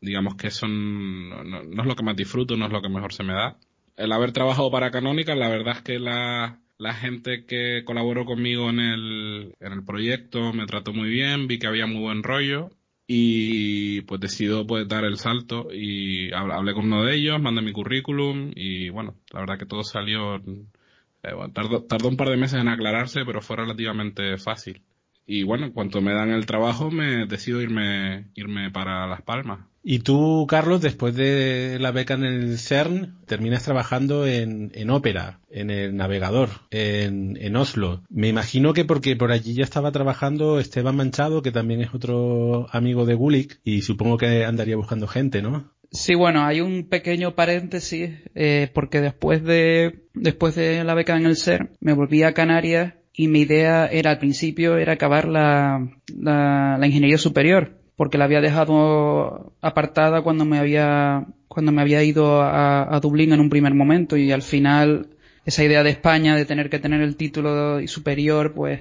digamos 0.00 0.34
que 0.36 0.48
eso 0.48 0.66
no, 0.68 1.42
no, 1.44 1.60
es 1.60 1.86
lo 1.86 1.96
que 1.96 2.02
más 2.02 2.16
disfruto, 2.16 2.56
no 2.56 2.66
es 2.66 2.72
lo 2.72 2.82
que 2.82 2.88
mejor 2.88 3.12
se 3.12 3.24
me 3.24 3.32
da. 3.32 3.56
El 3.96 4.12
haber 4.12 4.32
trabajado 4.32 4.70
para 4.70 4.90
Canónica, 4.90 5.34
la 5.34 5.48
verdad 5.48 5.76
es 5.76 5.82
que 5.82 5.98
la, 5.98 6.60
la 6.78 6.94
gente 6.94 7.46
que 7.46 7.82
colaboró 7.84 8.24
conmigo 8.24 8.70
en 8.70 8.80
el, 8.80 9.54
en 9.60 9.72
el 9.72 9.84
proyecto 9.84 10.52
me 10.52 10.66
trató 10.66 10.92
muy 10.92 11.08
bien, 11.08 11.46
vi 11.46 11.58
que 11.58 11.68
había 11.68 11.86
muy 11.86 12.00
buen 12.00 12.22
rollo 12.22 12.70
y 13.06 14.02
pues 14.02 14.20
decido 14.20 14.66
pues 14.66 14.88
dar 14.88 15.04
el 15.04 15.18
salto 15.18 15.68
y 15.72 16.32
hablé 16.32 16.74
con 16.74 16.86
uno 16.86 17.04
de 17.04 17.16
ellos, 17.16 17.40
mandé 17.40 17.62
mi 17.62 17.72
currículum 17.72 18.52
y 18.54 18.88
bueno, 18.90 19.16
la 19.32 19.40
verdad 19.40 19.58
que 19.58 19.66
todo 19.66 19.84
salió, 19.84 20.36
eh, 20.36 21.32
tardó, 21.52 21.84
tardó, 21.84 22.08
un 22.08 22.16
par 22.16 22.28
de 22.30 22.36
meses 22.36 22.60
en 22.60 22.68
aclararse, 22.68 23.24
pero 23.24 23.42
fue 23.42 23.56
relativamente 23.56 24.38
fácil. 24.38 24.82
y 25.26 25.42
bueno, 25.44 25.66
en 25.66 25.72
cuanto 25.72 26.00
me 26.02 26.12
dan 26.14 26.30
el 26.30 26.46
trabajo 26.46 26.90
me 26.90 27.26
decido 27.26 27.62
irme, 27.62 28.30
irme 28.34 28.70
para 28.70 29.06
Las 29.06 29.22
Palmas. 29.22 29.60
Y 29.86 29.98
tú, 29.98 30.46
Carlos, 30.48 30.80
después 30.80 31.14
de 31.14 31.76
la 31.78 31.90
beca 31.90 32.14
en 32.14 32.24
el 32.24 32.58
CERN, 32.58 33.18
terminas 33.26 33.64
trabajando 33.64 34.26
en, 34.26 34.72
en 34.74 34.88
ópera, 34.88 35.40
en 35.50 35.68
el 35.68 35.94
navegador, 35.94 36.48
en, 36.70 37.36
en, 37.38 37.54
Oslo. 37.54 38.02
Me 38.08 38.28
imagino 38.28 38.72
que 38.72 38.86
porque 38.86 39.14
por 39.14 39.30
allí 39.30 39.52
ya 39.52 39.62
estaba 39.62 39.92
trabajando 39.92 40.58
Esteban 40.58 40.96
Manchado, 40.96 41.42
que 41.42 41.52
también 41.52 41.82
es 41.82 41.92
otro 41.92 42.66
amigo 42.72 43.04
de 43.04 43.12
Gulik, 43.12 43.60
y 43.62 43.82
supongo 43.82 44.16
que 44.16 44.46
andaría 44.46 44.74
buscando 44.74 45.06
gente, 45.06 45.42
¿no? 45.42 45.70
Sí, 45.90 46.14
bueno, 46.14 46.46
hay 46.46 46.62
un 46.62 46.88
pequeño 46.88 47.34
paréntesis, 47.34 48.10
eh, 48.34 48.70
porque 48.72 49.02
después 49.02 49.44
de, 49.44 50.06
después 50.14 50.54
de 50.54 50.82
la 50.82 50.94
beca 50.94 51.14
en 51.14 51.26
el 51.26 51.36
CERN, 51.36 51.72
me 51.80 51.92
volví 51.92 52.22
a 52.22 52.32
Canarias 52.32 52.94
y 53.12 53.28
mi 53.28 53.42
idea 53.42 53.86
era 53.86 54.12
al 54.12 54.18
principio 54.18 54.78
era 54.78 54.94
acabar 54.94 55.28
la, 55.28 55.90
la, 56.16 56.78
la 56.78 56.86
ingeniería 56.86 57.18
superior 57.18 57.83
porque 57.96 58.18
la 58.18 58.24
había 58.24 58.40
dejado 58.40 59.52
apartada 59.60 60.22
cuando 60.22 60.44
me 60.44 60.58
había 60.58 61.26
cuando 61.48 61.70
me 61.70 61.82
había 61.82 62.02
ido 62.02 62.42
a, 62.42 62.94
a, 62.94 63.00
Dublín 63.00 63.32
en 63.32 63.40
un 63.40 63.48
primer 63.48 63.74
momento 63.74 64.16
y 64.16 64.32
al 64.32 64.42
final 64.42 65.08
esa 65.46 65.62
idea 65.62 65.84
de 65.84 65.90
España 65.90 66.34
de 66.34 66.44
tener 66.44 66.68
que 66.68 66.80
tener 66.80 67.00
el 67.00 67.16
título 67.16 67.86
superior 67.86 68.52
pues 68.52 68.80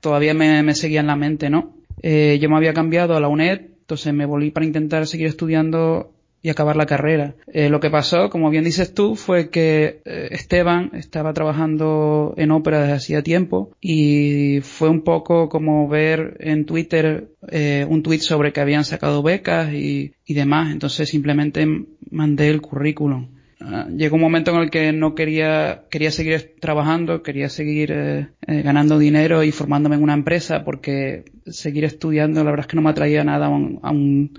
todavía 0.00 0.32
me, 0.32 0.62
me 0.62 0.74
seguía 0.74 1.00
en 1.00 1.08
la 1.08 1.16
mente 1.16 1.50
no 1.50 1.74
eh, 2.02 2.38
yo 2.40 2.48
me 2.48 2.56
había 2.56 2.72
cambiado 2.72 3.16
a 3.16 3.20
la 3.20 3.28
UNED 3.28 3.60
entonces 3.80 4.14
me 4.14 4.24
volví 4.24 4.50
para 4.50 4.64
intentar 4.64 5.06
seguir 5.06 5.26
estudiando 5.26 6.13
y 6.44 6.50
acabar 6.50 6.76
la 6.76 6.84
carrera. 6.84 7.34
Eh, 7.46 7.70
lo 7.70 7.80
que 7.80 7.88
pasó, 7.88 8.28
como 8.28 8.50
bien 8.50 8.64
dices 8.64 8.92
tú, 8.92 9.16
fue 9.16 9.48
que 9.48 10.02
eh, 10.04 10.28
Esteban 10.30 10.90
estaba 10.92 11.32
trabajando 11.32 12.34
en 12.36 12.50
ópera 12.50 12.82
desde 12.82 12.92
hacía 12.92 13.22
tiempo 13.22 13.70
y 13.80 14.60
fue 14.60 14.90
un 14.90 15.00
poco 15.00 15.48
como 15.48 15.88
ver 15.88 16.36
en 16.40 16.66
Twitter 16.66 17.28
eh, 17.48 17.86
un 17.88 18.02
tweet 18.02 18.18
sobre 18.18 18.52
que 18.52 18.60
habían 18.60 18.84
sacado 18.84 19.22
becas 19.22 19.72
y, 19.72 20.12
y 20.26 20.34
demás. 20.34 20.70
Entonces 20.70 21.08
simplemente 21.08 21.66
mandé 22.10 22.50
el 22.50 22.60
currículum. 22.60 23.28
Uh, 23.62 23.96
llegó 23.96 24.16
un 24.16 24.22
momento 24.22 24.50
en 24.50 24.58
el 24.58 24.70
que 24.70 24.92
no 24.92 25.14
quería, 25.14 25.84
quería 25.90 26.10
seguir 26.10 26.56
trabajando, 26.60 27.22
quería 27.22 27.48
seguir 27.48 28.34
ganando 28.46 28.98
dinero 28.98 29.44
y 29.44 29.50
formándome 29.50 29.96
en 29.96 30.02
una 30.02 30.12
empresa 30.12 30.62
porque 30.62 31.24
seguir 31.46 31.84
estudiando 31.84 32.44
la 32.44 32.50
verdad 32.50 32.66
es 32.66 32.70
que 32.70 32.76
no 32.76 32.82
me 32.82 32.90
atraía 32.90 33.24
nada 33.24 33.46
a 33.46 33.48
un 33.48 34.38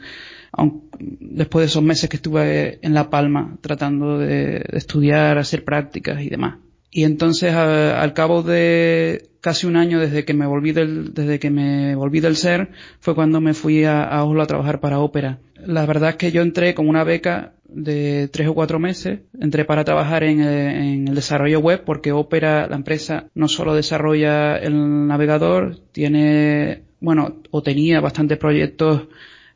después 1.20 1.64
de 1.64 1.68
esos 1.68 1.84
meses 1.84 2.10
que 2.10 2.18
estuve 2.18 2.80
en 2.82 2.94
La 2.94 3.10
Palma 3.10 3.58
tratando 3.62 4.20
de, 4.20 4.64
estudiar, 4.74 5.38
hacer 5.38 5.64
prácticas 5.64 6.22
y 6.22 6.30
demás. 6.30 6.60
Y 6.92 7.04
entonces 7.04 7.54
al 7.54 8.14
cabo 8.14 8.42
de 8.42 9.30
casi 9.42 9.68
un 9.68 9.76
año 9.76 10.00
desde 10.00 10.24
que 10.24 10.34
me 10.34 10.48
volví 10.48 10.72
del, 10.72 11.14
desde 11.14 11.40
que 11.40 11.50
me 11.50 11.94
volví 11.96 12.20
del 12.22 12.38
ser, 12.38 12.70
fue 13.00 13.16
cuando 13.16 13.42
me 13.42 13.54
fui 13.54 13.84
a, 13.84 14.04
a 14.04 14.24
Oslo 14.24 14.42
a 14.42 14.48
trabajar 14.48 14.80
para 14.80 15.00
ópera. 15.00 15.40
La 15.66 15.86
verdad 15.86 16.12
es 16.12 16.16
que 16.16 16.32
yo 16.32 16.42
entré 16.42 16.74
con 16.74 16.88
una 16.88 17.04
beca 17.04 17.54
de 17.68 18.30
tres 18.32 18.48
o 18.48 18.54
cuatro 18.54 18.80
meses. 18.80 19.20
Entré 19.40 19.66
para 19.66 19.84
trabajar 19.84 20.24
en, 20.24 20.42
en, 20.42 21.08
el 21.08 21.16
desarrollo 21.16 21.60
web 21.60 21.84
porque 21.86 22.12
Opera, 22.12 22.68
la 22.68 22.76
empresa, 22.76 23.28
no 23.36 23.48
solo 23.48 23.76
desarrolla 23.76 24.58
el 24.58 25.08
navegador, 25.08 25.80
tiene, 25.92 26.84
bueno, 27.00 27.42
o 27.52 27.62
tenía 27.62 28.00
bastantes 28.00 28.38
proyectos 28.38 29.08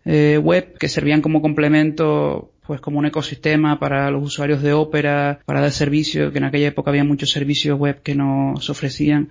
eh, 0.06 0.40
web 0.42 0.78
que 0.78 0.90
servían 0.90 1.22
como 1.22 1.42
complemento 1.42 2.52
pues 2.66 2.82
como 2.82 3.00
un 3.00 3.08
ecosistema 3.08 3.80
para 3.80 4.12
los 4.12 4.24
usuarios 4.24 4.62
de 4.62 4.74
Opera, 4.74 5.40
para 5.46 5.62
dar 5.62 5.72
servicio, 5.72 6.32
que 6.32 6.38
en 6.38 6.44
aquella 6.44 6.68
época 6.68 6.92
había 6.92 7.04
muchos 7.04 7.32
servicios 7.32 7.80
web 7.80 8.04
que 8.04 8.14
nos 8.14 8.70
ofrecían. 8.70 9.30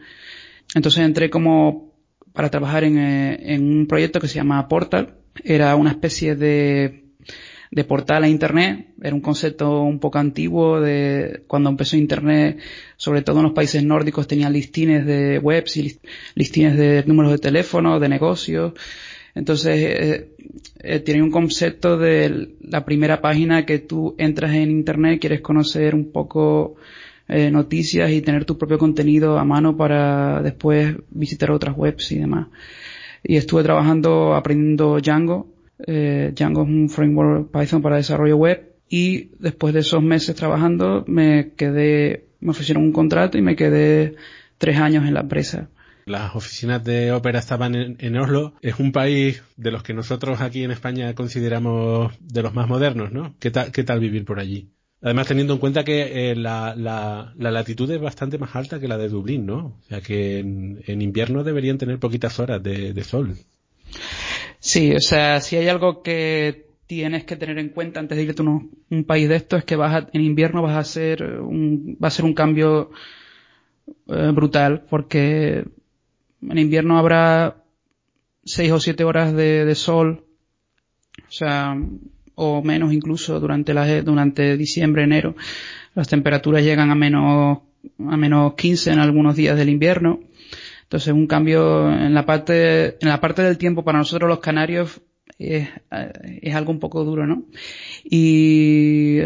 Entonces 0.74 1.04
entré 1.04 1.30
como 1.30 1.92
para 2.32 2.50
trabajar 2.50 2.82
en, 2.82 2.98
eh, 2.98 3.54
en 3.54 3.78
un 3.78 3.86
proyecto 3.86 4.18
que 4.18 4.26
se 4.26 4.34
llama 4.34 4.66
Portal. 4.66 5.14
Era 5.44 5.76
una 5.76 5.90
especie 5.90 6.34
de 6.34 7.08
de 7.70 7.84
portal 7.84 8.24
a 8.24 8.28
Internet. 8.28 8.88
Era 9.02 9.14
un 9.14 9.20
concepto 9.20 9.82
un 9.82 9.98
poco 9.98 10.18
antiguo 10.18 10.80
de 10.80 11.44
cuando 11.46 11.70
empezó 11.70 11.96
Internet, 11.96 12.58
sobre 12.96 13.22
todo 13.22 13.38
en 13.38 13.44
los 13.44 13.52
países 13.52 13.82
nórdicos 13.84 14.26
tenían 14.26 14.52
listines 14.52 15.06
de 15.06 15.38
webs 15.38 15.76
y 15.76 16.00
listines 16.34 16.76
de 16.76 17.04
números 17.06 17.32
de 17.32 17.38
teléfono, 17.38 18.00
de 18.00 18.08
negocios. 18.08 18.72
Entonces, 19.38 19.76
eh, 19.78 20.28
eh, 20.80 20.98
tiene 20.98 21.22
un 21.22 21.30
concepto 21.30 21.96
de 21.96 22.56
la 22.60 22.84
primera 22.84 23.20
página 23.20 23.64
que 23.64 23.78
tú 23.78 24.16
entras 24.18 24.52
en 24.52 24.70
Internet, 24.70 25.20
quieres 25.20 25.40
conocer 25.40 25.94
un 25.94 26.10
poco 26.10 26.74
eh, 27.28 27.50
noticias 27.52 28.10
y 28.10 28.20
tener 28.20 28.44
tu 28.44 28.58
propio 28.58 28.78
contenido 28.78 29.38
a 29.38 29.44
mano 29.44 29.76
para 29.76 30.42
después 30.42 30.96
visitar 31.10 31.52
otras 31.52 31.76
webs 31.76 32.10
y 32.10 32.18
demás. 32.18 32.48
Y 33.22 33.36
estuve 33.36 33.62
trabajando 33.62 34.34
aprendiendo 34.34 34.98
Django, 34.98 35.46
eh, 35.86 36.32
Django 36.34 36.62
es 36.62 36.68
un 36.68 36.88
framework 36.88 37.52
Python 37.52 37.80
para 37.80 37.96
desarrollo 37.96 38.36
web 38.36 38.72
y 38.88 39.30
después 39.38 39.72
de 39.72 39.80
esos 39.80 40.02
meses 40.02 40.34
trabajando 40.34 41.04
me 41.06 41.52
quedé, 41.56 42.24
me 42.40 42.50
ofrecieron 42.50 42.82
un 42.82 42.92
contrato 42.92 43.38
y 43.38 43.42
me 43.42 43.54
quedé 43.54 44.16
tres 44.58 44.78
años 44.78 45.06
en 45.06 45.14
la 45.14 45.20
empresa. 45.20 45.68
Las 46.08 46.34
oficinas 46.34 46.82
de 46.84 47.12
ópera 47.12 47.38
estaban 47.38 47.74
en, 47.74 47.96
en, 48.00 48.16
Oslo. 48.16 48.54
Es 48.62 48.78
un 48.78 48.92
país 48.92 49.42
de 49.56 49.70
los 49.70 49.82
que 49.82 49.94
nosotros 49.94 50.40
aquí 50.40 50.64
en 50.64 50.70
España 50.70 51.14
consideramos 51.14 52.12
de 52.20 52.42
los 52.42 52.54
más 52.54 52.68
modernos, 52.68 53.12
¿no? 53.12 53.34
¿Qué 53.38 53.50
tal, 53.50 54.00
vivir 54.00 54.24
por 54.24 54.40
allí? 54.40 54.70
Además, 55.00 55.28
teniendo 55.28 55.52
en 55.52 55.60
cuenta 55.60 55.84
que 55.84 56.30
eh, 56.30 56.36
la, 56.36 56.74
la, 56.76 57.32
la, 57.36 57.50
latitud 57.52 57.88
es 57.90 58.00
bastante 58.00 58.36
más 58.36 58.56
alta 58.56 58.80
que 58.80 58.88
la 58.88 58.98
de 58.98 59.08
Dublín, 59.08 59.46
¿no? 59.46 59.58
O 59.58 59.82
sea 59.88 60.00
que 60.00 60.40
en, 60.40 61.02
invierno 61.02 61.44
deberían 61.44 61.78
tener 61.78 61.98
poquitas 61.98 62.40
horas 62.40 62.60
de, 62.62 63.04
sol. 63.04 63.36
Sí, 64.58 64.92
o 64.92 65.00
sea, 65.00 65.40
si 65.40 65.54
hay 65.54 65.68
algo 65.68 66.02
que 66.02 66.66
tienes 66.88 67.24
que 67.24 67.36
tener 67.36 67.58
en 67.58 67.68
cuenta 67.68 68.00
antes 68.00 68.16
de 68.16 68.24
irte 68.24 68.42
a 68.42 68.46
un, 68.46 68.72
un 68.90 69.04
país 69.04 69.28
de 69.28 69.36
esto 69.36 69.56
es 69.56 69.64
que 69.64 69.76
vas 69.76 69.94
a, 69.94 70.08
en 70.12 70.22
invierno 70.22 70.62
vas 70.62 70.74
a 70.74 70.80
hacer 70.80 71.22
un, 71.22 71.96
va 72.02 72.08
a 72.08 72.10
ser 72.10 72.24
un 72.24 72.32
cambio 72.32 72.90
eh, 74.08 74.32
brutal 74.34 74.84
porque 74.88 75.64
en 76.42 76.58
invierno 76.58 76.98
habrá 76.98 77.56
seis 78.44 78.72
o 78.72 78.80
siete 78.80 79.04
horas 79.04 79.34
de, 79.34 79.64
de, 79.64 79.74
sol, 79.74 80.24
o 81.18 81.32
sea, 81.32 81.76
o 82.34 82.62
menos 82.62 82.92
incluso 82.92 83.40
durante 83.40 83.74
la, 83.74 84.02
durante 84.02 84.56
diciembre, 84.56 85.04
enero. 85.04 85.34
Las 85.94 86.08
temperaturas 86.08 86.62
llegan 86.62 86.90
a 86.90 86.94
menos, 86.94 87.58
a 87.98 88.16
menos 88.16 88.54
15 88.54 88.92
en 88.92 88.98
algunos 89.00 89.36
días 89.36 89.56
del 89.56 89.68
invierno. 89.68 90.20
Entonces, 90.84 91.12
un 91.12 91.26
cambio 91.26 91.92
en 91.92 92.14
la 92.14 92.24
parte, 92.24 92.96
en 93.00 93.08
la 93.08 93.20
parte 93.20 93.42
del 93.42 93.58
tiempo 93.58 93.84
para 93.84 93.98
nosotros 93.98 94.28
los 94.28 94.38
canarios 94.38 95.00
es, 95.38 95.68
es 96.40 96.54
algo 96.54 96.72
un 96.72 96.78
poco 96.78 97.04
duro, 97.04 97.26
¿no? 97.26 97.44
Y 98.04 99.18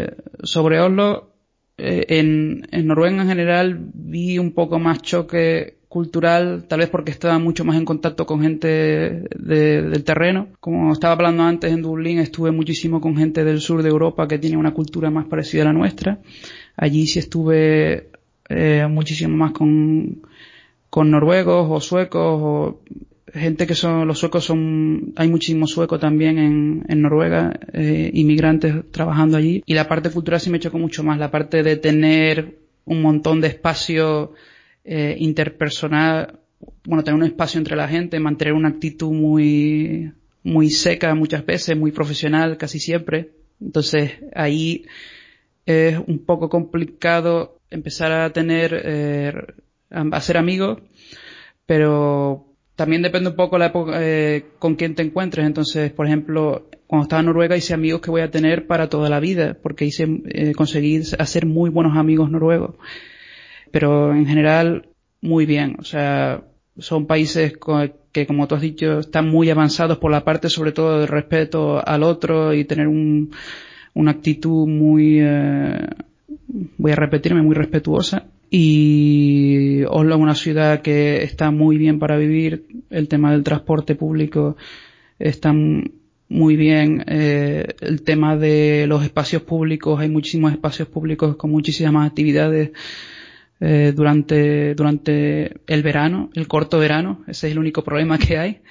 sobre 0.43 0.79
Oslo, 0.79 1.31
eh, 1.77 2.05
en, 2.09 2.67
en 2.71 2.87
Noruega 2.87 3.21
en 3.21 3.27
general 3.27 3.79
vi 3.93 4.37
un 4.37 4.51
poco 4.51 4.77
más 4.77 5.01
choque 5.01 5.77
cultural, 5.93 6.65
tal 6.67 6.79
vez 6.79 6.89
porque 6.89 7.11
estaba 7.11 7.37
mucho 7.37 7.63
más 7.63 7.77
en 7.77 7.85
contacto 7.85 8.25
con 8.25 8.41
gente 8.41 8.67
de, 8.67 9.81
del 9.83 10.03
terreno. 10.03 10.47
Como 10.59 10.91
estaba 10.91 11.13
hablando 11.13 11.43
antes 11.43 11.71
en 11.71 11.83
Dublín, 11.83 12.17
estuve 12.17 12.51
muchísimo 12.51 12.99
con 12.99 13.15
gente 13.15 13.43
del 13.43 13.61
sur 13.61 13.83
de 13.83 13.89
Europa 13.89 14.27
que 14.27 14.39
tiene 14.39 14.57
una 14.57 14.73
cultura 14.73 15.11
más 15.11 15.27
parecida 15.27 15.61
a 15.61 15.65
la 15.65 15.73
nuestra. 15.73 16.17
Allí 16.75 17.05
sí 17.05 17.19
estuve 17.19 18.09
eh, 18.49 18.87
muchísimo 18.89 19.37
más 19.37 19.51
con, 19.51 20.23
con 20.89 21.11
noruegos 21.11 21.67
o 21.69 21.79
suecos 21.79 22.39
o 22.41 22.81
gente 23.31 23.67
que 23.67 23.75
son, 23.75 24.07
los 24.07 24.17
suecos 24.17 24.45
son, 24.45 25.13
hay 25.15 25.27
muchísimos 25.27 25.69
suecos 25.69 25.99
también 25.99 26.39
en, 26.39 26.85
en 26.89 27.01
Noruega, 27.03 27.53
eh, 27.71 28.09
inmigrantes 28.15 28.73
trabajando 28.89 29.37
allí. 29.37 29.61
Y 29.67 29.75
la 29.75 29.87
parte 29.87 30.09
cultural 30.09 30.41
sí 30.41 30.49
me 30.49 30.59
chocó 30.59 30.79
mucho 30.79 31.03
más, 31.03 31.19
la 31.19 31.29
parte 31.29 31.61
de 31.61 31.77
tener 31.77 32.57
un 32.85 33.03
montón 33.03 33.41
de 33.41 33.49
espacio 33.49 34.33
eh, 34.83 35.15
interpersonal, 35.19 36.39
bueno, 36.85 37.03
tener 37.03 37.19
un 37.19 37.25
espacio 37.25 37.57
entre 37.57 37.75
la 37.75 37.87
gente, 37.87 38.19
mantener 38.19 38.53
una 38.53 38.69
actitud 38.69 39.11
muy, 39.11 40.11
muy 40.43 40.69
seca 40.69 41.15
muchas 41.15 41.45
veces, 41.45 41.77
muy 41.77 41.91
profesional 41.91 42.57
casi 42.57 42.79
siempre. 42.79 43.31
Entonces 43.61 44.11
ahí 44.35 44.85
es 45.65 45.97
un 46.05 46.25
poco 46.25 46.49
complicado 46.49 47.57
empezar 47.69 48.11
a 48.11 48.31
tener, 48.31 48.81
eh, 48.85 49.33
a 49.89 50.21
ser 50.21 50.37
amigos, 50.37 50.79
pero 51.65 52.45
también 52.75 53.01
depende 53.01 53.29
un 53.29 53.35
poco 53.35 53.57
la 53.57 53.67
época 53.67 53.93
eh, 54.01 54.45
con 54.59 54.75
quién 54.75 54.95
te 54.95 55.03
encuentres. 55.03 55.45
Entonces, 55.45 55.91
por 55.91 56.05
ejemplo, 56.05 56.69
cuando 56.87 57.03
estaba 57.03 57.21
en 57.21 57.27
Noruega 57.27 57.55
hice 57.55 57.73
amigos 57.73 58.01
que 58.01 58.11
voy 58.11 58.21
a 58.21 58.31
tener 58.31 58.67
para 58.67 58.89
toda 58.89 59.09
la 59.09 59.19
vida, 59.19 59.57
porque 59.61 59.85
hice, 59.85 60.07
eh, 60.25 60.53
conseguí 60.53 61.01
hacer 61.17 61.45
muy 61.45 61.69
buenos 61.69 61.97
amigos 61.97 62.29
noruegos 62.29 62.75
pero 63.73 64.13
en 64.13 64.27
general 64.27 64.85
muy 65.21 65.47
bien. 65.47 65.77
O 65.79 65.83
sea, 65.83 66.43
son 66.77 67.07
países 67.07 67.53
que, 68.11 68.27
como 68.27 68.47
tú 68.47 68.53
has 68.53 68.61
dicho, 68.61 68.99
están 68.99 69.27
muy 69.27 69.49
avanzados 69.49 69.97
por 69.97 70.11
la 70.11 70.23
parte 70.23 70.47
sobre 70.47 70.73
todo 70.73 70.99
del 70.99 71.07
respeto 71.07 71.81
al 71.83 72.03
otro 72.03 72.53
y 72.53 72.65
tener 72.65 72.87
un, 72.87 73.31
una 73.95 74.11
actitud 74.11 74.67
muy, 74.67 75.17
eh, 75.21 75.87
voy 76.77 76.91
a 76.91 76.95
repetirme, 76.95 77.41
muy 77.41 77.55
respetuosa. 77.55 78.27
y 78.51 79.81
Oslo 79.89 80.15
es 80.15 80.21
una 80.21 80.35
ciudad 80.35 80.81
que 80.83 81.23
está 81.23 81.49
muy 81.49 81.77
bien 81.77 81.97
para 81.97 82.17
vivir. 82.17 82.67
El 82.91 83.07
tema 83.07 83.31
del 83.31 83.43
transporte 83.43 83.95
público 83.95 84.55
está 85.17 85.51
muy 86.29 86.55
bien. 86.55 87.03
Eh, 87.07 87.69
el 87.81 88.03
tema 88.03 88.37
de 88.37 88.85
los 88.87 89.03
espacios 89.03 89.41
públicos, 89.41 89.99
hay 89.99 90.09
muchísimos 90.09 90.51
espacios 90.51 90.87
públicos 90.89 91.37
con 91.37 91.49
muchísimas 91.49 92.07
actividades 92.07 92.69
eh, 93.65 93.93
durante, 93.95 94.75
durante 94.75 95.61
el 95.67 95.83
verano, 95.83 96.29
el 96.33 96.49
corto 96.49 96.79
verano. 96.79 97.23
Ese 97.27 97.47
es 97.47 97.53
el 97.53 97.59
único 97.59 97.81
problema 97.81 98.17
que 98.17 98.37
hay. 98.37 98.61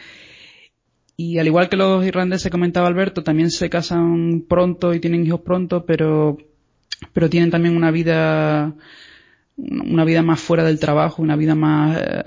Y 1.17 1.39
al 1.39 1.47
igual 1.47 1.71
que 1.71 1.79
los 1.79 2.05
irlandeses 2.05 2.53
comentaba 2.53 2.89
Alberto, 2.89 3.23
también 3.23 3.51
se 3.51 3.71
casan 3.71 4.45
pronto 4.47 4.93
y 4.93 5.01
tienen 5.01 5.25
hijos 5.25 5.41
pronto, 5.41 5.87
pero, 5.87 6.37
pero 7.15 7.31
tienen 7.31 7.51
también 7.51 7.75
una 7.75 7.91
vida 7.91 8.75
una 9.57 10.05
vida 10.05 10.23
más 10.23 10.41
fuera 10.41 10.63
del 10.63 10.79
trabajo, 10.79 11.23
una 11.23 11.37
vida 11.37 11.55
más, 11.55 11.99
eh, 11.99 12.23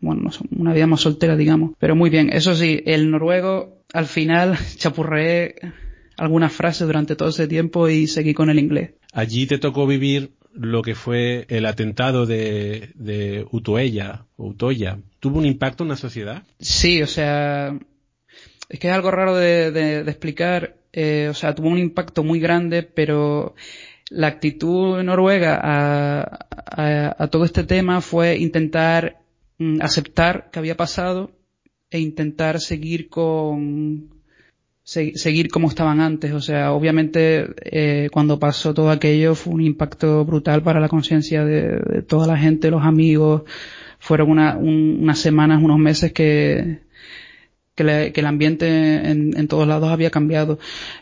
bueno, 0.00 0.30
una 0.56 0.72
vida 0.72 0.86
más 0.86 1.00
soltera, 1.00 1.36
digamos. 1.36 1.72
Pero 1.78 1.94
muy 1.94 2.08
bien, 2.08 2.30
eso 2.32 2.54
sí, 2.54 2.82
el 2.86 3.10
noruego, 3.10 3.82
al 3.92 4.06
final, 4.06 4.56
chapurreé 4.76 5.56
algunas 6.16 6.54
frases 6.54 6.86
durante 6.86 7.16
todo 7.16 7.28
ese 7.28 7.48
tiempo 7.48 7.86
y 7.90 8.06
seguí 8.06 8.32
con 8.32 8.48
el 8.48 8.58
inglés. 8.58 8.92
Allí 9.12 9.46
te 9.46 9.58
tocó 9.58 9.86
vivir 9.86 10.32
lo 10.54 10.82
que 10.82 10.94
fue 10.94 11.46
el 11.48 11.66
atentado 11.66 12.26
de, 12.26 12.90
de 12.94 13.46
Utoya, 13.50 14.26
Utoya. 14.36 14.98
¿Tuvo 15.20 15.38
un 15.38 15.46
impacto 15.46 15.84
en 15.84 15.90
la 15.90 15.96
sociedad? 15.96 16.42
Sí, 16.58 17.02
o 17.02 17.06
sea, 17.06 17.78
es 18.68 18.78
que 18.78 18.88
es 18.88 18.94
algo 18.94 19.10
raro 19.10 19.36
de, 19.36 20.00
explicar. 20.00 20.76
Eh, 20.92 21.28
o 21.30 21.34
sea, 21.34 21.54
tuvo 21.54 21.68
un 21.68 21.78
impacto 21.78 22.24
muy 22.24 22.40
grande, 22.40 22.82
pero 22.82 23.54
la 24.10 24.26
actitud 24.26 25.02
noruega 25.02 25.60
a, 25.62 27.28
todo 27.28 27.44
este 27.44 27.64
tema 27.64 28.00
fue 28.00 28.36
intentar 28.38 29.20
mm, 29.58 29.80
aceptar 29.80 30.50
que 30.50 30.58
había 30.58 30.76
pasado 30.76 31.32
e 31.90 31.98
intentar 32.00 32.60
seguir 32.60 33.08
con 33.08 34.21
seguir 34.84 35.48
como 35.48 35.68
estaban 35.68 36.00
antes. 36.00 36.32
O 36.32 36.40
sea, 36.40 36.72
obviamente 36.72 37.48
eh, 37.64 38.08
cuando 38.12 38.38
pasó 38.38 38.74
todo 38.74 38.90
aquello 38.90 39.34
fue 39.34 39.54
un 39.54 39.62
impacto 39.62 40.24
brutal 40.24 40.62
para 40.62 40.80
la 40.80 40.88
conciencia 40.88 41.44
de, 41.44 42.02
toda 42.02 42.26
la 42.26 42.36
gente, 42.36 42.70
los 42.70 42.82
amigos. 42.82 43.42
Fueron 43.98 44.30
unas 44.30 45.18
semanas, 45.18 45.62
unos 45.62 45.78
meses 45.78 46.12
que, 46.12 46.80
que, 47.76 48.12
el 48.14 48.26
ambiente 48.26 48.66
en, 48.66 49.36
en, 49.36 49.48
todos 49.48 49.68
lados 49.68 49.90
había 49.90 50.10
cambiado. 50.10 50.58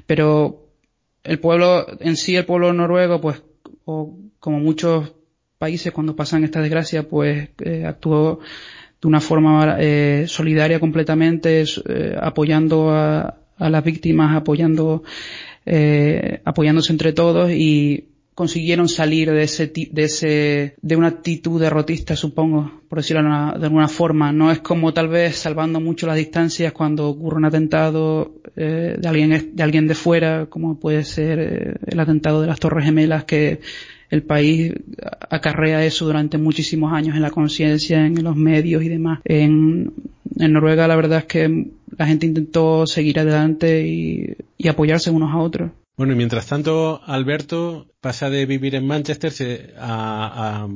Pero 0.07 0.69
el 1.25 1.39
pueblo, 1.39 1.87
en 2.01 2.17
sí 2.17 2.37
el 2.37 2.45
pueblo 2.45 2.73
noruego, 2.75 3.21
pues, 3.21 3.43
o 3.87 4.19
como 4.39 4.59
muchos 4.59 5.15
países 5.61 5.93
cuando 5.93 6.17
pasan 6.17 6.45
esta 6.45 6.63
desgracia, 6.63 7.07
pues 7.09 7.51
eh, 7.65 7.85
actuó 7.87 8.41
de 9.01 9.09
una 9.09 9.21
forma 9.21 9.77
eh, 9.79 10.25
solidaria 10.27 10.81
completamente, 10.81 11.63
eh, 11.63 12.17
apoyando 12.19 12.91
a, 12.91 13.40
a, 13.61 13.71
las 13.71 13.85
víctimas, 13.85 14.37
apoyando, 14.37 15.05
eh, 15.67 16.41
apoyándose 16.45 16.93
entre 16.93 17.13
todos 17.13 17.51
y 17.53 18.07
consiguieron 18.35 18.89
salir 18.89 19.31
de 19.31 19.43
ese, 19.43 19.67
de 19.67 20.03
ese, 20.03 20.75
de 20.81 20.97
una 20.97 21.09
actitud 21.09 21.61
derrotista, 21.61 22.17
supongo, 22.17 22.81
por 22.89 22.99
decirlo 23.01 23.23
de 23.23 23.67
alguna 23.67 23.87
forma. 23.87 24.33
No 24.33 24.51
es 24.51 24.61
como 24.61 24.95
tal 24.95 25.09
vez 25.09 25.37
salvando 25.37 25.79
mucho 25.79 26.07
las 26.07 26.17
distancias 26.17 26.73
cuando 26.73 27.09
ocurre 27.09 27.37
un 27.37 27.45
atentado 27.45 28.35
eh, 28.57 28.97
de 28.99 29.09
alguien, 29.09 29.51
de 29.55 29.63
alguien 29.63 29.87
de 29.87 29.95
fuera, 29.95 30.47
como 30.47 30.81
puede 30.81 31.05
ser 31.05 31.39
eh, 31.39 31.75
el 31.87 32.01
atentado 32.01 32.41
de 32.41 32.47
las 32.47 32.59
Torres 32.59 32.87
Gemelas, 32.87 33.25
que 33.25 33.61
el 34.11 34.23
país 34.23 34.73
acarrea 35.31 35.85
eso 35.85 36.05
durante 36.05 36.37
muchísimos 36.37 36.93
años 36.93 37.17
en 37.17 37.23
la 37.23 37.31
conciencia, 37.31 38.05
en 38.05 38.23
los 38.23 38.37
medios 38.37 38.83
y 38.83 38.89
demás. 38.89 39.21
En, 39.25 39.93
Noruega 40.37 40.89
la 40.89 40.97
verdad 40.97 41.19
es 41.21 41.25
que 41.27 41.67
la 41.97 42.07
gente 42.07 42.27
intentó 42.27 42.87
seguir 42.87 43.19
adelante 43.19 43.87
y, 43.87 44.37
y 44.57 44.69
apoyarse 44.69 45.11
unos 45.11 45.33
a 45.33 45.39
otros. 45.39 45.71
Bueno, 46.01 46.15
y 46.15 46.17
mientras 46.17 46.47
tanto, 46.47 47.03
Alberto 47.05 47.87
pasa 48.01 48.31
de 48.31 48.47
vivir 48.47 48.75
en 48.75 48.87
Manchester 48.87 49.75
a, 49.79 50.67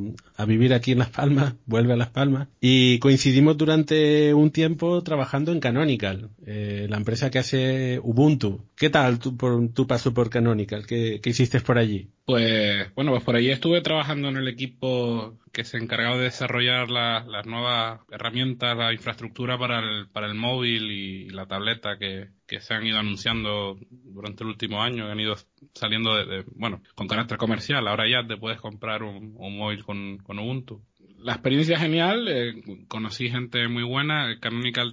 vivir 0.45 0.75
aquí 0.75 0.93
en 0.93 0.99
Las 0.99 1.11
Palmas, 1.11 1.55
vuelve 1.67 1.93
a 1.93 1.97
Las 1.97 2.11
Palmas, 2.11 2.49
y 2.61 2.99
coincidimos 2.99 3.57
durante 3.57 4.35
un 4.35 4.51
tiempo 4.51 5.03
trabajando 5.03 5.53
en 5.53 5.61
Canonical, 5.61 6.31
eh, 6.47 6.87
la 6.91 6.97
empresa 6.97 7.31
que 7.31 7.39
hace 7.39 8.01
Ubuntu. 8.03 8.61
¿Qué 8.77 8.91
tal 8.91 9.21
tu, 9.21 9.37
por, 9.37 9.87
paso 9.87 10.13
por 10.13 10.31
Canonical? 10.31 10.87
¿Qué, 10.87 11.21
¿Qué, 11.23 11.31
hiciste 11.31 11.61
por 11.61 11.79
allí? 11.79 12.09
Pues, 12.25 12.93
bueno, 12.95 13.13
pues 13.13 13.23
por 13.23 13.37
allí 13.37 13.51
estuve 13.51 13.81
trabajando 13.81 14.29
en 14.29 14.37
el 14.37 14.49
equipo 14.49 15.39
que 15.53 15.65
se 15.65 15.79
encargaba 15.79 16.17
de 16.17 16.25
desarrollar 16.25 16.91
las 16.91 17.47
nuevas 17.47 18.01
herramientas, 18.11 18.77
la 18.77 18.93
infraestructura 18.93 19.57
para 19.57 19.79
el, 19.79 20.09
para 20.09 20.27
el 20.27 20.35
móvil 20.35 20.91
y 20.91 21.29
la 21.31 21.47
tableta 21.47 21.97
que, 21.97 22.31
que 22.47 22.61
se 22.61 22.75
han 22.75 22.85
ido 22.85 22.99
anunciando 22.99 23.79
durante 23.91 24.43
el 24.43 24.51
último 24.51 24.83
año, 24.83 25.07
que 25.07 25.13
han 25.13 25.21
ido 25.21 25.37
saliendo 25.75 26.15
de, 26.15 26.45
bueno, 26.55 26.83
con 26.95 27.09
carácter 27.09 27.39
comercial. 27.39 27.87
Ahora 27.89 28.09
ya 28.09 28.27
te 28.27 28.37
puedes 28.37 28.61
comprar 28.61 29.03
un, 29.03 29.35
móvil 29.35 29.85
con, 29.85 30.19
con, 30.19 30.39
Ubuntu. 30.39 30.83
La 31.19 31.33
experiencia 31.33 31.79
genial, 31.79 32.29
eh, 32.29 32.63
conocí 32.89 33.31
gente 33.31 33.67
muy 33.69 33.83
buena. 33.83 34.39
Canonical 34.41 34.93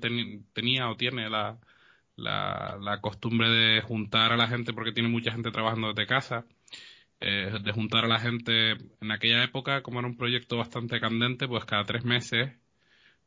tenía 0.54 0.90
o 0.90 0.96
tiene 0.96 1.30
la, 1.30 1.58
la, 2.16 2.78
la, 2.82 3.02
costumbre 3.02 3.50
de 3.50 3.82
juntar 3.82 4.32
a 4.32 4.38
la 4.38 4.48
gente, 4.48 4.74
porque 4.74 4.94
tiene 4.94 5.10
mucha 5.10 5.32
gente 5.32 5.52
trabajando 5.52 5.90
desde 5.90 6.08
casa, 6.08 6.46
eh, 7.20 7.52
de 7.64 7.72
juntar 7.72 8.06
a 8.06 8.08
la 8.08 8.20
gente 8.20 8.72
en 9.02 9.12
aquella 9.12 9.44
época, 9.44 9.82
como 9.82 10.00
era 10.00 10.08
un 10.08 10.18
proyecto 10.18 10.58
bastante 10.58 11.00
candente, 11.00 11.48
pues 11.48 11.66
cada 11.66 11.84
tres 11.86 12.06
meses 12.06 12.52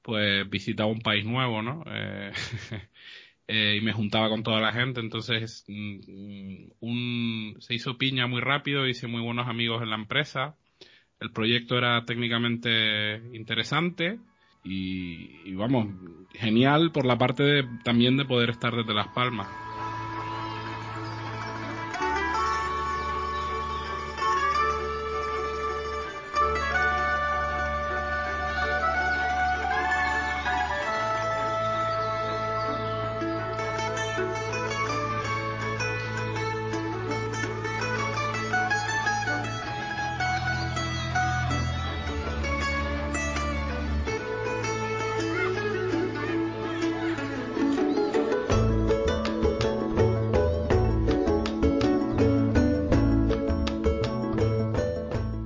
pues 0.05 0.49
visitaba 0.51 0.91
un 0.91 1.01
país 1.01 1.25
nuevo, 1.25 1.63
¿no? 1.63 1.83
Eh, 1.87 2.31
eh, 3.47 3.79
y 3.81 3.85
me 3.85 3.93
juntaba 3.93 4.29
con 4.29 4.43
toda 4.43 4.61
la 4.61 4.73
gente, 4.73 5.01
entonces 5.01 5.65
mm, 5.69 6.71
un, 6.81 7.57
se 7.61 7.75
hizo 7.75 7.99
piña 7.99 8.27
muy 8.27 8.41
rápido, 8.41 8.87
hice 8.87 9.07
muy 9.07 9.21
buenos 9.23 9.49
amigos 9.49 9.83
en 9.83 9.91
la 9.91 9.97
empresa, 9.97 10.57
el 11.21 11.31
proyecto 11.31 11.77
era 11.79 12.05
técnicamente 12.05 13.17
interesante 13.33 14.19
y, 14.65 15.41
y 15.45 15.55
vamos, 15.55 15.89
genial 16.33 16.91
por 16.93 17.07
la 17.07 17.19
parte 17.19 17.43
de, 17.43 17.65
también 17.85 18.17
de 18.17 18.25
poder 18.25 18.51
estar 18.51 18.75
desde 18.75 18.95
Las 18.95 19.09
Palmas. 19.09 19.64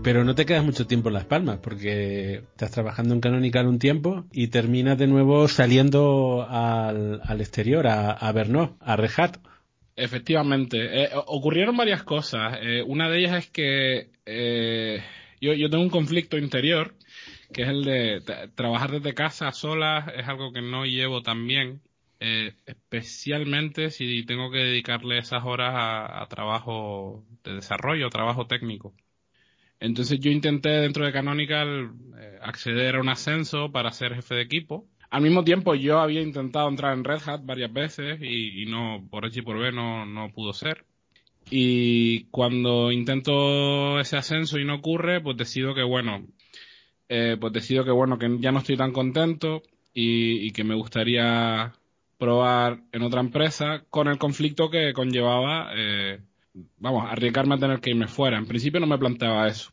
Pero 0.09 0.25
no 0.25 0.35
te 0.35 0.47
quedas 0.47 0.65
mucho 0.65 0.87
tiempo 0.87 1.11
en 1.11 1.17
Las 1.17 1.27
Palmas, 1.27 1.59
porque 1.59 2.37
estás 2.37 2.71
trabajando 2.71 3.13
en 3.13 3.21
Canonical 3.21 3.67
un 3.67 3.79
tiempo 3.79 4.25
y 4.33 4.49
terminas 4.49 4.97
de 4.97 5.07
nuevo 5.07 5.49
saliendo 5.49 6.47
al, 6.49 7.21
exterior, 7.41 7.87
a, 7.87 8.13
a 8.13 8.29
a 8.31 8.97
Rejat. 8.97 9.37
Efectivamente. 9.97 11.05
Eh, 11.05 11.11
ocurrieron 11.27 11.77
varias 11.77 12.05
cosas. 12.05 12.57
Eh, 12.63 12.83
una 12.87 13.11
de 13.11 13.19
ellas 13.19 13.45
es 13.45 13.51
que 13.51 14.09
eh, 14.25 15.03
yo, 15.43 15.69
tengo 15.69 15.85
un 15.85 15.91
conflicto 15.91 16.39
interior, 16.39 16.95
que 17.53 17.65
es 17.65 17.69
el 17.69 17.85
de 17.85 18.23
trabajar 18.55 18.93
desde 18.93 19.13
casa 19.13 19.53
sola, 19.53 20.11
es 20.17 20.27
algo 20.27 20.55
que 20.55 20.63
no 20.63 20.87
llevo 20.87 21.21
tan 21.21 21.47
bien. 21.47 21.83
especialmente 22.65 23.91
si 23.91 24.25
tengo 24.25 24.51
que 24.51 24.57
dedicarle 24.61 25.19
esas 25.19 25.45
horas 25.45 25.75
a, 25.75 26.23
a 26.23 26.27
trabajo 26.29 27.27
de 27.45 27.57
desarrollo, 27.57 28.09
trabajo 28.09 28.47
técnico. 28.47 28.95
Entonces 29.81 30.19
yo 30.21 30.31
intenté 30.31 30.71
dentro 30.71 31.05
de 31.05 31.13
Canonical 31.13 31.93
eh, 32.19 32.39
acceder 32.43 32.97
a 32.97 33.01
un 33.01 33.09
ascenso 33.09 33.71
para 33.71 33.93
ser 33.93 34.15
jefe 34.15 34.35
de 34.35 34.43
equipo. 34.43 34.87
Al 35.11 35.23
mismo 35.23 35.45
tiempo 35.45 35.75
yo 35.75 36.01
había 36.01 36.21
intentado 36.21 36.69
entrar 36.69 36.95
en 36.95 37.05
Red 37.05 37.23
Hat 37.27 37.41
varias 37.45 37.73
veces 37.73 38.21
y, 38.21 38.67
no, 38.67 39.07
por 39.11 39.25
H 39.25 39.39
y 39.39 39.43
por 39.43 39.59
B 39.59 39.73
no, 39.73 40.05
no 40.05 40.31
pudo 40.33 40.53
ser. 40.53 40.85
Y 41.51 42.25
cuando 42.25 42.93
intento 42.93 43.99
ese 44.01 44.19
ascenso 44.19 44.59
y 44.59 44.65
no 44.67 44.77
ocurre, 44.77 45.23
pues 45.23 45.37
decido 45.37 45.75
que 45.75 45.83
bueno, 45.83 46.27
eh, 47.09 47.39
pues 47.41 47.53
decido 47.55 47.85
que 47.85 47.91
bueno, 47.91 48.19
que 48.19 48.37
ya 48.39 48.53
no 48.53 48.59
estoy 48.59 48.77
tan 48.77 48.93
contento 48.93 49.63
y, 49.95 50.47
y, 50.47 50.51
que 50.51 50.63
me 50.63 50.75
gustaría 50.75 51.73
probar 52.19 52.81
en 52.93 53.03
otra 53.03 53.21
empresa 53.21 53.85
con 53.89 54.09
el 54.09 54.19
conflicto 54.19 54.69
que 54.69 54.93
conllevaba 54.93 55.71
eh, 55.75 56.21
vamos, 56.79 57.05
arriesgarme 57.11 57.55
a 57.55 57.59
tener 57.59 57.81
que 57.81 57.91
irme 57.91 58.09
fuera. 58.09 58.39
En 58.39 58.47
principio 58.47 58.81
no 58.81 58.87
me 58.87 58.99
planteaba 58.99 59.49
eso. 59.49 59.73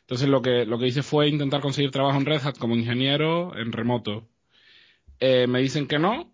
Entonces 0.00 0.28
lo 0.28 0.40
que, 0.42 0.64
lo 0.64 0.78
que 0.78 0.86
hice 0.86 1.02
fue 1.02 1.28
intentar 1.28 1.60
conseguir 1.60 1.90
trabajo 1.90 2.18
en 2.18 2.26
Red 2.26 2.42
Hat 2.44 2.58
como 2.58 2.76
ingeniero 2.76 3.56
en 3.58 3.72
remoto. 3.72 4.28
Eh, 5.18 5.46
me 5.46 5.60
dicen 5.60 5.88
que 5.88 5.98
no, 5.98 6.32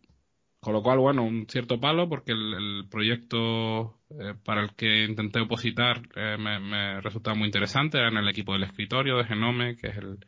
con 0.60 0.74
lo 0.74 0.82
cual, 0.82 0.98
bueno, 0.98 1.24
un 1.24 1.46
cierto 1.48 1.80
palo 1.80 2.08
porque 2.08 2.32
el, 2.32 2.86
proyecto 2.90 3.98
eh, 4.10 4.34
para 4.44 4.62
el 4.62 4.74
que 4.76 5.04
intenté 5.04 5.40
opositar 5.40 6.02
eh, 6.14 6.36
me, 6.38 7.00
resultaba 7.00 7.36
muy 7.36 7.46
interesante. 7.46 7.98
Era 7.98 8.08
en 8.08 8.18
el 8.18 8.28
equipo 8.28 8.52
del 8.52 8.64
escritorio 8.64 9.16
de 9.16 9.24
Genome, 9.24 9.76
que 9.76 9.88
es 9.88 9.96
el, 9.96 10.18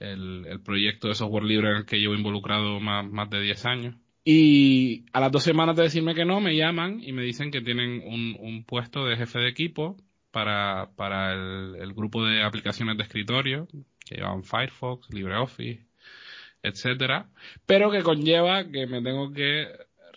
el, 0.00 0.46
el, 0.46 0.60
proyecto 0.60 1.08
de 1.08 1.14
software 1.14 1.44
libre 1.44 1.70
en 1.70 1.76
el 1.76 1.86
que 1.86 1.98
llevo 2.00 2.14
involucrado 2.14 2.80
más, 2.80 3.08
más 3.10 3.30
de 3.30 3.42
10 3.42 3.66
años. 3.66 3.96
Y 4.24 5.06
a 5.12 5.20
las 5.20 5.32
dos 5.32 5.42
semanas 5.42 5.76
de 5.76 5.84
decirme 5.84 6.14
que 6.14 6.24
no, 6.24 6.40
me 6.40 6.56
llaman 6.56 7.02
y 7.02 7.12
me 7.12 7.22
dicen 7.22 7.50
que 7.50 7.62
tienen 7.62 8.02
un, 8.04 8.36
un 8.38 8.64
puesto 8.64 9.04
de 9.06 9.16
jefe 9.16 9.38
de 9.38 9.48
equipo 9.48 9.96
para, 10.30 10.90
para 10.96 11.32
el, 11.32 11.76
el, 11.76 11.94
grupo 11.94 12.24
de 12.24 12.42
aplicaciones 12.42 12.96
de 12.96 13.04
escritorio 13.04 13.66
que 14.06 14.16
llevan 14.16 14.44
Firefox, 14.44 15.08
LibreOffice, 15.10 15.86
etcétera, 16.62 17.30
pero 17.66 17.90
que 17.90 18.02
conlleva 18.02 18.64
que 18.70 18.86
me 18.86 19.02
tengo 19.02 19.32
que 19.32 19.66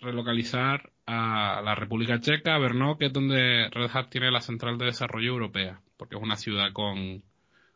relocalizar 0.00 0.90
a 1.06 1.62
la 1.62 1.74
República 1.74 2.20
Checa, 2.20 2.54
a 2.54 2.58
Brno, 2.58 2.96
que 2.98 3.06
es 3.06 3.12
donde 3.12 3.68
Red 3.70 3.90
Hat 3.92 4.08
tiene 4.08 4.30
la 4.30 4.40
central 4.40 4.78
de 4.78 4.86
desarrollo 4.86 5.30
europea, 5.30 5.80
porque 5.96 6.16
es 6.16 6.22
una 6.22 6.36
ciudad 6.36 6.72
con, 6.72 7.22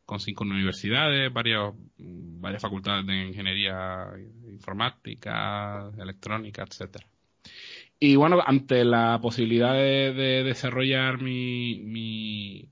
con 0.08 0.20
cinco 0.20 0.44
universidades, 0.44 1.30
varias, 1.30 1.74
varias 1.98 2.62
facultades 2.62 3.06
de 3.06 3.26
ingeniería 3.26 4.06
informática, 4.50 5.92
electrónica, 5.98 6.62
etcétera. 6.62 7.06
Y 8.00 8.16
bueno, 8.16 8.42
ante 8.42 8.86
la 8.86 9.18
posibilidad 9.20 9.74
de, 9.74 10.14
de 10.14 10.44
desarrollar 10.44 11.20
mi, 11.20 11.82
mi, 11.84 12.70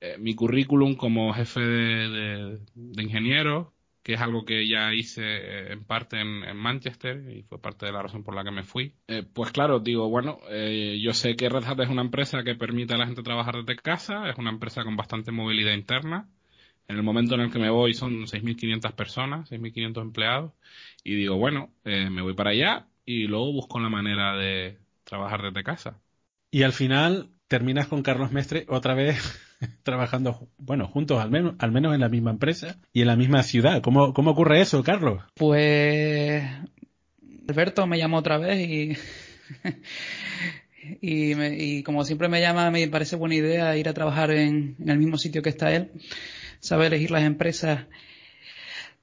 eh, 0.00 0.16
mi 0.18 0.34
currículum 0.34 0.94
como 0.94 1.34
jefe 1.34 1.60
de, 1.60 2.08
de, 2.08 2.58
de 2.74 3.02
ingeniero, 3.02 3.74
que 4.02 4.14
es 4.14 4.20
algo 4.22 4.46
que 4.46 4.66
ya 4.66 4.94
hice 4.94 5.20
eh, 5.22 5.72
en 5.74 5.84
parte 5.84 6.18
en, 6.18 6.56
Manchester 6.56 7.22
y 7.36 7.42
fue 7.42 7.60
parte 7.60 7.84
de 7.84 7.92
la 7.92 8.00
razón 8.00 8.24
por 8.24 8.34
la 8.34 8.44
que 8.44 8.50
me 8.50 8.62
fui. 8.62 8.94
Eh, 9.08 9.24
pues 9.30 9.52
claro, 9.52 9.80
digo, 9.80 10.08
bueno, 10.08 10.38
eh, 10.48 10.98
yo 11.02 11.12
sé 11.12 11.36
que 11.36 11.50
Red 11.50 11.64
Hat 11.64 11.80
es 11.80 11.90
una 11.90 12.00
empresa 12.00 12.42
que 12.44 12.54
permite 12.54 12.94
a 12.94 12.96
la 12.96 13.04
gente 13.04 13.22
trabajar 13.22 13.56
desde 13.56 13.76
casa, 13.76 14.30
es 14.30 14.38
una 14.38 14.48
empresa 14.48 14.84
con 14.84 14.96
bastante 14.96 15.32
movilidad 15.32 15.74
interna. 15.74 16.30
En 16.88 16.96
el 16.96 17.02
momento 17.02 17.34
en 17.34 17.42
el 17.42 17.50
que 17.50 17.58
me 17.58 17.70
voy 17.70 17.94
son 17.94 18.26
6.500 18.26 18.92
personas, 18.92 19.50
6.500 19.50 20.02
empleados, 20.02 20.52
y 21.02 21.14
digo, 21.14 21.36
bueno, 21.36 21.70
me 21.84 22.22
voy 22.22 22.34
para 22.34 22.50
allá 22.50 22.86
y 23.04 23.26
luego 23.26 23.52
busco 23.52 23.80
la 23.80 23.88
manera 23.88 24.36
de 24.36 24.78
trabajar 25.04 25.42
desde 25.42 25.64
casa. 25.64 26.00
Y 26.50 26.62
al 26.62 26.72
final 26.72 27.30
terminas 27.48 27.86
con 27.86 28.02
Carlos 28.02 28.32
Mestre 28.32 28.66
otra 28.68 28.94
vez 28.94 29.18
trabajando, 29.82 30.48
bueno, 30.58 30.88
juntos 30.88 31.20
al 31.20 31.30
menos, 31.30 31.54
al 31.58 31.72
menos 31.72 31.94
en 31.94 32.00
la 32.00 32.08
misma 32.08 32.30
empresa 32.30 32.76
y 32.92 33.02
en 33.02 33.06
la 33.06 33.16
misma 33.16 33.42
ciudad. 33.42 33.80
¿Cómo, 33.82 34.12
cómo 34.12 34.32
ocurre 34.32 34.60
eso, 34.60 34.82
Carlos? 34.82 35.22
Pues 35.34 36.44
Alberto 37.48 37.86
me 37.86 37.98
llamó 37.98 38.18
otra 38.18 38.38
vez 38.38 38.68
y, 38.68 38.96
y, 41.00 41.34
me, 41.34 41.56
y, 41.56 41.82
como 41.82 42.04
siempre 42.04 42.28
me 42.28 42.40
llama, 42.40 42.70
me 42.70 42.88
parece 42.88 43.16
buena 43.16 43.36
idea 43.36 43.76
ir 43.76 43.88
a 43.88 43.94
trabajar 43.94 44.30
en, 44.32 44.76
en 44.80 44.88
el 44.88 44.98
mismo 44.98 45.16
sitio 45.18 45.42
que 45.42 45.50
está 45.50 45.72
él, 45.72 45.90
saber 46.60 46.88
elegir 46.88 47.10
las 47.10 47.22
empresas. 47.24 47.86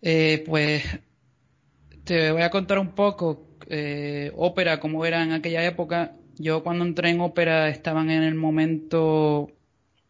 Eh, 0.02 0.44
pues 0.46 0.84
te 2.04 2.32
voy 2.32 2.42
a 2.42 2.50
contar 2.50 2.80
un 2.80 2.92
poco 2.92 3.48
eh, 3.68 4.32
ópera 4.36 4.80
como 4.80 5.06
era 5.06 5.24
en 5.24 5.32
aquella 5.32 5.64
época. 5.66 6.16
Yo 6.38 6.64
cuando 6.64 6.86
entré 6.86 7.10
en 7.10 7.22
ópera 7.22 7.70
estaban 7.70 8.10
en 8.10 8.24
el 8.24 8.36
momento 8.36 9.52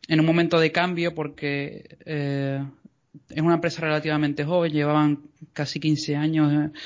en 0.07 0.19
un 0.19 0.25
momento 0.25 0.59
de 0.59 0.71
cambio 0.71 1.13
porque 1.15 1.97
eh, 2.05 2.63
es 3.29 3.41
una 3.41 3.55
empresa 3.55 3.81
relativamente 3.81 4.43
joven, 4.43 4.71
llevaban 4.71 5.19
casi 5.53 5.79
15 5.79 6.15
años 6.15 6.51
eh, 6.51 6.77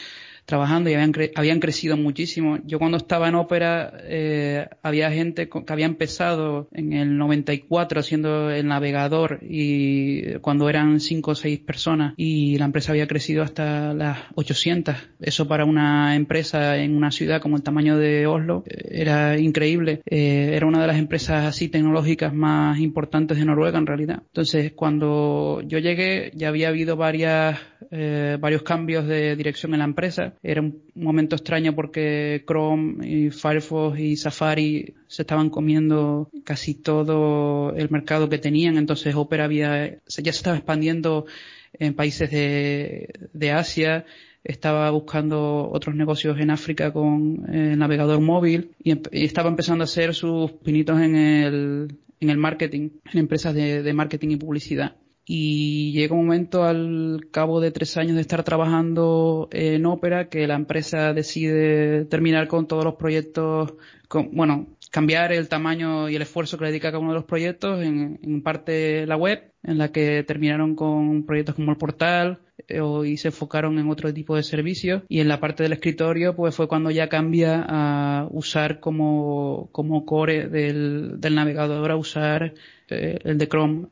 trabajando 0.48 0.89
y 0.89 0.93
habían, 0.93 1.12
cre 1.12 1.32
habían 1.36 1.60
crecido 1.60 1.98
muchísimo. 1.98 2.60
Yo 2.66 2.80
cuando 2.80 2.98
estaba 2.98 3.28
en 3.28 3.36
ópera 3.36 3.93
eh, 4.04 4.66
había 4.82 5.12
gente 5.12 5.50
que 5.50 5.64
había 5.68 5.86
empezado 5.86 6.70
en 6.72 6.93
el 6.93 7.18
94 7.18 8.00
haciendo 8.00 8.50
el 8.50 8.66
navegador 8.66 9.39
y 9.41 10.36
cuando 10.39 10.70
eran 10.70 11.02
cinco 11.02 11.32
o 11.32 11.36
seis 11.36 11.60
personas 11.60 12.14
y 12.16 12.58
la 12.58 12.66
empresa 12.66 12.93
había 12.93 13.08
crecido 13.08 13.43
hasta 13.43 13.93
las 13.93 14.20
800. 14.36 14.95
Eso 15.20 15.50
para 15.50 15.66
una 15.66 16.16
empresa 16.16 16.78
en 16.78 16.95
una 16.95 17.12
ciudad 17.12 17.41
como 17.41 17.58
el 17.58 17.64
tamaño 17.64 17.98
de 17.98 18.26
Oslo 18.26 18.64
eh, 18.68 19.02
era 19.02 19.38
increíble. 19.38 20.02
Eh, 20.06 20.52
era 20.54 20.66
una 20.66 20.80
de 20.80 20.88
las 20.88 20.98
empresas 20.98 21.45
así 21.45 21.68
tecnológicas 21.68 22.34
más 22.34 22.80
importantes 22.80 23.38
de 23.38 23.43
Noruega 23.43 23.80
en 23.80 23.86
realidad. 23.86 24.24
Entonces 24.28 24.72
cuando 24.72 25.62
yo 25.66 25.80
llegué 25.80 26.32
ya 26.36 26.48
había 26.48 26.70
habido 26.70 26.95
varias, 26.95 27.60
eh, 27.92 28.38
varios 28.40 28.64
cambios 28.64 29.08
de 29.08 29.36
dirección 29.36 29.74
en 29.74 29.80
la 29.80 29.86
empresa. 29.86 30.34
Era 30.44 30.62
un 30.62 30.84
momento 30.96 31.36
extraño 31.36 31.74
porque 31.74 32.44
Chrome 32.46 33.08
y 33.08 33.30
Firefox 33.30 34.00
y 34.00 34.16
Safari 34.18 34.96
se 35.08 35.22
estaban 35.22 35.50
comiendo 35.50 36.30
casi 36.44 36.76
todo 36.76 37.74
el 37.76 37.90
mercado 37.90 38.30
que 38.30 38.38
tenían, 38.38 38.78
entonces 38.78 39.16
Opera 39.16 39.46
había, 39.46 39.90
ya 39.90 40.00
se 40.08 40.22
estaba 40.30 40.58
expandiendo 40.58 41.26
en 41.74 41.94
países 41.94 42.32
de, 42.32 43.10
de 43.34 43.52
Asia, 43.52 44.06
estaba 44.44 44.90
buscando 44.92 45.70
otros 45.72 45.96
negocios 45.96 46.40
en 46.40 46.50
África 46.50 46.92
con 46.92 47.46
el 47.54 47.78
navegador 47.78 48.20
móvil 48.22 48.72
y, 48.84 48.94
y, 48.94 49.26
estaba 49.26 49.50
empezando 49.50 49.84
a 49.84 49.86
hacer 49.86 50.14
sus 50.14 50.52
pinitos 50.52 51.00
en 51.02 51.16
el, 51.16 51.98
en 52.20 52.30
el 52.30 52.38
marketing, 52.38 52.90
en 53.12 53.20
empresas 53.20 53.54
de, 53.54 53.84
de 53.84 53.94
marketing 53.94 54.30
y 54.32 54.38
publicidad 54.38 54.96
y 55.30 55.92
llega 55.92 56.16
un 56.16 56.26
momento 56.26 56.64
al 56.64 57.28
cabo 57.32 57.60
de 57.60 57.72
tres 57.72 57.98
años 57.98 58.16
de 58.16 58.22
estar 58.22 58.44
trabajando 58.44 59.50
en 59.52 59.86
ópera 59.86 60.30
que 60.30 60.48
la 60.48 60.56
empresa 60.56 61.14
decide 61.14 62.06
terminar 62.06 62.48
con 62.48 62.66
todos 62.66 62.86
los 62.86 62.96
proyectos, 62.96 63.74
con, 64.08 64.32
bueno, 64.32 64.68
cambiar 64.90 65.34
el 65.34 65.50
tamaño 65.50 66.08
y 66.10 66.16
el 66.16 66.22
esfuerzo 66.22 66.58
que 66.58 66.64
le 66.64 66.72
dedica 66.72 66.92
cada 66.92 67.00
uno 67.00 67.12
de 67.12 67.18
los 67.18 67.26
proyectos, 67.26 67.84
en, 67.84 68.20
en 68.24 68.42
parte 68.42 69.06
la 69.06 69.18
web, 69.18 69.52
en 69.64 69.78
la 69.78 69.92
que 69.92 70.24
terminaron 70.24 70.76
con 70.76 71.26
proyectos 71.26 71.56
como 71.56 71.72
el 71.72 71.78
portal 71.78 72.40
eh, 72.70 72.80
y 73.06 73.18
se 73.18 73.28
enfocaron 73.28 73.78
en 73.80 73.90
otro 73.90 74.14
tipo 74.14 74.34
de 74.34 74.44
servicios. 74.44 75.04
Y 75.10 75.20
en 75.20 75.28
la 75.28 75.42
parte 75.42 75.64
del 75.64 75.74
escritorio 75.74 76.38
pues 76.38 76.56
fue 76.56 76.70
cuando 76.70 76.90
ya 76.90 77.10
cambia 77.10 77.66
a 77.68 78.28
usar 78.32 78.80
como, 78.80 79.68
como 79.74 80.06
core 80.06 80.48
del, 80.48 81.20
del 81.20 81.36
navegador 81.36 81.92
a 81.92 81.98
usar 81.98 82.54
eh, 82.90 83.20
el 83.26 83.38
de 83.38 83.48
Chrome 83.50 83.88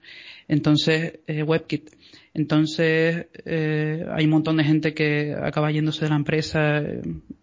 entonces, 0.47 1.19
eh, 1.27 1.43
WebKit. 1.43 1.89
Entonces, 2.33 3.27
eh, 3.45 4.05
hay 4.11 4.25
un 4.25 4.31
montón 4.31 4.57
de 4.57 4.63
gente 4.63 4.93
que 4.93 5.33
acaba 5.33 5.71
yéndose 5.71 6.05
de 6.05 6.09
la 6.09 6.17
empresa 6.17 6.79
eh, 6.79 7.01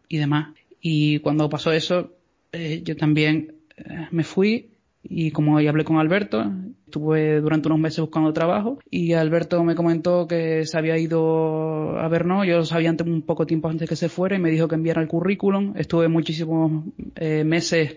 y 0.09 0.18
demás. 0.18 0.55
Y 0.80 1.20
cuando 1.20 1.48
pasó 1.48 1.72
eso, 1.72 2.12
eh, 2.53 2.82
yo 2.84 2.96
también 2.96 3.55
eh, 3.76 4.09
me 4.11 4.24
fui 4.24 4.68
y 5.03 5.30
como 5.30 5.61
ya 5.61 5.70
hablé 5.70 5.84
con 5.84 5.96
Alberto, 5.96 6.44
estuve 6.84 7.40
durante 7.40 7.68
unos 7.68 7.80
meses 7.80 8.00
buscando 8.00 8.32
trabajo 8.32 8.78
y 8.90 9.14
Alberto 9.14 9.62
me 9.64 9.74
comentó 9.74 10.28
que 10.28 10.64
se 10.66 10.78
había 10.78 10.98
ido 10.98 11.98
a 11.98 12.07
ver, 12.09 12.26
no, 12.26 12.44
yo 12.44 12.59
lo 12.59 12.64
sabía 12.64 12.90
antes, 12.90 13.07
un 13.07 13.22
poco 13.22 13.46
tiempo 13.46 13.68
antes 13.68 13.88
que 13.88 13.96
se 13.96 14.09
fuera 14.09 14.36
y 14.36 14.38
me 14.38 14.50
dijo 14.50 14.68
que 14.68 14.74
enviara 14.74 15.00
el 15.00 15.09
currículum. 15.09 15.74
Estuve 15.76 16.09
muchísimos 16.09 16.84
eh, 17.16 17.42
meses 17.44 17.96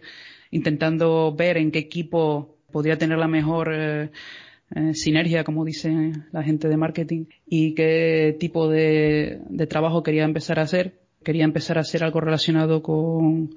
intentando 0.51 1.35
ver 1.35 1.57
en 1.57 1.71
qué 1.71 1.79
equipo 1.79 2.55
podría 2.71 2.97
tener 2.97 3.17
la 3.17 3.27
mejor 3.27 3.71
eh, 3.73 4.09
eh, 4.75 4.93
sinergia, 4.93 5.45
como 5.45 5.63
dice 5.63 6.11
la 6.33 6.43
gente 6.43 6.67
de 6.67 6.75
marketing, 6.75 7.25
y 7.47 7.73
qué 7.75 8.35
tipo 8.37 8.67
de, 8.69 9.39
trabajo 9.69 10.03
quería 10.03 10.25
empezar 10.25 10.59
a 10.59 10.63
hacer. 10.63 10.99
Quería 11.23 11.45
empezar 11.45 11.77
a 11.77 11.81
hacer 11.81 12.03
algo 12.03 12.19
relacionado 12.19 12.83
con, 12.83 13.55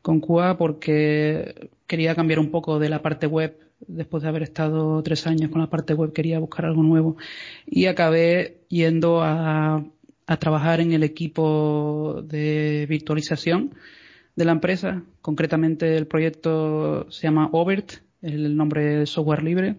con 0.00 0.22
porque 0.56 1.70
quería 1.86 2.14
cambiar 2.14 2.38
un 2.38 2.50
poco 2.50 2.78
de 2.78 2.88
la 2.88 3.02
parte 3.02 3.26
web. 3.26 3.58
Después 3.86 4.22
de 4.22 4.30
haber 4.30 4.42
estado 4.42 5.02
tres 5.02 5.26
años 5.26 5.50
con 5.50 5.60
la 5.60 5.68
parte 5.68 5.92
web, 5.92 6.14
quería 6.14 6.38
buscar 6.38 6.64
algo 6.64 6.82
nuevo. 6.82 7.18
Y 7.66 7.84
acabé 7.84 8.62
yendo 8.68 9.22
a, 9.22 9.84
a 10.26 10.36
trabajar 10.38 10.80
en 10.80 10.92
el 10.92 11.02
equipo 11.02 12.22
de 12.26 12.86
virtualización 12.88 13.74
de 14.34 14.44
la 14.46 14.52
empresa. 14.52 15.04
Concretamente 15.20 15.94
el 15.98 16.06
proyecto 16.06 17.06
se 17.10 17.24
llama 17.24 17.50
Overt, 17.52 17.92
el 18.22 18.56
nombre 18.56 19.00
de 19.00 19.06
software 19.06 19.42
libre 19.42 19.76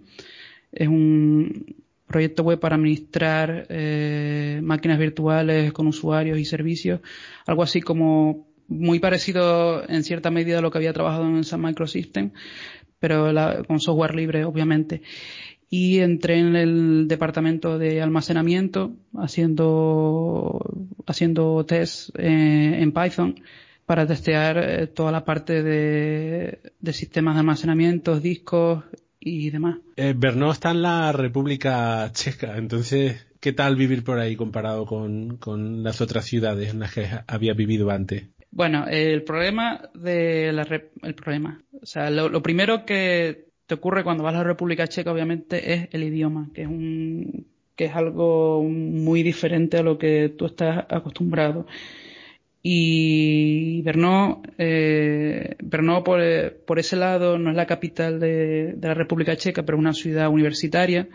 es 0.76 0.88
un 0.88 1.76
proyecto 2.08 2.44
web 2.44 2.60
para 2.60 2.76
administrar 2.76 3.66
eh, 3.70 4.60
máquinas 4.64 5.00
virtuales 5.00 5.74
con 5.74 5.88
usuarios 5.88 6.38
y 6.38 6.46
servicios, 6.46 7.02
algo 7.46 7.64
así 7.64 7.82
como 7.82 8.48
muy 8.68 9.00
parecido 9.00 9.88
en 9.88 10.04
cierta 10.04 10.32
medida 10.32 10.60
a 10.60 10.62
lo 10.62 10.72
que 10.72 10.78
había 10.78 10.94
trabajado 10.94 11.28
en 11.28 11.44
Sun 11.44 11.62
Microsystem, 11.62 12.32
pero 13.00 13.32
la, 13.32 13.64
con 13.64 13.80
software 13.80 14.16
libre, 14.16 14.46
obviamente. 14.46 15.02
Y 15.70 16.00
entré 16.00 16.40
en 16.40 16.56
el 16.56 17.08
departamento 17.08 17.78
de 17.78 18.02
almacenamiento 18.02 18.94
haciendo, 19.18 20.60
haciendo 21.06 21.66
test 21.66 22.10
eh, 22.18 22.78
en 22.80 22.92
Python 22.92 23.42
para 23.86 24.08
testear 24.08 24.58
eh, 24.58 24.88
toda 24.88 25.12
la 25.12 25.26
parte 25.26 25.64
de, 25.64 26.60
de 26.80 26.94
sistemas 26.94 27.36
de 27.36 27.40
almacenamiento, 27.42 28.20
discos 28.20 28.84
y 29.26 29.50
demás. 29.50 29.80
Eh, 29.98 30.14
Brno 30.16 30.52
está 30.52 30.72
en 30.72 30.84
la 30.84 31.12
República 31.12 32.10
Checa, 32.14 32.58
entonces, 32.58 33.28
¿qué 33.42 33.52
tal 33.52 33.76
vivir 33.76 34.04
por 34.04 34.20
ahí 34.20 34.36
comparado 34.36 34.86
con, 34.86 35.38
con 35.38 35.84
las 35.84 36.00
otras 36.00 36.26
ciudades 36.26 36.72
en 36.72 36.80
las 36.80 36.94
que 36.94 37.08
había 37.28 37.54
vivido 37.54 37.90
antes? 37.90 38.28
Bueno, 38.52 38.86
el 38.88 39.24
problema 39.24 39.90
de 39.96 40.54
la 40.54 40.66
el 41.02 41.16
problema, 41.16 41.62
o 41.82 41.86
sea, 41.86 42.10
lo, 42.10 42.42
primero 42.42 42.86
que 42.86 43.48
te 43.66 43.76
ocurre 43.76 44.04
cuando 44.04 44.24
vas 44.24 44.36
a 44.36 44.38
la 44.38 44.44
República 44.44 44.88
Checa, 44.88 45.12
obviamente, 45.12 45.74
es 45.74 45.90
el 45.92 46.04
idioma, 46.04 46.50
que 46.54 46.62
es 46.62 46.68
un 46.68 47.48
que 47.76 47.86
es 47.86 47.96
algo 47.96 48.64
muy 48.64 49.24
diferente 49.24 49.78
a 49.78 49.84
lo 49.84 49.98
que 49.98 50.30
tú 50.30 50.46
estás 50.46 50.86
acostumbrado. 50.90 51.68
Y 52.68 53.84
Brno, 53.84 54.42
eh, 54.58 55.56
Brno 55.62 56.04
por, 56.04 56.20
por, 56.66 56.80
ese 56.80 56.96
lado 56.96 57.38
no 57.38 57.52
es 57.52 57.56
la 57.56 57.68
capital 57.68 58.20
de, 58.20 58.74
de, 58.74 58.88
la 58.88 58.96
República 58.96 59.38
Checa, 59.38 59.62
pero 59.64 59.78
es 59.78 59.82
una 59.82 59.94
ciudad 59.94 60.30
universitaria. 60.30 61.08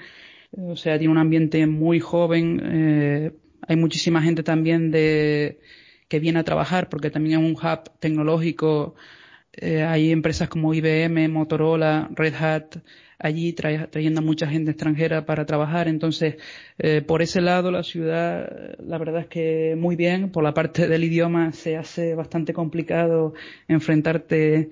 O 0.52 0.76
sea, 0.76 0.96
tiene 0.96 1.10
un 1.10 1.18
ambiente 1.18 1.66
muy 1.66 1.98
joven. 1.98 2.62
Eh, 2.64 3.32
hay 3.66 3.76
muchísima 3.76 4.22
gente 4.22 4.44
también 4.44 4.92
de, 4.92 5.58
que 6.06 6.20
viene 6.20 6.38
a 6.38 6.44
trabajar 6.44 6.88
porque 6.88 7.10
también 7.10 7.40
es 7.40 7.44
un 7.44 7.56
hub 7.56 7.98
tecnológico. 7.98 8.94
Eh, 9.62 9.82
hay 9.82 10.10
empresas 10.10 10.48
como 10.48 10.72
IBM, 10.72 11.28
Motorola, 11.28 12.08
Red 12.14 12.34
Hat, 12.34 12.76
allí 13.18 13.52
trayendo 13.52 14.20
a 14.20 14.24
mucha 14.24 14.46
gente 14.46 14.70
extranjera 14.70 15.26
para 15.26 15.44
trabajar. 15.44 15.86
Entonces, 15.86 16.36
eh, 16.78 17.02
por 17.02 17.20
ese 17.20 17.42
lado, 17.42 17.70
la 17.70 17.82
ciudad, 17.82 18.78
la 18.78 18.96
verdad 18.96 19.20
es 19.22 19.26
que 19.26 19.76
muy 19.78 19.96
bien. 19.96 20.30
Por 20.30 20.44
la 20.44 20.54
parte 20.54 20.88
del 20.88 21.04
idioma 21.04 21.52
se 21.52 21.76
hace 21.76 22.14
bastante 22.14 22.54
complicado 22.54 23.34
enfrentarte 23.68 24.70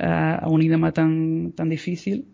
a, 0.00 0.48
un 0.48 0.62
idioma 0.62 0.92
tan, 0.92 1.52
tan 1.52 1.68
difícil 1.68 2.28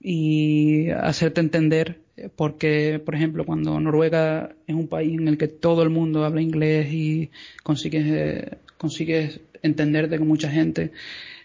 y 0.00 0.88
hacerte 0.90 1.40
entender 1.40 2.00
porque, 2.36 3.00
por 3.04 3.14
ejemplo, 3.14 3.44
cuando 3.44 3.78
Noruega 3.80 4.56
es 4.66 4.74
un 4.74 4.88
país 4.88 5.18
en 5.18 5.28
el 5.28 5.38
que 5.38 5.48
todo 5.48 5.82
el 5.82 5.90
mundo 5.90 6.24
habla 6.24 6.40
inglés 6.40 6.92
y 6.92 7.30
consigues, 7.62 8.06
eh, 8.06 8.58
consigues 8.76 9.40
entenderte 9.62 10.18
con 10.18 10.28
mucha 10.28 10.50
gente, 10.50 10.92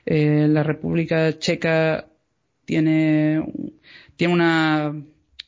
eh, 0.05 0.47
la 0.49 0.63
República 0.63 1.37
Checa 1.37 2.07
tiene, 2.65 3.43
tiene 4.15 4.33
una, 4.33 4.95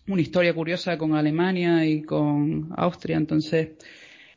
una 0.07 0.22
historia 0.22 0.53
curiosa 0.53 0.97
con 0.97 1.16
Alemania 1.16 1.86
y 1.86 2.03
con 2.03 2.74
Austria, 2.76 3.18
entonces 3.18 3.70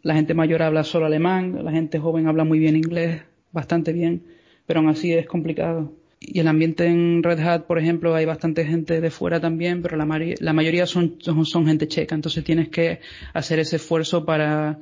la 0.02 0.14
gente 0.14 0.34
mayor 0.34 0.62
habla 0.62 0.84
solo 0.84 1.06
alemán, 1.06 1.58
la 1.64 1.72
gente 1.72 1.98
joven 1.98 2.26
habla 2.28 2.44
muy 2.44 2.58
bien 2.58 2.76
inglés, 2.76 3.22
bastante 3.52 3.92
bien, 3.92 4.24
pero 4.66 4.80
aún 4.80 4.88
así 4.88 5.12
es 5.12 5.26
complicado. 5.26 5.92
Y 6.20 6.40
el 6.40 6.48
ambiente 6.48 6.86
en 6.86 7.22
Red 7.22 7.40
Hat, 7.40 7.66
por 7.66 7.78
ejemplo, 7.78 8.14
hay 8.14 8.24
bastante 8.24 8.64
gente 8.64 9.00
de 9.00 9.10
fuera 9.10 9.40
también, 9.40 9.82
pero 9.82 9.96
la, 9.96 10.06
la 10.40 10.52
mayoría 10.52 10.86
son, 10.86 11.18
son, 11.20 11.66
gente 11.66 11.86
checa, 11.86 12.14
entonces 12.14 12.42
tienes 12.42 12.68
que 12.68 13.00
hacer 13.34 13.60
ese 13.60 13.76
esfuerzo 13.76 14.24
para, 14.24 14.80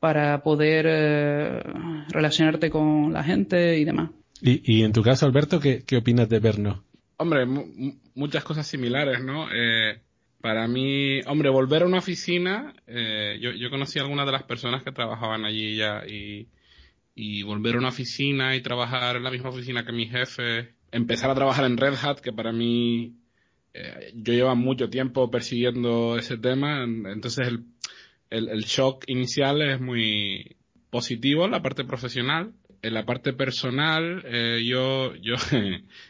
para 0.00 0.42
poder 0.42 0.86
eh, 0.88 1.62
relacionarte 2.10 2.70
con 2.70 3.12
la 3.12 3.24
gente 3.24 3.78
y 3.78 3.84
demás. 3.84 4.10
Y, 4.40 4.78
y 4.78 4.84
en 4.84 4.92
tu 4.92 5.02
caso, 5.02 5.26
Alberto, 5.26 5.60
¿qué, 5.60 5.82
qué 5.84 5.96
opinas 5.96 6.28
de 6.28 6.38
Berno? 6.38 6.84
Hombre, 7.16 7.46
muchas 8.14 8.44
cosas 8.44 8.66
similares, 8.66 9.22
¿no? 9.24 9.48
Eh, 9.52 10.00
para 10.40 10.68
mí, 10.68 11.20
hombre, 11.26 11.50
volver 11.50 11.82
a 11.82 11.86
una 11.86 11.98
oficina, 11.98 12.72
eh, 12.86 13.38
yo, 13.40 13.50
yo 13.50 13.70
conocí 13.70 13.98
a 13.98 14.02
algunas 14.02 14.24
de 14.26 14.32
las 14.32 14.44
personas 14.44 14.84
que 14.84 14.92
trabajaban 14.92 15.44
allí 15.44 15.74
ya 15.76 16.04
y, 16.06 16.46
y 17.16 17.42
volver 17.42 17.74
a 17.74 17.78
una 17.78 17.88
oficina 17.88 18.54
y 18.54 18.62
trabajar 18.62 19.16
en 19.16 19.24
la 19.24 19.32
misma 19.32 19.48
oficina 19.48 19.84
que 19.84 19.92
mi 19.92 20.06
jefe, 20.06 20.74
empezar 20.92 21.30
a 21.30 21.34
trabajar 21.34 21.64
en 21.64 21.76
Red 21.76 21.94
Hat, 22.00 22.20
que 22.20 22.32
para 22.32 22.52
mí, 22.52 23.16
eh, 23.74 24.12
yo 24.14 24.32
llevo 24.32 24.54
mucho 24.54 24.88
tiempo 24.88 25.28
persiguiendo 25.28 26.16
ese 26.16 26.38
tema, 26.38 26.84
entonces 26.84 27.48
el, 27.48 27.64
el, 28.30 28.60
shock 28.64 29.04
inicial 29.06 29.62
es 29.62 29.80
muy 29.80 30.56
positivo 30.90 31.44
en 31.44 31.52
la 31.52 31.62
parte 31.62 31.84
profesional 31.84 32.52
en 32.82 32.94
la 32.94 33.04
parte 33.04 33.32
personal, 33.32 34.22
eh, 34.26 34.64
yo, 34.64 35.14
yo, 35.22 35.34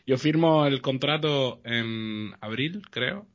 yo 0.07 0.19
firmo 0.19 0.67
el 0.67 0.81
contrato 0.81 1.61
en 1.65 2.33
abril, 2.41 2.83
creo, 2.91 3.27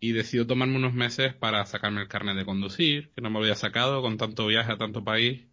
y 0.00 0.12
decido 0.12 0.46
tomarme 0.46 0.76
unos 0.76 0.94
meses 0.94 1.34
para 1.34 1.64
sacarme 1.66 2.02
el 2.02 2.08
carnet 2.08 2.36
de 2.36 2.44
conducir, 2.44 3.10
que 3.14 3.20
no 3.22 3.30
me 3.30 3.38
había 3.38 3.54
sacado 3.54 4.02
con 4.02 4.16
tanto 4.18 4.46
viaje 4.46 4.72
a 4.72 4.78
tanto 4.78 5.04
país. 5.04 5.46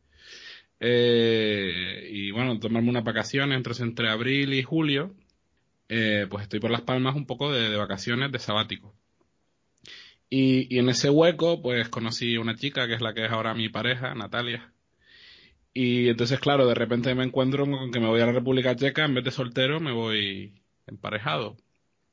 Eh, 0.80 2.10
y 2.12 2.32
bueno, 2.32 2.60
tomarme 2.60 2.90
unas 2.90 3.04
vacaciones 3.04 3.58
entre, 3.58 3.74
entre 3.84 4.10
abril 4.10 4.54
y 4.54 4.64
julio. 4.64 5.16
Eh, 5.90 6.28
pues 6.30 6.44
estoy 6.44 6.60
por 6.60 6.72
Las 6.72 6.82
Palmas 6.82 7.16
un 7.16 7.26
poco 7.26 7.52
de, 7.52 7.70
de 7.70 7.78
vacaciones, 7.78 8.32
de 8.32 8.40
sabático. 8.40 8.94
Y, 10.30 10.74
y 10.76 10.80
en 10.80 10.90
ese 10.90 11.10
hueco, 11.10 11.62
pues 11.62 11.90
conocí 11.90 12.38
una 12.38 12.56
chica 12.56 12.88
que 12.88 12.96
es 12.96 13.02
la 13.02 13.14
que 13.14 13.26
es 13.26 13.32
ahora 13.32 13.54
mi 13.54 13.70
pareja, 13.70 14.14
Natalia 14.14 14.74
y 15.80 16.10
entonces, 16.10 16.40
claro, 16.40 16.66
de 16.66 16.74
repente 16.74 17.14
me 17.14 17.24
encuentro 17.24 17.64
con 17.68 17.92
que 17.92 18.00
me 18.00 18.08
voy 18.08 18.20
a 18.20 18.26
la 18.26 18.32
República 18.32 18.76
Checa, 18.76 19.06
en 19.06 19.14
vez 19.14 19.24
de 19.24 19.30
soltero, 19.30 19.80
me 19.80 19.92
voy 19.92 20.56
emparejado. 20.88 21.56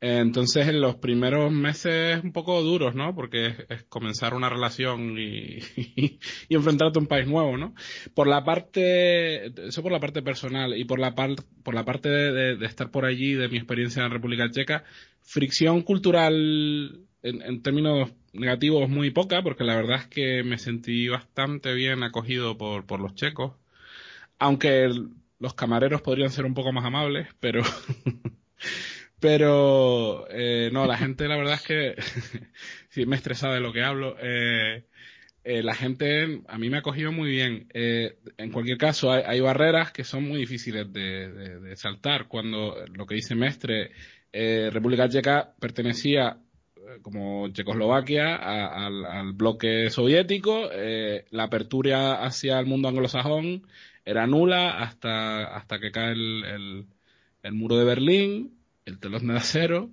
Entonces, 0.03 0.69
en 0.69 0.83
los 0.83 0.97
primeros 0.97 1.51
meses 1.51 2.23
un 2.23 2.33
poco 2.33 2.63
duros, 2.63 2.95
¿no? 2.95 3.15
Porque 3.15 3.55
es, 3.71 3.85
comenzar 3.85 4.35
una 4.35 4.51
relación 4.51 5.17
y, 5.19 5.61
y, 5.97 6.19
enfrentarte 6.51 6.99
a 6.99 7.03
un 7.03 7.09
país 7.09 7.27
nuevo, 7.27 7.57
¿no? 7.57 7.75
Por 8.13 8.27
la 8.27 8.45
parte, 8.45 9.47
eso 9.67 9.83
por 9.83 9.93
la 9.93 10.01
parte 10.01 10.21
personal 10.21 10.77
y 10.77 10.85
por 10.85 10.99
la, 10.99 11.15
par, 11.15 11.31
por 11.63 11.75
la 11.75 11.87
parte 11.87 12.11
de, 12.11 12.57
de, 12.57 12.67
estar 12.67 12.91
por 12.91 13.07
allí, 13.07 13.33
de 13.33 13.49
mi 13.49 13.57
experiencia 13.57 14.03
en 14.03 14.09
la 14.11 14.15
República 14.15 14.51
Checa, 14.51 14.85
fricción 15.23 15.81
cultural 15.81 17.01
en, 17.25 17.43
en 17.43 17.63
términos 17.63 18.13
negativos 18.33 18.89
muy 18.89 19.11
poca, 19.11 19.43
porque 19.43 19.65
la 19.65 19.75
verdad 19.75 20.01
es 20.03 20.07
que 20.07 20.45
me 20.45 20.59
sentí 20.59 21.09
bastante 21.09 21.75
bien 21.75 22.03
acogido 22.03 22.57
por, 22.57 22.87
por 22.87 23.01
los 23.01 23.15
checos. 23.15 23.55
Aunque 24.39 24.91
los 25.39 25.55
camareros 25.55 26.03
podrían 26.03 26.31
ser 26.31 26.45
un 26.45 26.55
poco 26.55 26.73
más 26.73 26.85
amables, 26.85 27.29
pero. 27.41 27.63
pero. 29.21 30.27
Eh, 30.31 30.71
no, 30.73 30.87
la 30.87 30.99
gente, 30.99 31.27
la 31.27 31.37
verdad 31.37 31.55
es 31.55 31.63
que. 31.63 31.95
sí, 32.91 33.07
me 33.07 33.17
he 33.17 33.19
estresado 33.19 33.55
de 33.55 33.61
lo 33.61 33.73
que 33.73 33.83
hablo. 33.83 34.17
Eh, 34.21 34.85
eh, 35.45 35.63
la 35.63 35.75
gente 35.75 36.43
a 36.47 36.59
mí 36.59 36.69
me 36.69 36.77
ha 36.77 36.81
acogido 36.81 37.11
muy 37.11 37.31
bien. 37.31 37.69
Eh, 37.73 38.19
en 38.37 38.51
cualquier 38.51 38.77
caso, 38.77 39.11
hay, 39.11 39.23
hay, 39.27 39.41
barreras 39.41 39.93
que 39.93 40.05
son 40.05 40.25
muy 40.29 40.39
difíciles 40.41 40.93
de, 40.93 41.31
de, 41.33 41.61
de 41.61 41.77
saltar. 41.77 42.29
Cuando 42.29 42.77
lo 42.93 43.07
que 43.07 43.15
dice 43.15 43.35
Mestre, 43.35 43.93
eh, 44.37 44.69
República 44.73 45.09
Checa 45.09 45.55
pertenecía 45.61 46.39
como 47.03 47.49
Checoslovaquia 47.49 48.37
al, 48.37 49.33
bloque 49.33 49.91
soviético, 49.91 50.69
eh, 50.73 51.25
la 51.31 51.45
apertura 51.45 52.25
hacia 52.25 52.59
el 52.59 52.67
mundo 52.67 52.89
anglosajón 52.89 53.67
era 54.05 54.27
nula 54.27 54.83
hasta, 54.83 55.57
hasta 55.57 55.79
que 55.79 55.91
cae 55.91 56.13
el, 56.13 56.87
el, 57.43 57.53
muro 57.53 57.77
de 57.77 57.85
Berlín, 57.85 58.59
el 58.85 58.99
telón 58.99 59.27
de 59.27 59.37
acero, 59.37 59.91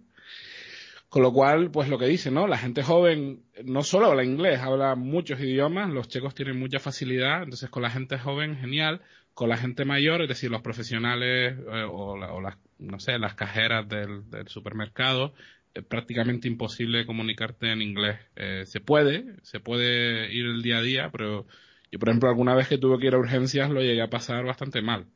con 1.10 1.24
lo 1.24 1.34
cual, 1.34 1.72
pues 1.72 1.90
lo 1.90 1.98
que 1.98 2.06
dice, 2.08 2.32
¿no? 2.32 2.48
La 2.48 2.58
gente 2.58 2.84
joven 2.84 3.44
no 3.64 3.84
solo 3.84 4.08
habla 4.08 4.24
inglés, 4.24 4.60
habla 4.60 4.96
muchos 4.96 5.40
idiomas, 5.40 5.90
los 5.90 6.08
checos 6.08 6.36
tienen 6.36 6.60
mucha 6.60 6.80
facilidad, 6.80 7.44
entonces 7.44 7.70
con 7.70 7.84
la 7.84 7.90
gente 7.90 8.18
joven, 8.18 8.58
genial, 8.58 9.02
con 9.34 9.50
la 9.50 9.58
gente 9.58 9.86
mayor, 9.86 10.22
es 10.22 10.30
decir, 10.30 10.52
los 10.52 10.62
profesionales 10.62 11.58
eh, 11.58 11.86
o, 11.90 12.18
la, 12.18 12.34
o, 12.34 12.42
las, 12.42 12.58
no 12.80 13.00
sé, 13.00 13.18
las 13.18 13.36
cajeras 13.36 13.88
del 13.88 14.24
supermercado, 14.48 15.34
es 15.74 15.84
prácticamente 15.86 16.48
imposible 16.48 17.06
comunicarte 17.06 17.72
en 17.72 17.82
inglés. 17.82 18.20
Eh, 18.36 18.64
se 18.66 18.80
puede, 18.80 19.36
se 19.44 19.60
puede 19.60 20.34
ir 20.34 20.46
el 20.46 20.62
día 20.62 20.78
a 20.78 20.82
día, 20.82 21.10
pero 21.12 21.48
yo, 21.92 22.00
por 22.00 22.10
ejemplo, 22.10 22.30
alguna 22.30 22.56
vez 22.56 22.68
que 22.68 22.78
tuve 22.78 23.00
que 23.00 23.08
ir 23.08 23.16
a 23.16 23.20
urgencias 23.20 23.70
lo 23.70 23.82
llegué 23.82 24.02
a 24.02 24.10
pasar 24.10 24.46
bastante 24.46 24.82
mal. 24.82 25.08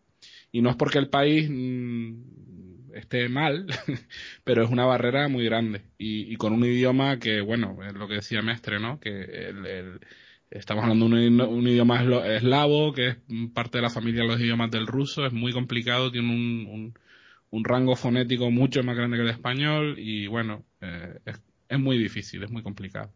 Y 0.51 0.61
no 0.61 0.69
es 0.69 0.75
porque 0.75 0.99
el 0.99 1.09
país 1.09 1.49
mmm, 1.49 2.93
esté 2.93 3.29
mal, 3.29 3.67
pero 4.43 4.63
es 4.63 4.69
una 4.69 4.85
barrera 4.85 5.27
muy 5.27 5.45
grande. 5.45 5.83
Y, 5.97 6.31
y, 6.33 6.35
con 6.37 6.53
un 6.53 6.63
idioma 6.65 7.19
que, 7.19 7.41
bueno, 7.41 7.77
es 7.85 7.93
lo 7.93 8.07
que 8.07 8.15
decía 8.15 8.41
Mestre, 8.41 8.79
¿no? 8.79 8.99
Que 8.99 9.09
el, 9.09 9.65
el, 9.65 9.99
estamos 10.51 10.83
hablando 10.83 11.09
de 11.09 11.27
un, 11.27 11.41
un, 11.41 11.67
idioma 11.67 12.03
eslavo, 12.27 12.93
que 12.93 13.07
es 13.09 13.17
parte 13.53 13.77
de 13.77 13.81
la 13.83 13.89
familia 13.89 14.21
de 14.21 14.27
los 14.27 14.39
idiomas 14.39 14.71
del 14.71 14.87
ruso, 14.87 15.25
es 15.25 15.33
muy 15.33 15.51
complicado, 15.51 16.11
tiene 16.11 16.29
un, 16.29 16.67
un 16.71 16.93
un 17.55 17.63
rango 17.63 17.95
fonético 17.95 18.51
mucho 18.51 18.83
más 18.83 18.97
grande 18.97 19.15
que 19.15 19.23
el 19.23 19.29
español 19.29 19.95
y 19.97 20.27
bueno, 20.27 20.65
eh, 20.81 21.19
es, 21.25 21.41
es, 21.69 21.79
muy 21.79 21.97
difícil, 21.97 22.43
es 22.43 22.51
muy 22.51 22.61
complicado. 22.61 23.13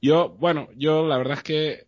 Yo, 0.00 0.36
bueno, 0.38 0.68
yo 0.76 1.08
la 1.08 1.18
verdad 1.18 1.38
es 1.38 1.42
que 1.42 1.86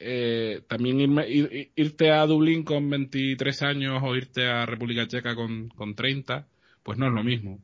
eh, 0.00 0.62
también 0.66 1.00
irme, 1.00 1.28
ir, 1.28 1.70
irte 1.76 2.10
a 2.10 2.26
Dublín 2.26 2.64
con 2.64 2.90
23 2.90 3.62
años 3.62 4.02
o 4.04 4.16
irte 4.16 4.48
a 4.48 4.66
República 4.66 5.06
Checa 5.06 5.36
con, 5.36 5.68
con 5.68 5.94
30, 5.94 6.48
pues 6.82 6.98
no 6.98 7.06
es 7.06 7.12
lo 7.12 7.22
mismo. 7.22 7.60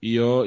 Y 0.00 0.14
yo, 0.14 0.44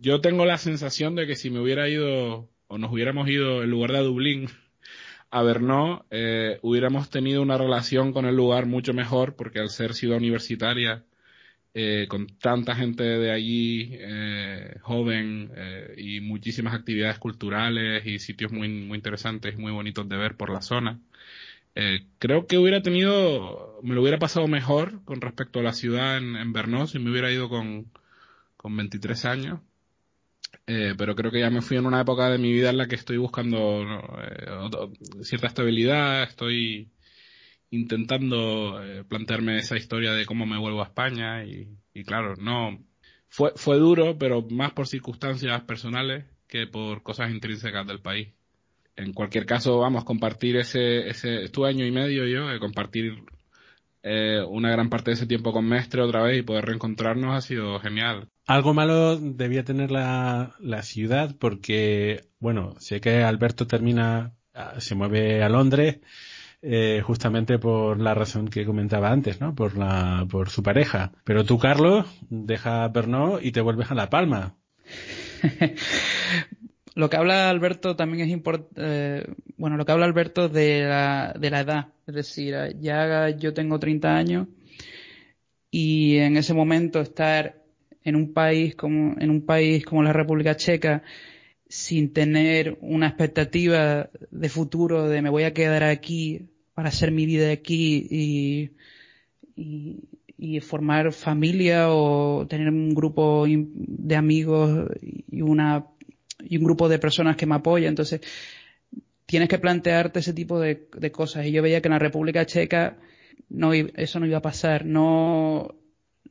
yo 0.00 0.20
tengo 0.20 0.44
la 0.46 0.58
sensación 0.58 1.14
de 1.14 1.28
que 1.28 1.36
si 1.36 1.48
me 1.48 1.60
hubiera 1.60 1.88
ido 1.88 2.48
o 2.66 2.78
nos 2.78 2.92
hubiéramos 2.92 3.28
ido 3.28 3.62
en 3.62 3.70
lugar 3.70 3.92
de 3.92 3.98
a 3.98 4.02
Dublín 4.02 4.48
a 5.30 5.42
Brno, 5.42 6.06
eh, 6.10 6.58
hubiéramos 6.62 7.08
tenido 7.08 7.40
una 7.40 7.56
relación 7.56 8.12
con 8.12 8.26
el 8.26 8.34
lugar 8.34 8.66
mucho 8.66 8.92
mejor 8.94 9.36
porque 9.36 9.60
al 9.60 9.70
ser 9.70 9.94
ciudad 9.94 10.18
universitaria 10.18 11.04
eh, 11.80 12.08
con 12.08 12.26
tanta 12.26 12.74
gente 12.74 13.04
de 13.04 13.30
allí, 13.30 13.90
eh, 13.92 14.78
joven, 14.82 15.52
eh, 15.54 15.94
y 15.96 16.20
muchísimas 16.20 16.74
actividades 16.74 17.20
culturales 17.20 18.04
y 18.04 18.18
sitios 18.18 18.50
muy, 18.50 18.68
muy 18.68 18.96
interesantes 18.96 19.54
y 19.54 19.58
muy 19.58 19.70
bonitos 19.70 20.08
de 20.08 20.16
ver 20.16 20.36
por 20.36 20.50
la 20.50 20.60
zona. 20.60 20.98
creo 22.18 22.46
que 22.48 22.58
hubiera 22.58 22.82
tenido, 22.82 23.78
me 23.84 23.94
lo 23.94 24.02
hubiera 24.02 24.18
pasado 24.18 24.48
mejor 24.48 25.04
con 25.04 25.20
respecto 25.20 25.60
a 25.60 25.62
la 25.62 25.72
ciudad 25.72 26.16
en, 26.18 26.34
en 26.34 26.52
Brno 26.52 26.88
si 26.88 26.98
me 26.98 27.10
hubiera 27.12 27.30
ido 27.30 27.48
con, 27.48 27.86
con 28.56 28.76
23 28.76 29.24
años. 29.26 29.60
pero 30.66 31.14
creo 31.14 31.30
que 31.30 31.40
ya 31.40 31.50
me 31.50 31.62
fui 31.62 31.76
en 31.76 31.86
una 31.86 32.00
época 32.00 32.28
de 32.28 32.38
mi 32.38 32.52
vida 32.52 32.70
en 32.70 32.78
la 32.78 32.88
que 32.88 32.96
estoy 32.96 33.18
buscando 33.18 33.84
cierta 35.22 35.46
estabilidad, 35.46 36.24
estoy 36.24 36.88
intentando 37.70 38.82
eh, 38.82 39.04
plantearme 39.04 39.58
esa 39.58 39.76
historia 39.76 40.12
de 40.12 40.26
cómo 40.26 40.46
me 40.46 40.58
vuelvo 40.58 40.80
a 40.80 40.86
España 40.86 41.44
y, 41.44 41.68
claro, 42.04 42.34
no 42.36 42.78
fue, 43.28 43.52
fue 43.56 43.78
duro, 43.78 44.16
pero 44.18 44.42
más 44.50 44.72
por 44.72 44.86
circunstancias 44.86 45.62
personales 45.62 46.24
que 46.46 46.66
por 46.66 47.02
cosas 47.02 47.30
intrínsecas 47.30 47.86
del 47.86 48.00
país. 48.00 48.28
En 48.96 49.12
cualquier 49.12 49.46
caso, 49.46 49.78
vamos, 49.78 50.04
compartir 50.04 50.56
ese, 50.56 51.08
ese, 51.08 51.44
estuve 51.44 51.68
año 51.68 51.86
y 51.86 51.92
medio 51.92 52.26
yo, 52.26 52.50
eh, 52.50 52.58
compartir 52.58 53.22
eh, 54.02 54.42
una 54.48 54.70
gran 54.70 54.88
parte 54.88 55.10
de 55.10 55.14
ese 55.14 55.26
tiempo 55.26 55.52
con 55.52 55.66
Mestre 55.68 56.02
otra 56.02 56.22
vez 56.22 56.38
y 56.38 56.42
poder 56.42 56.64
reencontrarnos 56.64 57.36
ha 57.36 57.40
sido 57.40 57.78
genial. 57.80 58.28
Algo 58.46 58.72
malo 58.72 59.18
debía 59.18 59.64
tener 59.64 59.90
la, 59.90 60.56
la 60.60 60.82
ciudad 60.82 61.36
porque, 61.38 62.24
bueno, 62.38 62.74
sé 62.78 63.00
que 63.00 63.22
Alberto 63.22 63.66
termina, 63.66 64.32
ah, 64.54 64.80
se 64.80 64.94
mueve 64.94 65.42
a 65.42 65.48
Londres, 65.48 65.98
eh, 66.62 67.02
justamente 67.04 67.58
por 67.58 68.00
la 68.00 68.14
razón 68.14 68.48
que 68.48 68.64
comentaba 68.64 69.10
antes, 69.10 69.40
¿no? 69.40 69.54
Por 69.54 69.76
la, 69.76 70.26
por 70.28 70.50
su 70.50 70.62
pareja. 70.62 71.12
Pero 71.24 71.44
tú, 71.44 71.58
Carlos, 71.58 72.06
deja 72.30 72.86
Brno 72.88 73.38
y 73.40 73.52
te 73.52 73.60
vuelves 73.60 73.90
a 73.90 73.94
La 73.94 74.10
Palma. 74.10 74.56
lo 76.94 77.08
que 77.08 77.16
habla 77.16 77.48
Alberto 77.48 77.94
también 77.94 78.26
es 78.26 78.32
importante, 78.32 78.74
eh, 78.76 79.26
bueno, 79.56 79.76
lo 79.76 79.84
que 79.84 79.92
habla 79.92 80.06
Alberto 80.06 80.48
de 80.48 80.82
la, 80.82 81.34
de 81.38 81.50
la 81.50 81.60
edad. 81.60 81.88
Es 82.06 82.14
decir, 82.14 82.56
ya 82.80 83.30
yo 83.30 83.54
tengo 83.54 83.78
30 83.78 84.16
años 84.16 84.48
y 85.70 86.16
en 86.16 86.36
ese 86.36 86.54
momento 86.54 87.00
estar 87.00 87.62
en 88.02 88.16
un 88.16 88.32
país 88.32 88.74
como, 88.74 89.14
en 89.20 89.30
un 89.30 89.44
país 89.44 89.84
como 89.84 90.02
la 90.02 90.12
República 90.12 90.56
Checa, 90.56 91.02
sin 91.68 92.12
tener 92.12 92.78
una 92.80 93.08
expectativa 93.08 94.10
de 94.30 94.48
futuro 94.48 95.08
de 95.08 95.22
me 95.22 95.30
voy 95.30 95.44
a 95.44 95.52
quedar 95.52 95.84
aquí 95.84 96.48
para 96.74 96.88
hacer 96.88 97.10
mi 97.10 97.26
vida 97.26 97.50
aquí 97.50 98.06
y, 98.10 98.70
y, 100.36 100.60
formar 100.60 101.12
familia 101.12 101.90
o 101.90 102.46
tener 102.46 102.68
un 102.68 102.94
grupo 102.94 103.46
de 103.46 104.16
amigos 104.16 104.88
y 105.00 105.42
una 105.42 105.86
y 106.40 106.56
un 106.56 106.64
grupo 106.64 106.88
de 106.88 106.98
personas 106.98 107.36
que 107.36 107.46
me 107.46 107.56
apoyan. 107.56 107.90
Entonces, 107.90 108.20
tienes 109.26 109.48
que 109.48 109.58
plantearte 109.58 110.20
ese 110.20 110.32
tipo 110.32 110.60
de, 110.60 110.88
de 110.96 111.10
cosas. 111.10 111.46
Y 111.46 111.52
yo 111.52 111.62
veía 111.62 111.80
que 111.80 111.88
en 111.88 111.92
la 111.92 111.98
República 111.98 112.46
Checa 112.46 112.96
no, 113.48 113.72
eso 113.72 114.20
no 114.20 114.26
iba 114.26 114.38
a 114.38 114.42
pasar. 114.42 114.84
No, 114.84 115.74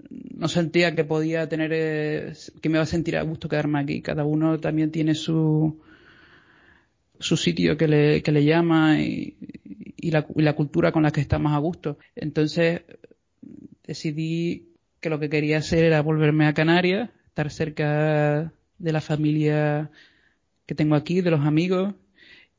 no 0.09 0.47
sentía 0.47 0.95
que 0.95 1.03
podía 1.03 1.49
tener, 1.49 1.71
eh, 1.73 2.33
que 2.61 2.69
me 2.69 2.77
iba 2.77 2.83
a 2.83 2.87
sentir 2.87 3.17
a 3.17 3.23
gusto 3.23 3.49
quedarme 3.49 3.79
aquí. 3.79 4.01
Cada 4.01 4.25
uno 4.25 4.59
también 4.59 4.91
tiene 4.91 5.15
su, 5.15 5.81
su 7.19 7.37
sitio 7.37 7.77
que 7.77 7.87
le, 7.87 8.21
que 8.23 8.31
le 8.31 8.43
llama 8.43 9.01
y, 9.01 9.35
y, 9.97 10.11
la, 10.11 10.25
y 10.35 10.41
la 10.41 10.53
cultura 10.53 10.91
con 10.91 11.03
la 11.03 11.11
que 11.11 11.21
está 11.21 11.39
más 11.39 11.53
a 11.53 11.59
gusto. 11.59 11.97
Entonces 12.15 12.81
decidí 13.85 14.69
que 14.99 15.09
lo 15.09 15.19
que 15.19 15.29
quería 15.29 15.57
hacer 15.57 15.83
era 15.83 16.01
volverme 16.01 16.47
a 16.47 16.53
Canarias, 16.53 17.09
estar 17.27 17.51
cerca 17.51 18.53
de 18.77 18.91
la 18.91 19.01
familia 19.01 19.91
que 20.65 20.75
tengo 20.75 20.95
aquí, 20.95 21.21
de 21.21 21.31
los 21.31 21.45
amigos. 21.45 21.95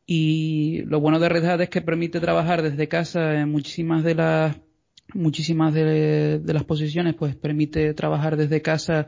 Y 0.07 0.83
lo 0.87 1.01
bueno 1.01 1.19
de 1.19 1.29
Red 1.29 1.45
Hat 1.45 1.61
es 1.61 1.69
que 1.69 1.83
permite 1.83 2.21
trabajar 2.21 2.63
desde 2.63 2.89
casa 2.89 3.41
en 3.41 3.51
muchísimas 3.51 4.03
de 4.05 4.15
las 4.15 4.57
muchísimas 5.15 5.75
de, 5.75 6.41
las 6.45 6.65
posiciones 6.65 7.15
pues 7.15 7.35
permite 7.37 7.95
trabajar 7.95 8.37
desde 8.37 8.63
casa 8.63 9.07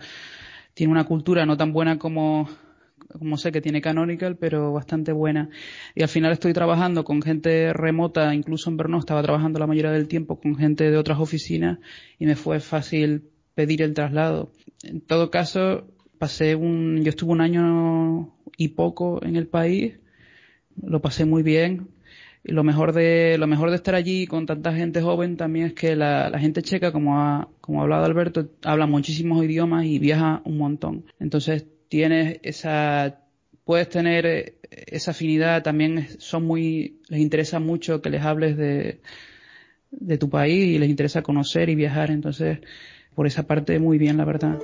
tiene 0.75 0.93
una 0.93 1.05
cultura 1.05 1.47
no 1.47 1.57
tan 1.57 1.73
buena 1.73 1.99
como 1.99 2.49
como 3.19 3.37
sé 3.37 3.51
que 3.51 3.61
tiene 3.61 3.81
Canonical, 3.81 4.37
pero 4.37 4.73
bastante 4.73 5.11
buena. 5.11 5.51
Y 5.97 6.03
al 6.03 6.09
final 6.09 6.31
estoy 6.31 6.53
trabajando 6.53 7.03
con 7.03 7.23
gente 7.23 7.73
remota, 7.73 8.33
incluso 8.35 8.71
en 8.71 8.77
Brno 8.77 9.01
estaba 9.01 9.21
trabajando 9.21 9.59
la 9.59 9.67
mayoría 9.67 9.91
del 9.91 10.07
tiempo 10.07 10.39
con 10.41 10.55
gente 10.57 10.89
de 10.89 10.97
otras 10.97 11.19
oficinas 11.19 11.81
y 12.21 12.27
me 12.27 12.37
fue 12.37 12.61
fácil 12.61 13.25
pedir 13.55 13.83
el 13.83 13.95
traslado. 13.95 14.53
En 14.85 15.01
todo 15.01 15.29
caso, 15.31 15.89
pasé 16.19 16.55
un, 16.55 17.03
yo 17.03 17.11
estuve 17.11 17.33
un 17.33 17.41
año 17.41 18.33
y 18.57 18.69
poco 18.69 19.25
en 19.25 19.35
el 19.35 19.49
país, 19.49 19.95
lo 20.81 21.01
pasé 21.01 21.25
muy 21.25 21.43
bien, 21.43 21.89
y 22.43 22.53
lo 22.53 22.65
mejor 22.65 22.93
de, 22.93 23.37
lo 23.39 23.47
mejor 23.47 23.71
de 23.71 23.77
estar 23.77 23.95
allí 23.95 24.27
con 24.27 24.47
tanta 24.47 24.73
gente 24.73 25.03
joven 25.03 25.37
también 25.37 25.67
es 25.67 25.73
que 25.75 25.95
la, 25.95 26.31
la 26.31 26.39
gente 26.39 26.63
checa, 26.63 26.91
como 26.91 27.21
ha, 27.21 27.49
como 27.61 27.81
ha 27.81 27.83
hablado 27.83 28.05
Alberto, 28.05 28.49
habla 28.65 28.87
muchísimos 28.87 29.45
idiomas 29.45 29.85
y 29.85 29.99
viaja 29.99 30.41
un 30.45 30.57
montón. 30.57 31.05
Entonces 31.19 31.67
tienes 31.89 32.39
esa, 32.43 33.21
puedes 33.65 33.89
tener 33.91 34.55
esa 34.71 35.11
afinidad, 35.11 35.63
también 35.63 36.09
son 36.19 36.45
muy, 36.45 37.01
les 37.09 37.21
interesa 37.21 37.61
mucho 37.61 38.01
que 38.01 38.11
les 38.11 38.23
hables 38.23 38.57
de, 38.57 39.01
de 39.91 40.19
tu 40.19 40.31
país 40.31 40.67
y 40.67 40.79
les 40.79 40.89
interesa 40.89 41.23
conocer 41.23 41.69
y 41.69 41.75
viajar. 41.75 42.11
Entonces, 42.11 42.61
por 43.15 43.27
esa 43.27 43.43
parte 43.47 43.79
muy 43.79 43.99
bien, 43.99 44.17
la 44.17 44.25
verdad. 44.25 44.59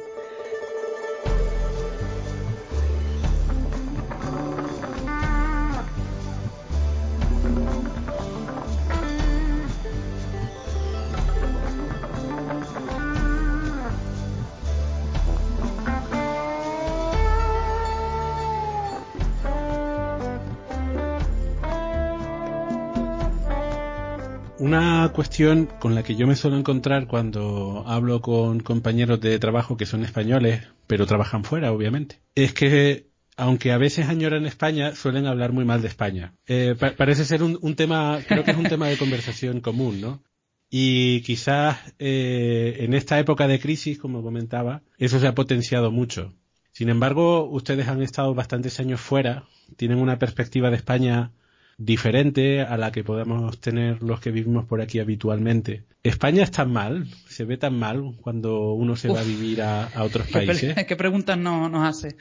Cuestión 25.16 25.64
con 25.80 25.94
la 25.94 26.02
que 26.02 26.14
yo 26.14 26.26
me 26.26 26.36
suelo 26.36 26.58
encontrar 26.58 27.06
cuando 27.06 27.84
hablo 27.86 28.20
con 28.20 28.60
compañeros 28.60 29.18
de 29.18 29.38
trabajo 29.38 29.78
que 29.78 29.86
son 29.86 30.04
españoles, 30.04 30.68
pero 30.86 31.06
trabajan 31.06 31.42
fuera, 31.42 31.72
obviamente, 31.72 32.20
es 32.34 32.52
que 32.52 33.06
aunque 33.38 33.72
a 33.72 33.78
veces 33.78 34.08
añoran 34.08 34.44
España, 34.44 34.94
suelen 34.94 35.26
hablar 35.26 35.52
muy 35.52 35.64
mal 35.64 35.80
de 35.80 35.88
España. 35.88 36.34
Eh, 36.46 36.74
parece 36.98 37.24
ser 37.24 37.42
un, 37.42 37.74
tema, 37.76 38.18
creo 38.28 38.44
que 38.44 38.50
es 38.50 38.56
un 38.58 38.64
tema 38.64 38.88
de 38.88 38.98
conversación 38.98 39.60
común, 39.60 40.02
¿no? 40.02 40.22
Y 40.68 41.22
quizás 41.22 41.78
eh, 41.98 42.76
en 42.80 42.92
esta 42.92 43.18
época 43.18 43.48
de 43.48 43.58
crisis, 43.58 43.98
como 43.98 44.22
comentaba, 44.22 44.82
eso 44.98 45.18
se 45.18 45.26
ha 45.26 45.34
potenciado 45.34 45.90
mucho. 45.90 46.34
Sin 46.72 46.90
embargo, 46.90 47.48
ustedes 47.48 47.88
han 47.88 48.02
estado 48.02 48.34
bastantes 48.34 48.80
años 48.80 49.00
fuera, 49.00 49.44
tienen 49.76 49.98
una 49.98 50.18
perspectiva 50.18 50.68
de 50.68 50.76
España 50.76 51.32
diferente 51.78 52.62
a 52.62 52.76
la 52.76 52.90
que 52.90 53.04
podemos 53.04 53.60
tener 53.60 54.02
los 54.02 54.20
que 54.20 54.30
vivimos 54.30 54.64
por 54.64 54.80
aquí 54.80 54.98
habitualmente. 54.98 55.84
¿España 56.02 56.42
es 56.42 56.50
tan 56.50 56.72
mal? 56.72 57.06
¿Se 57.28 57.44
ve 57.44 57.58
tan 57.58 57.78
mal 57.78 58.14
cuando 58.20 58.72
uno 58.72 58.96
se 58.96 59.08
va 59.08 59.20
a 59.20 59.24
vivir 59.24 59.62
a, 59.62 59.90
otros 60.02 60.28
países? 60.32 60.74
¿Qué, 60.86 60.96
preguntas 60.96 61.36
no, 61.38 61.68
nos 61.68 61.86
hace? 61.86 62.16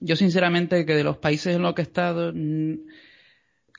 Yo 0.00 0.16
sinceramente 0.16 0.86
que 0.86 0.94
de 0.94 1.04
los 1.04 1.18
países 1.18 1.56
en 1.56 1.62
los 1.62 1.74
que 1.74 1.82
he 1.82 1.84
estado, 1.84 2.32
mm, 2.34 2.74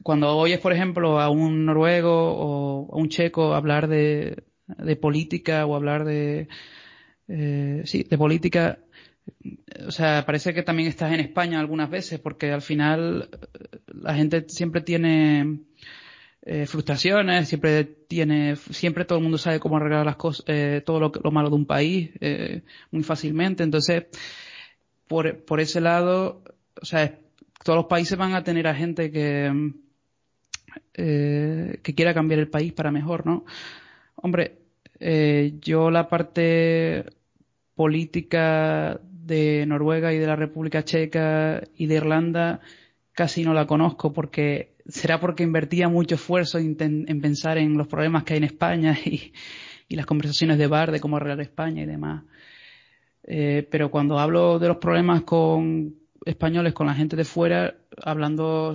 cuando 0.04 0.36
oyes, 0.38 0.60
por 0.60 0.74
ejemplo, 0.74 1.20
a 1.20 1.30
un 1.30 1.66
noruego 1.66 2.34
o 2.34 2.94
a 2.94 2.98
un 2.98 3.10
checo 3.10 3.56
hablar 3.56 3.88
de, 3.88 4.44
política 5.02 5.66
o 5.66 5.76
hablar 5.76 6.06
de, 6.06 6.48
eh, 7.28 7.82
sí, 7.86 8.04
de 8.04 8.18
política, 8.18 8.80
o 9.88 9.92
sea, 9.92 10.26
parece 10.26 10.54
que 10.54 10.64
también 10.64 10.90
estás 10.90 11.14
en 11.14 11.20
España 11.20 11.60
algunas 11.60 11.90
veces, 11.90 12.20
porque 12.20 12.52
al 12.52 12.62
final 12.62 13.30
eh, 13.32 13.78
la 14.02 14.14
gente 14.14 14.46
siempre 14.48 14.82
tiene 14.82 15.62
eh, 16.42 16.66
frustraciones, 16.66 17.48
siempre 17.48 17.86
tiene, 17.86 18.56
siempre 18.56 19.06
todo 19.06 19.18
el 19.20 19.24
mundo 19.24 19.38
sabe 19.38 19.60
cómo 19.60 19.78
arreglar 19.78 20.06
las 20.06 20.16
cosas, 20.16 20.46
eh, 20.48 20.82
todo 20.86 21.00
lo, 21.00 21.32
malo 21.32 21.50
de 21.50 21.56
un 21.56 21.66
país 21.66 22.12
muy 22.92 23.04
fácilmente. 23.04 23.64
Entonces, 23.64 24.06
por, 25.08 25.44
por 25.46 25.60
ese 25.60 25.82
lado, 25.82 26.44
o 26.82 26.86
sea, 26.86 27.18
todos 27.64 27.78
los 27.78 27.86
países 27.88 28.18
van 28.18 28.34
a 28.34 28.44
tener 28.44 28.68
a 28.68 28.76
gente 28.76 29.12
que 29.12 29.74
que 30.94 31.96
quiera 31.96 32.14
cambiar 32.14 32.40
el 32.42 32.50
país 32.50 32.74
para 32.74 32.92
mejor, 32.92 33.26
¿no? 33.26 33.46
Hombre, 34.16 34.58
yo 35.62 35.90
la 35.90 36.10
parte 36.10 37.06
política 37.74 39.00
de 39.30 39.66
Noruega 39.66 40.14
y 40.14 40.18
de 40.18 40.28
la 40.28 40.36
República 40.36 40.84
Checa 40.84 41.64
y 41.76 41.86
de 41.86 41.96
Irlanda 41.96 42.60
casi 43.14 43.44
no 43.44 43.54
la 43.54 43.68
conozco 43.68 44.12
porque 44.12 44.76
será 44.88 45.22
porque 45.22 45.44
invertía 45.44 45.88
mucho 45.88 46.16
esfuerzo 46.16 46.58
en, 46.58 46.76
pensar 47.22 47.58
en 47.58 47.78
los 47.78 47.88
problemas 47.88 48.24
que 48.24 48.34
hay 48.34 48.40
en 48.40 48.44
España 48.44 48.98
y, 49.06 49.32
y 49.88 49.96
las 49.96 50.06
conversaciones 50.06 50.58
de 50.58 50.68
bar 50.68 50.92
de 50.92 51.00
cómo 51.00 51.18
arreglar 51.18 51.42
España 51.42 51.84
y 51.84 51.86
demás. 51.86 52.24
Eh, 53.24 53.68
pero 53.70 53.92
cuando 53.92 54.18
hablo 54.20 54.58
de 54.58 54.68
los 54.68 54.78
problemas 54.78 55.22
con 55.22 55.96
españoles, 56.26 56.74
con 56.74 56.88
la 56.88 56.96
gente 56.96 57.16
de 57.16 57.26
fuera, 57.26 57.76
hablando 58.04 58.74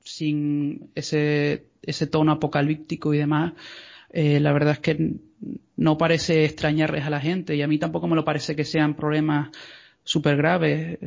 sin 0.00 0.90
ese, 0.94 1.66
ese 1.82 2.06
tono 2.06 2.32
apocalíptico 2.32 3.14
y 3.14 3.18
demás, 3.18 3.52
eh, 4.10 4.40
la 4.40 4.52
verdad 4.52 4.72
es 4.72 4.78
que 4.80 5.14
no 5.76 5.98
parece 5.98 6.44
extrañarles 6.44 7.04
a 7.04 7.10
la 7.10 7.20
gente 7.20 7.56
y 7.56 7.62
a 7.62 7.66
mí 7.66 7.78
tampoco 7.78 8.06
me 8.06 8.16
lo 8.16 8.24
parece 8.24 8.54
que 8.54 8.64
sean 8.64 8.94
problemas 8.94 9.50
súper 10.04 10.36
graves. 10.36 10.98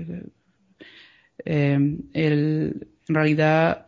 Eh, 1.45 1.73
en 2.13 2.87
realidad, 3.07 3.85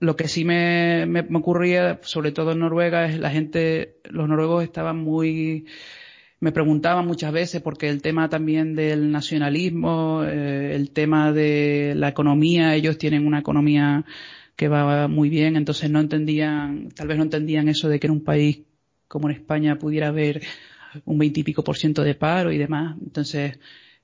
lo 0.00 0.16
que 0.16 0.28
sí 0.28 0.44
me, 0.44 1.06
me, 1.06 1.20
ocurría, 1.36 2.00
sobre 2.02 2.32
todo 2.32 2.52
en 2.52 2.60
Noruega, 2.60 3.06
es 3.06 3.18
la 3.18 3.30
gente, 3.30 3.96
los 4.04 4.28
noruegos 4.28 4.64
estaban 4.64 4.98
muy, 4.98 5.66
me 6.40 6.52
preguntaban 6.52 7.06
muchas 7.06 7.32
veces 7.32 7.62
porque 7.62 7.88
el 7.88 8.02
tema 8.02 8.28
también 8.28 8.74
del 8.74 9.10
nacionalismo, 9.10 10.24
eh, 10.24 10.74
el 10.74 10.90
tema 10.90 11.32
de 11.32 11.94
la 11.96 12.08
economía, 12.08 12.74
ellos 12.74 12.98
tienen 12.98 13.26
una 13.26 13.40
economía 13.40 14.04
que 14.56 14.68
va 14.68 15.08
muy 15.08 15.30
bien, 15.30 15.56
entonces 15.56 15.90
no 15.90 16.00
entendían, 16.00 16.90
tal 16.94 17.08
vez 17.08 17.16
no 17.16 17.24
entendían 17.24 17.68
eso 17.68 17.88
de 17.88 17.98
que 17.98 18.06
en 18.06 18.12
un 18.12 18.24
país 18.24 18.60
como 19.14 19.30
en 19.30 19.36
España 19.36 19.78
pudiera 19.78 20.08
haber 20.08 20.42
un 21.04 21.18
veintipico 21.18 21.62
por 21.62 21.76
ciento 21.76 22.02
de 22.02 22.16
paro 22.16 22.50
y 22.50 22.58
demás. 22.58 22.96
Entonces, 23.00 23.60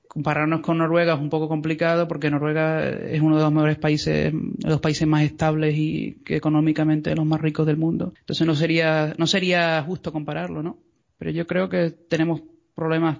compararnos 0.07 0.61
con 0.61 0.77
Noruega 0.77 1.15
es 1.15 1.19
un 1.19 1.29
poco 1.29 1.49
complicado 1.49 2.07
porque 2.07 2.31
Noruega 2.31 2.87
es 2.87 3.19
uno 3.19 3.35
de 3.35 3.43
los 3.43 3.51
mejores 3.51 3.77
países, 3.77 4.33
los 4.63 4.79
países 4.79 5.05
más 5.05 5.23
estables 5.23 5.75
y 5.77 6.21
que 6.23 6.37
económicamente 6.37 7.13
los 7.13 7.25
más 7.25 7.41
ricos 7.41 7.67
del 7.67 7.75
mundo. 7.75 8.13
Entonces 8.21 8.47
no 8.47 8.55
sería, 8.55 9.13
no 9.17 9.27
sería 9.27 9.83
justo 9.83 10.13
compararlo, 10.13 10.63
¿no? 10.63 10.77
Pero 11.17 11.31
yo 11.31 11.45
creo 11.45 11.67
que 11.67 11.89
tenemos 11.91 12.41
problemas 12.73 13.17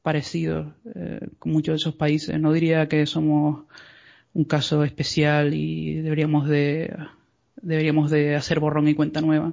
parecidos 0.00 0.68
eh, 0.94 1.28
con 1.38 1.52
muchos 1.52 1.74
de 1.74 1.76
esos 1.76 1.94
países. 1.94 2.40
No 2.40 2.54
diría 2.54 2.88
que 2.88 3.04
somos 3.04 3.64
un 4.32 4.44
caso 4.44 4.82
especial 4.82 5.52
y 5.52 6.00
deberíamos 6.00 6.48
de, 6.48 6.90
deberíamos 7.60 8.10
de 8.10 8.34
hacer 8.34 8.60
borrón 8.60 8.88
y 8.88 8.94
cuenta 8.94 9.20
nueva. 9.20 9.52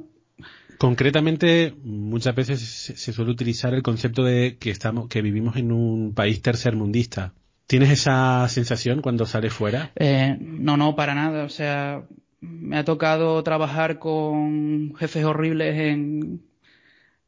Concretamente, 0.82 1.76
muchas 1.84 2.34
veces 2.34 2.60
se 2.60 3.14
suele 3.14 3.30
utilizar 3.30 3.72
el 3.76 3.84
concepto 3.84 4.24
de 4.24 4.58
que 4.58 4.72
estamos, 4.72 5.10
que 5.10 5.22
vivimos 5.22 5.56
en 5.56 5.72
un 5.72 6.16
país 6.16 6.42
tercermundista. 6.42 7.34
¿Tienes 7.68 7.92
esa 7.92 8.48
sensación 8.50 9.04
cuando 9.04 9.28
sales 9.28 9.54
fuera? 9.54 9.92
Eh, 9.96 10.36
no, 10.40 10.78
no, 10.78 10.96
para 10.96 11.14
nada. 11.14 11.44
O 11.44 11.50
sea, 11.50 12.02
me 12.40 12.80
ha 12.80 12.84
tocado 12.84 13.44
trabajar 13.44 14.00
con 14.00 14.96
jefes 14.96 15.24
horribles 15.24 15.80
en, 15.80 16.42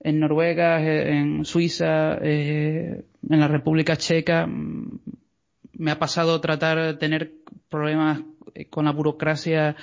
Noruega, 0.03 0.81
en 0.81 1.45
Suiza, 1.45 2.17
eh, 2.23 3.03
en 3.29 3.39
la 3.39 3.47
República 3.47 3.97
Checa. 3.97 4.47
Me 4.47 5.91
ha 5.91 5.99
pasado 5.99 6.41
tratar 6.41 6.79
de 6.79 6.93
tener 6.95 7.33
problemas 7.69 8.19
con 8.71 8.85
la 8.85 8.91
burocracia 8.91 9.75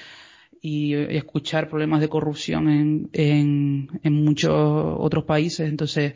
y, 0.60 0.94
escuchar 0.94 1.68
problemas 1.68 2.00
de 2.00 2.08
corrupción 2.08 2.68
en, 2.68 3.10
en, 3.12 4.00
en 4.02 4.24
muchos 4.24 4.52
otros 4.52 5.24
países. 5.24 5.68
Entonces, 5.68 6.14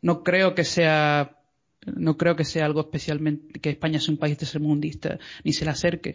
no 0.00 0.22
creo 0.22 0.54
que 0.54 0.64
sea 0.64 1.38
no 1.84 2.16
creo 2.16 2.36
que 2.36 2.44
sea 2.44 2.66
algo 2.66 2.80
especialmente 2.80 3.58
que 3.58 3.70
España 3.70 3.98
sea 3.98 4.12
un 4.12 4.18
país 4.18 4.38
tercermundista 4.38 5.18
ni 5.44 5.52
se 5.52 5.64
le 5.64 5.72
acerque. 5.72 6.14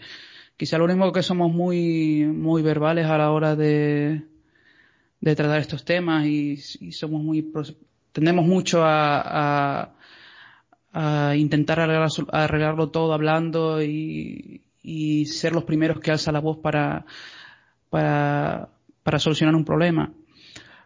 Quizá 0.55 0.77
lo 0.77 0.85
único 0.85 1.11
que 1.11 1.23
somos 1.23 1.51
muy 1.51 2.25
muy 2.25 2.61
verbales 2.61 3.05
a 3.07 3.17
la 3.17 3.31
hora 3.31 3.55
de, 3.55 4.23
de 5.19 5.35
tratar 5.35 5.59
estos 5.59 5.83
temas 5.83 6.25
y, 6.25 6.57
somos 6.91 7.21
muy 7.21 7.51
tendemos 8.11 8.45
mucho 8.45 8.83
a, 8.83 9.91
a, 10.93 11.29
a 11.29 11.35
intentar 11.35 11.79
arreglar, 11.79 12.09
arreglarlo 12.31 12.89
todo 12.89 13.13
hablando 13.13 13.83
y, 13.83 14.61
y 14.81 15.25
ser 15.25 15.53
los 15.53 15.65
primeros 15.65 15.99
que 15.99 16.11
alza 16.11 16.31
la 16.31 16.39
voz 16.39 16.57
para 16.59 17.05
para, 17.89 18.69
para 19.03 19.19
solucionar 19.19 19.55
un 19.55 19.65
problema. 19.65 20.11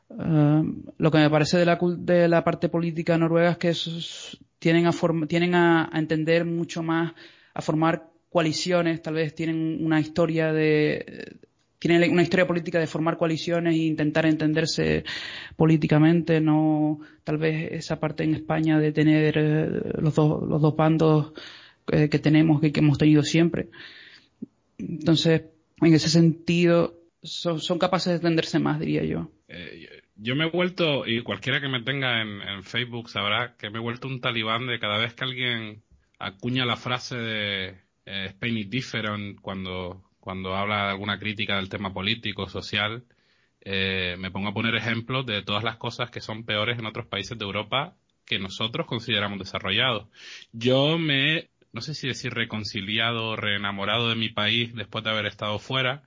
Uh, 0.09 0.83
lo 0.97 1.09
que 1.09 1.17
me 1.19 1.29
parece 1.29 1.57
de 1.57 1.65
la, 1.65 1.79
de 1.97 2.27
la 2.27 2.43
parte 2.43 2.67
política 2.67 3.17
noruega 3.17 3.51
es 3.51 3.57
que 3.57 3.69
esos 3.69 4.37
tienen, 4.59 4.85
a, 4.85 4.91
tienen 5.27 5.55
a, 5.55 5.89
entender 5.93 6.45
mucho 6.45 6.83
más, 6.83 7.13
a 7.53 7.61
formar 7.61 8.09
coaliciones, 8.29 9.01
tal 9.01 9.15
vez 9.15 9.33
tienen 9.33 9.83
una 9.83 9.99
historia 9.99 10.51
de, 10.51 11.37
tienen 11.79 12.11
una 12.11 12.21
historia 12.21 12.45
política 12.45 12.79
de 12.79 12.87
formar 12.87 13.17
coaliciones 13.17 13.73
e 13.73 13.79
intentar 13.79 14.25
entenderse 14.25 15.03
políticamente, 15.55 16.39
no 16.39 16.99
tal 17.23 17.37
vez 17.37 17.71
esa 17.71 17.99
parte 17.99 18.23
en 18.23 18.35
España 18.35 18.79
de 18.79 18.91
tener 18.91 19.37
eh, 19.37 19.81
los, 19.99 20.13
dos, 20.13 20.43
los 20.47 20.61
dos 20.61 20.75
bandos 20.75 21.33
eh, 21.91 22.09
que 22.09 22.19
tenemos 22.19 22.61
que 22.61 22.71
hemos 22.75 22.97
tenido 22.97 23.23
siempre. 23.23 23.69
Entonces, 24.77 25.41
en 25.89 25.95
ese 25.95 26.09
sentido 26.09 26.95
son, 27.23 27.79
capaces 27.79 28.11
de 28.11 28.15
entenderse 28.17 28.59
más, 28.59 28.79
diría 28.79 29.03
yo. 29.03 29.31
Eh, 29.47 29.87
yo 30.15 30.35
me 30.35 30.45
he 30.45 30.49
vuelto, 30.49 31.05
y 31.05 31.21
cualquiera 31.21 31.61
que 31.61 31.67
me 31.67 31.81
tenga 31.81 32.21
en, 32.21 32.63
Facebook 32.63 33.09
sabrá 33.09 33.55
que 33.57 33.69
me 33.69 33.79
he 33.79 33.81
vuelto 33.81 34.07
un 34.07 34.21
talibán 34.21 34.67
de 34.67 34.79
cada 34.79 34.97
vez 34.97 35.13
que 35.13 35.23
alguien 35.23 35.83
acuña 36.19 36.65
la 36.65 36.75
frase 36.75 37.15
de 37.15 37.67
eh, 38.05 38.25
Spain 38.29 38.57
is 38.57 38.69
different 38.69 39.39
cuando, 39.41 40.03
cuando 40.19 40.55
habla 40.55 40.85
de 40.85 40.91
alguna 40.91 41.19
crítica 41.19 41.57
del 41.57 41.69
tema 41.69 41.93
político, 41.93 42.47
social, 42.47 43.03
eh, 43.61 44.15
me 44.17 44.31
pongo 44.31 44.49
a 44.49 44.53
poner 44.53 44.75
ejemplos 44.75 45.25
de 45.25 45.43
todas 45.43 45.63
las 45.63 45.77
cosas 45.77 46.09
que 46.09 46.21
son 46.21 46.45
peores 46.45 46.79
en 46.79 46.85
otros 46.87 47.05
países 47.05 47.37
de 47.37 47.45
Europa 47.45 47.95
que 48.25 48.39
nosotros 48.39 48.87
consideramos 48.87 49.39
desarrollados. 49.39 50.07
Yo 50.51 50.97
me 50.97 51.50
no 51.73 51.81
sé 51.81 51.93
si 51.93 52.07
decir 52.07 52.33
reconciliado, 52.33 53.35
reenamorado 53.35 54.09
de 54.09 54.15
mi 54.15 54.29
país 54.29 54.73
después 54.75 55.03
de 55.03 55.09
haber 55.11 55.25
estado 55.25 55.57
fuera. 55.59 56.03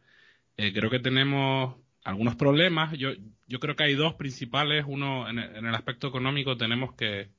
Eh, 0.57 0.73
creo 0.73 0.91
que 0.91 1.01
tenemos 1.01 1.77
algunos 2.05 2.37
problemas. 2.37 2.97
Yo, 2.99 3.11
yo 3.47 3.61
creo 3.61 3.77
que 3.77 3.85
hay 3.85 3.95
dos 3.95 4.15
principales. 4.15 4.85
Uno, 4.87 5.29
en 5.29 5.39
el, 5.39 5.75
aspecto 5.75 6.09
económico, 6.09 6.57
tenemos 6.57 6.95
que 6.95 7.31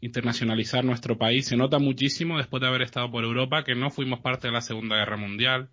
internacionalizar 0.00 0.84
nuestro 0.84 1.18
país. 1.18 1.46
Se 1.46 1.56
nota 1.56 1.78
muchísimo 1.78 2.38
después 2.38 2.60
de 2.60 2.68
haber 2.68 2.82
estado 2.82 3.10
por 3.10 3.24
Europa 3.24 3.64
que 3.64 3.74
no 3.74 3.90
fuimos 3.90 4.20
parte 4.20 4.48
de 4.48 4.52
la 4.52 4.60
Segunda 4.60 4.96
Guerra 4.96 5.16
Mundial 5.16 5.70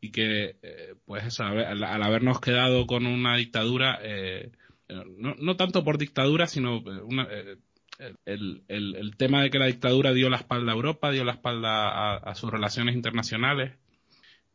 y 0.00 0.10
que, 0.10 0.56
eh, 0.62 0.94
pues 1.06 1.24
eso, 1.24 1.44
al, 1.44 1.82
al, 1.82 2.02
habernos 2.02 2.40
quedado 2.40 2.86
con 2.86 3.06
una 3.06 3.36
dictadura, 3.36 3.98
eh, 4.02 4.50
no, 4.88 5.34
no, 5.38 5.56
tanto 5.56 5.82
por 5.82 5.98
dictadura, 5.98 6.46
sino 6.46 6.78
una, 6.80 7.26
eh, 7.30 7.56
el, 7.98 8.62
el, 8.68 8.96
el, 8.96 9.16
tema 9.16 9.42
de 9.42 9.50
que 9.50 9.58
la 9.58 9.66
dictadura 9.66 10.12
dio 10.12 10.28
la 10.28 10.36
espalda 10.36 10.72
a 10.72 10.74
Europa, 10.74 11.10
dio 11.10 11.24
la 11.24 11.32
espalda 11.32 12.16
a, 12.16 12.34
sus 12.34 12.50
relaciones 12.50 12.94
internacionales, 12.94 13.72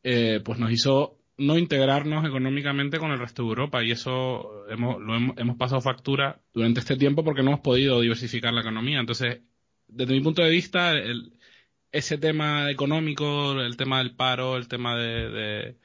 eh, 0.03 0.41
pues 0.43 0.59
nos 0.59 0.71
hizo 0.71 1.17
no 1.37 1.57
integrarnos 1.57 2.25
económicamente 2.25 2.99
con 2.99 3.11
el 3.11 3.19
resto 3.19 3.43
de 3.43 3.49
Europa 3.49 3.83
y 3.83 3.91
eso 3.91 4.67
hemos, 4.69 5.01
lo 5.01 5.15
hemos, 5.15 5.37
hemos, 5.37 5.57
pasado 5.57 5.81
factura 5.81 6.39
durante 6.53 6.81
este 6.81 6.97
tiempo 6.97 7.23
porque 7.23 7.41
no 7.41 7.51
hemos 7.51 7.61
podido 7.61 8.01
diversificar 8.01 8.53
la 8.53 8.61
economía. 8.61 8.99
Entonces, 8.99 9.41
desde 9.87 10.13
mi 10.13 10.21
punto 10.21 10.43
de 10.43 10.51
vista, 10.51 10.93
ese 11.91 12.17
tema 12.17 12.69
económico, 12.69 13.59
el 13.59 13.75
tema 13.77 13.99
del 13.99 14.15
paro, 14.15 14.55
el 14.55 14.67
tema 14.67 14.95
de, 14.95 15.75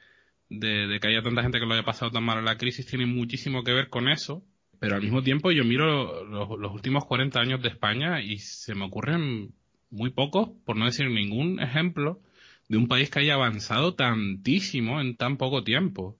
de 0.49 0.99
que 0.99 1.07
haya 1.07 1.23
tanta 1.23 1.41
gente 1.41 1.59
que 1.59 1.65
lo 1.65 1.73
haya 1.73 1.83
pasado 1.83 2.11
tan 2.11 2.23
mal 2.23 2.39
en 2.39 2.45
la 2.45 2.57
crisis, 2.57 2.85
tiene 2.85 3.05
muchísimo 3.05 3.63
que 3.63 3.73
ver 3.73 3.89
con 3.89 4.09
eso 4.09 4.43
pero 4.79 4.95
al 4.95 5.01
mismo 5.01 5.23
tiempo 5.23 5.51
yo 5.51 5.63
miro 5.63 6.23
los, 6.25 6.71
últimos 6.71 7.05
40 7.05 7.39
años 7.39 7.61
de 7.61 7.69
España 7.69 8.21
y 8.21 8.39
se 8.39 8.75
me 8.75 8.85
ocurren 8.85 9.53
muy 9.89 10.11
pocos, 10.11 10.49
por 10.65 10.75
no 10.75 10.85
decir 10.85 11.09
ningún 11.09 11.59
ejemplo, 11.59 12.21
de 12.69 12.77
un 12.77 12.87
país 12.87 13.09
que 13.09 13.19
haya 13.19 13.35
avanzado 13.35 13.95
tantísimo 13.95 15.01
en 15.01 15.15
tan 15.15 15.37
poco 15.37 15.63
tiempo. 15.63 16.19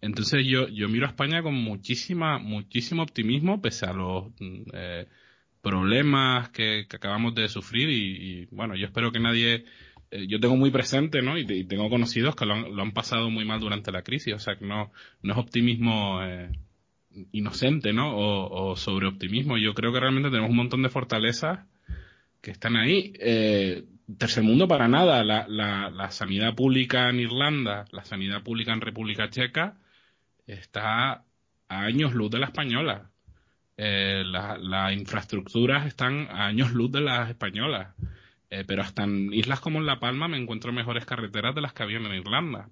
Entonces 0.00 0.46
yo, 0.46 0.68
yo 0.68 0.88
miro 0.88 1.06
a 1.06 1.10
España 1.10 1.42
con 1.42 1.54
muchísima, 1.54 2.38
muchísimo 2.38 3.02
optimismo 3.02 3.60
pese 3.60 3.86
a 3.86 3.92
los 3.92 4.26
eh, 4.72 5.08
problemas 5.60 6.50
que, 6.50 6.86
que, 6.88 6.96
acabamos 6.96 7.34
de 7.34 7.48
sufrir 7.48 7.90
y, 7.90 8.42
y, 8.42 8.46
bueno, 8.52 8.76
yo 8.76 8.86
espero 8.86 9.10
que 9.10 9.18
nadie, 9.18 9.64
eh, 10.10 10.26
yo 10.28 10.38
tengo 10.38 10.56
muy 10.56 10.70
presente, 10.70 11.20
¿no? 11.20 11.36
Y, 11.36 11.46
y 11.48 11.64
tengo 11.64 11.90
conocidos 11.90 12.36
que 12.36 12.46
lo 12.46 12.54
han, 12.54 12.76
lo 12.76 12.82
han, 12.82 12.92
pasado 12.92 13.28
muy 13.30 13.44
mal 13.44 13.58
durante 13.60 13.90
la 13.90 14.02
crisis, 14.02 14.34
o 14.34 14.38
sea 14.38 14.56
que 14.56 14.64
no, 14.66 14.92
no 15.22 15.32
es 15.32 15.38
optimismo 15.38 16.22
eh, 16.22 16.50
inocente, 17.32 17.92
¿no? 17.92 18.16
O, 18.16 18.70
o, 18.70 18.76
sobre 18.76 19.06
optimismo. 19.06 19.58
Yo 19.58 19.74
creo 19.74 19.92
que 19.92 20.00
realmente 20.00 20.30
tenemos 20.30 20.50
un 20.50 20.56
montón 20.56 20.82
de 20.82 20.88
fortalezas 20.88 21.60
que 22.40 22.50
están 22.50 22.76
ahí. 22.76 23.12
Eh, 23.18 23.84
tercer 24.16 24.42
mundo 24.42 24.68
para 24.68 24.88
nada. 24.88 25.24
La, 25.24 25.46
la, 25.48 25.90
la, 25.90 26.10
sanidad 26.10 26.54
pública 26.54 27.08
en 27.10 27.20
Irlanda, 27.20 27.84
la 27.92 28.04
sanidad 28.04 28.42
pública 28.42 28.72
en 28.72 28.80
República 28.80 29.30
Checa, 29.30 29.76
está 30.46 31.24
a 31.68 31.80
años 31.82 32.14
luz 32.14 32.30
de 32.30 32.38
la 32.38 32.46
española. 32.46 33.10
Eh, 33.76 34.24
las 34.26 34.60
la 34.60 34.92
infraestructuras 34.92 35.86
están 35.86 36.28
a 36.30 36.46
años 36.46 36.72
luz 36.72 36.90
de 36.90 37.00
las 37.00 37.28
españolas. 37.30 37.94
Eh, 38.50 38.64
pero 38.66 38.82
hasta 38.82 39.04
en 39.04 39.32
islas 39.32 39.60
como 39.60 39.78
en 39.78 39.86
La 39.86 40.00
Palma 40.00 40.26
me 40.26 40.38
encuentro 40.38 40.72
mejores 40.72 41.04
carreteras 41.04 41.54
de 41.54 41.60
las 41.60 41.72
que 41.72 41.82
había 41.82 41.98
en 41.98 42.06
Irlanda. 42.06 42.70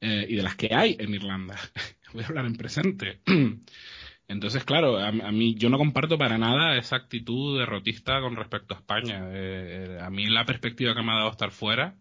Eh, 0.00 0.26
y 0.28 0.34
de 0.34 0.42
las 0.42 0.56
que 0.56 0.74
hay 0.74 0.96
en 0.98 1.14
Irlanda. 1.14 1.56
voy 2.12 2.22
a 2.22 2.26
hablar 2.26 2.46
en 2.46 2.56
presente. 2.56 3.20
Entonces, 4.28 4.64
claro, 4.64 4.98
a, 4.98 5.10
mí 5.10 5.54
yo 5.56 5.68
no 5.68 5.78
comparto 5.78 6.16
para 6.16 6.38
nada 6.38 6.78
esa 6.78 6.96
actitud 6.96 7.58
derrotista 7.58 8.20
con 8.20 8.36
respecto 8.36 8.74
a 8.74 8.78
España. 8.78 9.24
Eh, 9.30 9.98
a 10.00 10.10
mí 10.10 10.26
la 10.26 10.44
perspectiva 10.44 10.94
que 10.94 11.02
me 11.02 11.12
ha 11.12 11.16
dado 11.16 11.30
estar 11.30 11.50
fuera 11.50 11.96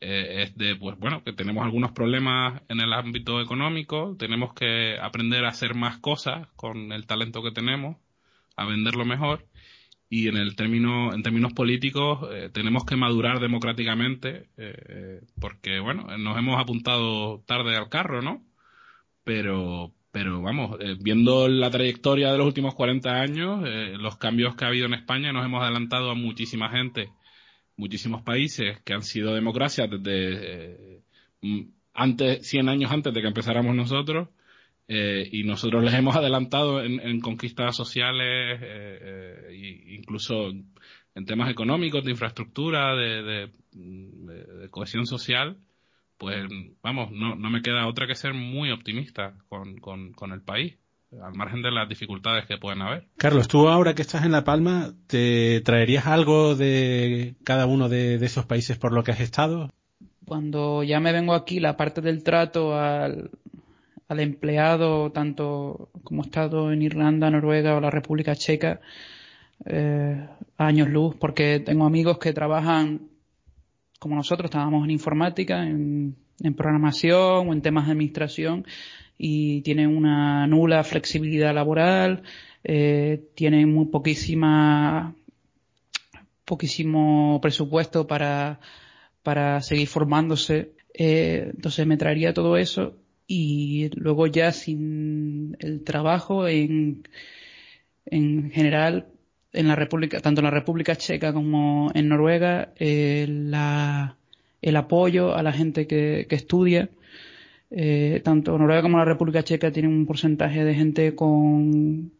eh, 0.00 0.42
es 0.42 0.56
de, 0.56 0.76
pues 0.76 0.98
bueno, 0.98 1.24
que 1.24 1.32
tenemos 1.32 1.64
algunos 1.64 1.92
problemas 1.92 2.62
en 2.68 2.80
el 2.80 2.92
ámbito 2.92 3.40
económico, 3.40 4.14
tenemos 4.18 4.52
que 4.52 4.98
aprender 5.00 5.44
a 5.44 5.48
hacer 5.48 5.74
más 5.74 5.98
cosas 5.98 6.48
con 6.56 6.92
el 6.92 7.06
talento 7.06 7.42
que 7.42 7.50
tenemos, 7.50 7.96
a 8.56 8.66
venderlo 8.66 9.06
mejor, 9.06 9.46
y 10.10 10.28
en 10.28 10.36
el 10.36 10.54
término, 10.54 11.14
en 11.14 11.22
términos 11.22 11.52
políticos 11.54 12.28
eh, 12.30 12.50
tenemos 12.52 12.84
que 12.84 12.96
madurar 12.96 13.40
democráticamente, 13.40 14.50
eh, 14.58 15.22
porque 15.40 15.80
bueno, 15.80 16.16
nos 16.18 16.38
hemos 16.38 16.60
apuntado 16.60 17.40
tarde 17.46 17.76
al 17.76 17.88
carro, 17.88 18.22
¿no? 18.22 18.45
Pero, 19.26 19.92
pero 20.10 20.40
vamos, 20.40 20.78
viendo 21.00 21.48
la 21.48 21.70
trayectoria 21.70 22.32
de 22.32 22.38
los 22.38 22.46
últimos 22.46 22.74
40 22.74 23.10
años, 23.10 23.68
los 24.00 24.16
cambios 24.16 24.54
que 24.54 24.64
ha 24.64 24.68
habido 24.68 24.86
en 24.86 24.94
España, 24.94 25.32
nos 25.32 25.44
hemos 25.44 25.62
adelantado 25.62 26.10
a 26.10 26.14
muchísima 26.14 26.70
gente 26.70 27.10
muchísimos 27.76 28.22
países 28.22 28.80
que 28.82 28.94
han 28.94 29.02
sido 29.02 29.34
democracias 29.34 29.88
desde 29.90 31.00
eh, 31.42 31.66
antes, 31.94 32.46
100 32.46 32.68
años 32.68 32.90
antes 32.90 33.12
de 33.12 33.20
que 33.20 33.28
empezáramos 33.28 33.74
nosotros, 33.74 34.28
eh, 34.88 35.28
y 35.32 35.44
nosotros 35.44 35.82
les 35.82 35.94
hemos 35.94 36.16
adelantado 36.16 36.82
en, 36.82 37.20
conquistas 37.20 37.74
sociales, 37.74 38.60
eh, 38.62 39.48
e 39.50 39.94
incluso 39.94 40.50
en 40.50 41.26
temas 41.26 41.50
económicos, 41.50 42.04
de 42.04 42.12
infraestructura, 42.12 42.94
de, 42.94 43.50
cohesión 44.70 45.06
social, 45.06 45.56
pues 46.18 46.36
vamos, 46.82 47.10
no, 47.12 47.34
no 47.34 47.50
me 47.50 47.62
queda 47.62 47.86
otra 47.86 48.06
que 48.06 48.14
ser 48.14 48.34
muy 48.34 48.70
optimista 48.70 49.34
con, 49.48 49.76
con 49.78 50.32
el 50.32 50.42
país 50.42 50.78
al 51.22 51.34
margen 51.34 51.62
de 51.62 51.70
las 51.70 51.88
dificultades 51.88 52.46
que 52.46 52.58
pueden 52.58 52.82
haber. 52.82 53.06
Carlos, 53.16 53.48
tú 53.48 53.68
ahora 53.68 53.94
que 53.94 54.02
estás 54.02 54.24
en 54.24 54.32
La 54.32 54.44
Palma, 54.44 54.92
¿te 55.06 55.60
traerías 55.62 56.06
algo 56.06 56.54
de 56.54 57.36
cada 57.44 57.66
uno 57.66 57.88
de, 57.88 58.16
esos 58.16 58.46
países 58.46 58.76
por 58.78 58.92
lo 58.92 59.04
que 59.04 59.12
has 59.12 59.20
estado? 59.20 59.70
Cuando 60.24 60.82
ya 60.82 61.00
me 61.00 61.12
vengo 61.12 61.34
aquí, 61.34 61.60
la 61.60 61.76
parte 61.76 62.00
del 62.00 62.22
trato 62.22 62.78
al, 62.78 63.30
empleado, 64.08 65.10
tanto 65.12 65.90
como 66.02 66.22
he 66.22 66.26
estado 66.26 66.72
en 66.72 66.82
Irlanda, 66.82 67.30
Noruega 67.30 67.76
o 67.76 67.80
la 67.80 67.90
República 67.90 68.34
Checa, 68.34 68.80
eh, 69.64 70.28
años 70.58 70.88
luz, 70.88 71.14
porque 71.16 71.60
tengo 71.60 71.86
amigos 71.86 72.18
que 72.18 72.32
trabajan 72.32 73.08
como 73.98 74.16
nosotros, 74.16 74.46
estábamos 74.50 74.84
en 74.84 74.90
informática, 74.90 75.62
en, 75.62 76.16
programación 76.56 77.48
o 77.48 77.52
en 77.52 77.62
temas 77.62 77.86
de 77.86 77.92
administración, 77.92 78.66
y 79.18 79.62
tienen 79.62 79.96
una 79.96 80.46
nula 80.46 80.84
flexibilidad 80.84 81.54
laboral, 81.54 82.22
eh, 82.62 83.22
tienen 83.34 83.72
muy 83.72 83.86
poquísima 83.86 85.14
poquísimo 86.46 87.40
presupuesto 87.42 88.06
para, 88.06 88.60
para 89.22 89.60
seguir 89.60 89.88
formándose. 89.88 90.72
Eh, 90.94 91.50
entonces 91.54 91.86
me 91.86 91.98
traería 91.98 92.32
todo 92.32 92.56
eso 92.56 92.96
y 93.26 93.90
luego 93.96 94.26
ya 94.28 94.52
sin 94.52 95.56
el 95.58 95.84
trabajo 95.84 96.48
en, 96.48 97.06
en 98.06 98.50
general 98.50 99.08
en 99.56 99.68
la 99.68 99.76
República, 99.76 100.20
tanto 100.20 100.40
en 100.40 100.44
la 100.44 100.50
República 100.50 100.96
Checa 100.96 101.32
como 101.32 101.90
en 101.94 102.08
Noruega, 102.08 102.72
eh, 102.76 103.24
el 104.62 104.76
apoyo 104.76 105.34
a 105.34 105.42
la 105.42 105.52
gente 105.52 105.86
que, 105.86 106.26
que 106.28 106.36
estudia. 106.36 106.90
Eh, 107.70 108.20
tanto 108.24 108.56
Noruega 108.58 108.82
como 108.82 108.98
la 108.98 109.04
República 109.04 109.42
Checa 109.42 109.72
tienen 109.72 109.92
un 109.92 110.06
porcentaje 110.06 110.64
de 110.64 110.74
gente 110.74 111.14
con 111.16 112.12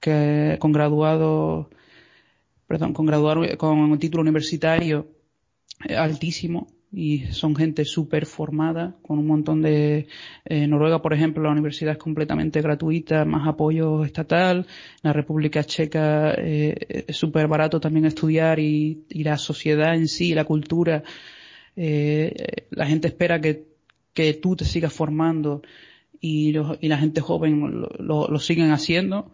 que, 0.00 0.56
con 0.60 0.72
graduado 0.72 1.70
perdón 2.66 2.92
con 2.92 3.06
graduado 3.06 3.42
con 3.56 3.78
un 3.78 3.98
título 3.98 4.22
universitario 4.22 5.08
eh, 5.88 5.96
altísimo 5.96 6.68
y 6.98 7.26
son 7.26 7.54
gente 7.54 7.84
súper 7.84 8.24
formada 8.24 8.96
con 9.02 9.18
un 9.18 9.26
montón 9.26 9.60
de 9.60 10.08
eh, 10.46 10.66
Noruega 10.66 11.02
por 11.02 11.12
ejemplo 11.12 11.42
la 11.42 11.50
universidad 11.50 11.92
es 11.92 11.98
completamente 11.98 12.62
gratuita 12.62 13.26
más 13.26 13.46
apoyo 13.46 14.02
estatal 14.02 14.66
la 15.02 15.12
República 15.12 15.62
Checa 15.62 16.32
eh, 16.38 17.04
es 17.06 17.14
súper 17.14 17.48
barato 17.48 17.78
también 17.80 18.06
estudiar 18.06 18.58
y, 18.58 19.04
y, 19.10 19.24
la 19.24 19.36
sociedad 19.36 19.94
en 19.94 20.08
sí 20.08 20.34
la 20.34 20.44
cultura 20.44 21.02
eh, 21.76 22.66
la 22.70 22.86
gente 22.86 23.08
espera 23.08 23.42
que 23.42 23.76
que 24.14 24.32
tú 24.32 24.56
te 24.56 24.64
sigas 24.64 24.94
formando 24.94 25.60
y, 26.20 26.56
y 26.80 26.88
la 26.88 26.96
gente 26.96 27.20
joven 27.20 27.82
lo, 27.98 28.28
lo, 28.28 28.38
siguen 28.38 28.70
haciendo 28.70 29.30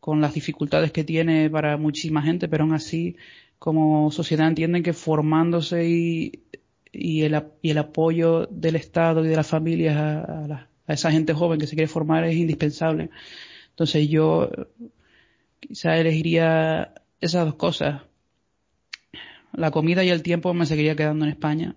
con 0.00 0.20
las 0.20 0.34
dificultades 0.34 0.90
que 0.90 1.04
tiene 1.04 1.48
para 1.48 1.76
muchísima 1.76 2.20
gente, 2.20 2.48
pero 2.48 2.64
aún 2.64 2.74
así 2.74 3.16
como 3.60 4.10
sociedad 4.10 4.48
entienden 4.48 4.82
que 4.82 4.92
formándose 4.92 5.88
y, 5.88 6.32
y, 6.96 7.22
el, 7.22 7.42
y 7.62 7.70
el 7.70 7.78
apoyo 7.78 8.46
del 8.46 8.76
Estado 8.76 9.24
y 9.24 9.28
de 9.28 9.36
las 9.36 9.46
familias 9.46 9.96
a, 9.96 10.66
a, 10.86 10.92
esa 10.92 11.10
gente 11.10 11.34
joven 11.34 11.58
que 11.58 11.66
se 11.66 11.76
quiere 11.76 11.88
formar 11.88 12.24
es 12.24 12.36
indispensable. 12.36 13.10
Entonces 13.70 14.08
yo 14.08 14.50
quizá 15.60 15.98
elegiría 15.98 16.94
esas 17.20 17.44
dos 17.44 17.54
cosas. 17.56 18.02
La 19.52 19.70
comida 19.70 20.04
y 20.04 20.10
el 20.10 20.22
tiempo 20.22 20.52
me 20.54 20.66
seguiría 20.66 20.96
quedando 20.96 21.24
en 21.24 21.30
España 21.30 21.76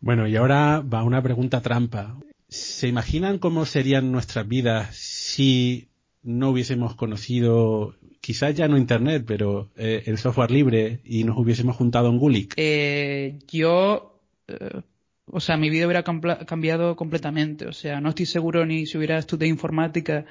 bueno, 0.00 0.28
y 0.28 0.36
ahora 0.36 0.80
va 0.80 1.02
una 1.02 1.22
pregunta 1.22 1.60
trampa. 1.60 2.18
¿Se 2.48 2.88
imaginan 2.88 3.38
cómo 3.38 3.66
serían 3.66 4.12
nuestras 4.12 4.46
vidas 4.46 4.94
si 4.96 5.88
no 6.22 6.50
hubiésemos 6.50 6.94
conocido, 6.94 7.94
quizás 8.20 8.54
ya 8.54 8.68
no 8.68 8.78
Internet, 8.78 9.24
pero 9.26 9.70
eh, 9.76 10.04
el 10.06 10.18
software 10.18 10.50
libre 10.50 11.00
y 11.04 11.24
nos 11.24 11.36
hubiésemos 11.36 11.76
juntado 11.76 12.08
en 12.08 12.18
Gulik? 12.18 12.54
Eh, 12.56 13.38
yo, 13.48 14.17
eh, 14.48 14.82
o 15.26 15.40
sea, 15.40 15.56
mi 15.56 15.70
vida 15.70 15.86
hubiera 15.86 16.02
cambiado 16.02 16.96
completamente. 16.96 17.66
O 17.66 17.72
sea, 17.72 18.00
no 18.00 18.10
estoy 18.10 18.26
seguro 18.26 18.64
ni 18.66 18.86
si 18.86 18.96
hubiera 18.98 19.18
estudiado 19.18 19.50
informática 19.52 20.26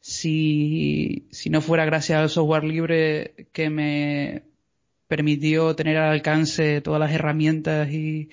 si, 0.00 1.28
si 1.30 1.50
no 1.50 1.60
fuera 1.60 1.84
gracias 1.84 2.18
al 2.20 2.30
software 2.30 2.64
libre 2.64 3.48
que 3.52 3.70
me 3.70 4.42
permitió 5.08 5.76
tener 5.76 5.96
al 5.96 6.12
alcance 6.12 6.80
todas 6.80 7.00
las 7.00 7.12
herramientas 7.12 7.90
y 7.92 8.30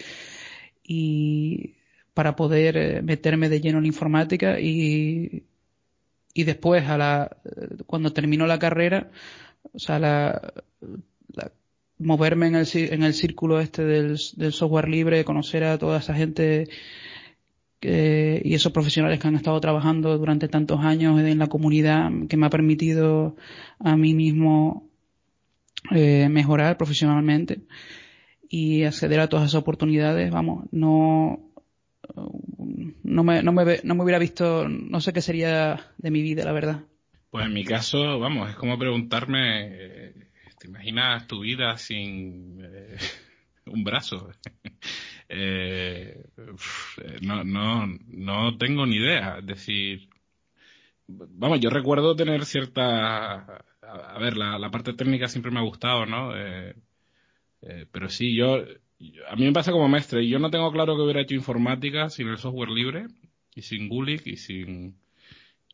y 0.90 1.76
para 2.16 2.36
poder 2.36 2.76
eh, 2.78 3.02
meterme 3.04 3.48
de 3.48 3.62
lleno 3.62 3.78
en 3.78 3.86
informática 3.86 4.60
y, 4.60 5.44
y 6.34 6.44
después 6.44 6.84
a 6.90 6.98
la, 6.98 7.38
cuando 7.86 8.12
terminó 8.12 8.48
la 8.48 8.58
carrera, 8.58 9.12
o 9.72 9.78
sea, 9.78 10.00
la, 10.00 10.54
moverme 12.00 12.48
en 12.48 12.56
el, 12.56 12.68
en 12.74 13.04
el 13.04 13.14
círculo 13.14 13.60
este 13.60 13.84
del, 13.84 14.18
software 14.18 14.90
libre, 14.90 15.26
conocer 15.26 15.64
a 15.64 15.78
toda 15.78 16.00
esa 16.00 16.14
gente 16.14 16.70
y 17.82 18.54
esos 18.54 18.74
profesionales 18.74 19.20
que 19.20 19.28
han 19.30 19.36
estado 19.36 19.60
trabajando 19.62 20.18
durante 20.18 20.50
tantos 20.50 20.82
años 20.82 21.20
en 21.22 21.40
la 21.40 21.48
comunidad 21.48 22.12
que 22.28 22.36
me 22.36 22.46
ha 22.46 22.50
permitido 22.50 23.38
a 23.80 23.96
mí 23.96 24.14
mismo 24.14 24.90
eh, 25.92 26.28
mejorar 26.30 26.78
profesionalmente 26.78 27.62
y 28.50 28.84
acceder 28.84 29.20
a 29.22 29.30
todas 29.30 29.46
esas 29.46 29.62
oportunidades, 29.62 30.30
vamos, 30.30 30.66
no, 30.72 31.40
no 33.04 33.24
me, 33.24 33.44
no 33.44 33.52
me, 33.54 33.80
no 33.84 33.96
me 33.96 34.04
hubiera 34.04 34.20
visto, 34.20 34.68
no 34.68 35.00
sé 35.02 35.14
qué 35.14 35.22
sería 35.22 35.92
de 35.98 36.12
mi 36.12 36.22
vida, 36.22 36.44
la 36.44 36.52
verdad. 36.52 36.82
Pues 37.30 37.46
en 37.46 37.54
mi 37.54 37.64
caso, 37.64 38.20
vamos, 38.20 38.50
es 38.50 38.56
como 38.56 38.78
preguntarme, 38.78 39.68
eh, 39.68 40.29
¿te 40.60 40.68
imaginas 40.68 41.28
tu 41.28 41.42
vida 41.42 41.78
sin 41.78 42.60
eh, 42.64 42.98
un 43.66 43.84
brazo? 43.84 44.30
eh, 45.30 46.24
no, 47.22 47.44
no, 47.44 47.88
no 48.08 48.58
tengo 48.58 48.86
ni 48.86 48.98
idea. 48.98 49.40
Es 49.40 49.46
decir, 49.46 50.10
vamos, 51.08 51.60
yo 51.60 51.70
recuerdo 51.70 52.16
tener 52.16 52.46
cierta, 52.46 53.64
a, 53.82 54.20
ver, 54.20 54.38
la, 54.38 54.70
parte 54.72 54.94
técnica 54.94 55.28
siempre 55.28 55.52
me 55.52 55.60
ha 55.60 55.64
gustado, 55.64 56.06
¿no? 56.06 56.36
Eh, 56.36 56.76
eh, 57.62 57.86
pero 57.92 58.10
sí, 58.10 58.36
yo, 58.36 58.64
a 59.30 59.36
mí 59.36 59.46
me 59.46 59.54
pasa 59.54 59.72
como 59.72 59.88
maestre. 59.88 60.28
Yo 60.28 60.40
no 60.40 60.50
tengo 60.52 60.72
claro 60.72 60.96
que 60.96 61.04
hubiera 61.04 61.22
hecho 61.22 61.36
informática 61.36 62.10
sin 62.10 62.28
el 62.28 62.38
software 62.38 62.70
libre 62.70 63.08
y 63.56 63.62
sin 63.62 63.90
Gulik 63.90 64.28
y 64.28 64.38
sin, 64.38 65.00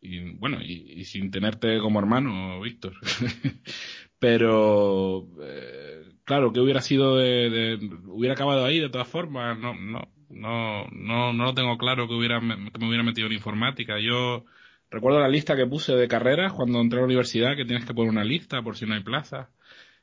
y, 0.00 0.20
bueno, 0.38 0.58
y, 0.62 1.04
sin 1.04 1.30
tenerte 1.30 1.78
como 1.80 1.98
hermano, 1.98 2.60
Víctor. 2.60 2.94
pero, 4.18 5.26
eh, 5.42 6.04
claro, 6.24 6.52
que 6.52 6.60
hubiera 6.60 6.80
sido 6.80 7.16
de, 7.16 7.78
hubiera 8.06 8.34
acabado 8.34 8.64
ahí 8.64 8.80
de 8.80 8.90
todas 8.90 9.08
formas. 9.08 9.58
No, 9.58 9.74
no, 9.74 10.08
no, 10.30 10.86
no, 10.90 11.32
no 11.32 11.44
lo 11.44 11.54
tengo 11.54 11.76
claro 11.78 12.08
que 12.08 12.14
hubiera, 12.14 12.40
que 12.40 12.78
me 12.78 12.88
hubiera 12.88 13.02
metido 13.02 13.26
en 13.26 13.34
informática. 13.34 13.98
Yo, 14.00 14.44
Recuerdo 14.90 15.20
la 15.20 15.28
lista 15.28 15.56
que 15.56 15.66
puse 15.66 15.94
de 15.94 16.08
carreras 16.08 16.52
cuando 16.52 16.80
entré 16.80 16.98
a 16.98 17.02
la 17.02 17.06
universidad, 17.06 17.56
que 17.56 17.64
tienes 17.64 17.84
que 17.84 17.94
poner 17.94 18.10
una 18.10 18.24
lista 18.24 18.62
por 18.62 18.76
si 18.76 18.86
no 18.86 18.94
hay 18.94 19.02
plaza. 19.02 19.50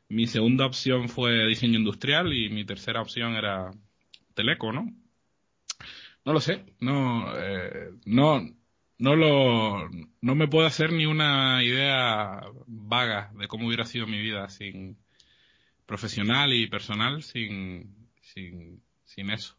Mi 0.10 0.28
segunda 0.28 0.66
opción 0.66 1.10
fue 1.10 1.48
diseño 1.48 1.80
industrial 1.80 2.34
y 2.34 2.50
mi 2.50 2.66
tercera 2.66 3.02
opción 3.02 3.34
era 3.36 3.72
teleco, 4.36 4.72
¿no? 4.72 4.94
No 6.26 6.34
lo 6.34 6.40
sé, 6.40 6.66
no, 6.80 7.34
eh, 7.38 7.92
no, 8.06 8.42
no 8.98 9.16
lo, 9.16 9.90
no 10.22 10.36
me 10.36 10.48
puedo 10.48 10.66
hacer 10.66 10.92
ni 10.92 11.06
una 11.06 11.64
idea 11.64 12.42
vaga 12.68 13.32
de 13.38 13.48
cómo 13.48 13.68
hubiera 13.68 13.86
sido 13.86 14.08
mi 14.08 14.22
vida 14.22 14.50
sin 14.50 14.98
profesional 15.86 16.54
y 16.54 16.68
personal 16.68 17.24
sin, 17.24 18.10
sin, 18.22 18.82
sin 19.04 19.30
eso. 19.30 19.56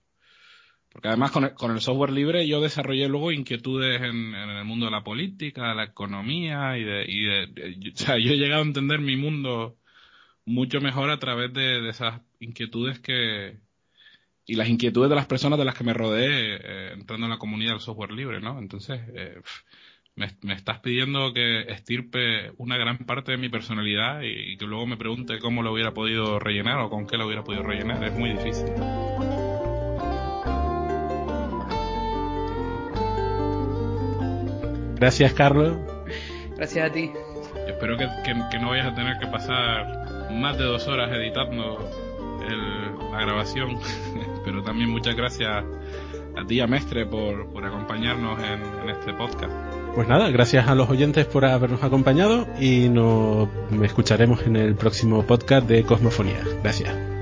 Porque 0.89 1.09
además 1.09 1.33
con 1.33 1.45
el, 1.45 1.55
con 1.55 1.73
el, 1.73 1.81
software 1.81 2.13
libre 2.13 2.47
yo 2.47 2.61
desarrollé 2.61 3.09
luego 3.09 3.33
inquietudes 3.33 4.01
en, 4.01 4.35
en, 4.35 4.51
el 4.51 4.65
mundo 4.65 4.87
de 4.87 4.93
la 4.93 5.03
política, 5.03 5.71
de 5.71 5.75
la 5.75 5.85
economía 5.85 6.79
y 6.79 6.85
de, 6.85 7.05
y 7.09 7.25
de, 7.25 7.47
de, 7.49 7.91
o 7.93 7.97
sea, 7.97 8.17
yo 8.19 8.31
he 8.31 8.37
llegado 8.37 8.63
a 8.63 8.67
entender 8.67 9.01
mi 9.01 9.17
mundo 9.17 9.77
mucho 10.45 10.81
mejor 10.81 11.11
a 11.11 11.19
través 11.19 11.53
de, 11.53 11.81
de 11.81 11.89
esas 11.89 12.21
inquietudes 12.39 13.01
que, 13.01 13.59
y 14.47 14.57
las 14.57 14.69
inquietudes 14.69 15.09
de 15.09 15.17
las 15.17 15.27
personas 15.27 15.59
de 15.59 15.65
las 15.65 15.75
que 15.75 15.85
me 15.85 15.95
rodeé 15.95 16.57
eh, 16.57 16.93
entrando 16.93 17.27
en 17.27 17.31
la 17.31 17.39
comunidad 17.39 17.73
del 17.73 17.81
software 17.81 18.13
libre, 18.13 18.41
¿no? 18.41 18.59
Entonces, 18.59 19.01
eh, 19.15 19.41
me, 20.17 20.31
me, 20.43 20.55
estás 20.55 20.81
pidiendo 20.81 21.33
que 21.33 21.63
estirpe 21.63 22.53
una 22.59 22.77
gran 22.77 22.99
parte 22.99 23.33
de 23.33 23.39
mi 23.39 23.49
personalidad 23.49 24.23
y, 24.23 24.53
y, 24.53 24.57
que 24.57 24.67
luego 24.67 24.87
me 24.87 24.97
pregunte 24.97 25.39
cómo 25.39 25.63
lo 25.63 25.73
hubiera 25.73 25.93
podido 25.93 26.39
rellenar 26.39 26.79
o 26.81 26.91
con 26.91 27.07
qué 27.07 27.17
lo 27.17 27.27
hubiera 27.27 27.43
podido 27.43 27.63
rellenar. 27.63 28.05
Es 28.05 28.13
muy 28.13 28.31
difícil. 28.31 28.67
Gracias, 34.97 35.33
Carlos. 35.35 35.79
Gracias 36.57 36.91
a 36.91 36.93
ti. 36.93 37.11
Espero 37.67 37.97
que, 37.97 38.07
que, 38.25 38.35
que 38.51 38.59
no 38.59 38.71
vayas 38.71 38.87
a 38.87 38.95
tener 38.95 39.19
que 39.19 39.27
pasar 39.27 40.31
más 40.33 40.57
de 40.57 40.65
dos 40.65 40.87
horas 40.87 41.11
editando 41.13 41.79
el, 42.49 43.11
la 43.11 43.21
grabación. 43.21 43.79
Pero 44.45 44.63
también 44.63 44.91
muchas 44.91 45.17
gracias 45.17 45.65
a 46.37 46.45
ti, 46.47 46.61
a 46.61 46.67
Mestre, 46.67 47.07
por, 47.07 47.47
por 47.49 47.65
acompañarnos 47.65 48.39
en, 48.41 48.83
en, 48.83 48.91
este 48.91 49.15
podcast. 49.15 49.53
Pues 49.95 50.09
nada, 50.09 50.29
gracias 50.31 50.67
a 50.69 50.75
los 50.75 50.91
oyentes 50.91 51.27
por 51.27 51.45
habernos 51.45 51.83
acompañado 51.83 52.47
y 52.61 52.89
nos 52.89 53.49
escucharemos 53.83 54.43
en 54.43 54.57
el 54.57 54.75
próximo 54.75 55.23
podcast 55.23 55.69
de 55.69 55.85
Cosmofonía. 55.85 56.43
Gracias. 56.63 57.14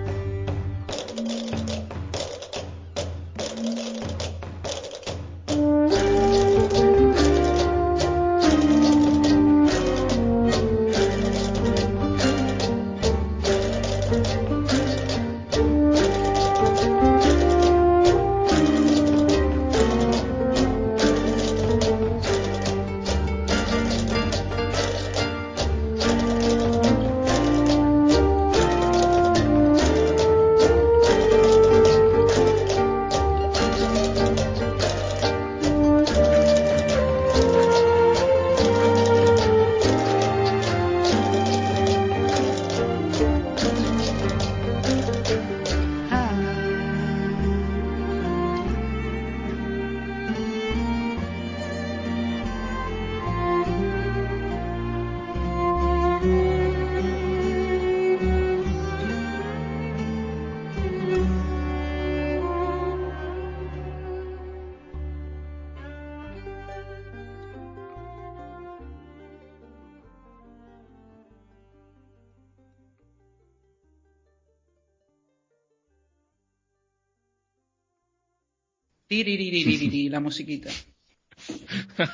Musiquita. 80.32 80.70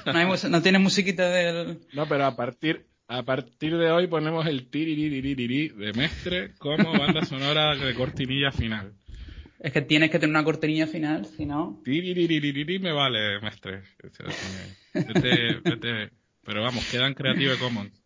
No, 0.06 0.18
hay, 0.18 0.26
no, 0.50 0.62
tiene 0.62 0.78
musiquita 0.78 1.28
del. 1.28 1.78
No, 1.92 2.08
pero 2.08 2.26
a 2.26 2.34
partir, 2.34 2.86
a 3.06 3.22
partir 3.22 3.76
de 3.76 3.90
hoy 3.90 4.06
ponemos 4.08 4.46
el 4.46 4.68
tiririririri 4.68 5.68
de 5.68 5.92
Mestre 5.92 6.54
como 6.58 6.92
banda 6.92 7.24
sonora 7.24 7.76
de 7.76 7.94
cortinilla 7.94 8.50
final. 8.50 8.94
Es 9.60 9.72
que 9.72 9.82
tienes 9.82 10.10
que 10.10 10.18
tener 10.18 10.30
una 10.30 10.44
cortinilla 10.44 10.86
final, 10.86 11.26
si 11.26 11.46
no. 11.46 11.80
Tiririririri 11.84 12.78
me 12.78 12.92
vale, 12.92 13.40
Mestre. 13.40 13.82
Vete, 14.94 15.60
vete. 15.64 16.10
Pero 16.44 16.62
vamos, 16.62 16.88
quedan 16.90 17.14
Creative 17.14 17.56
Commons. 17.58 17.92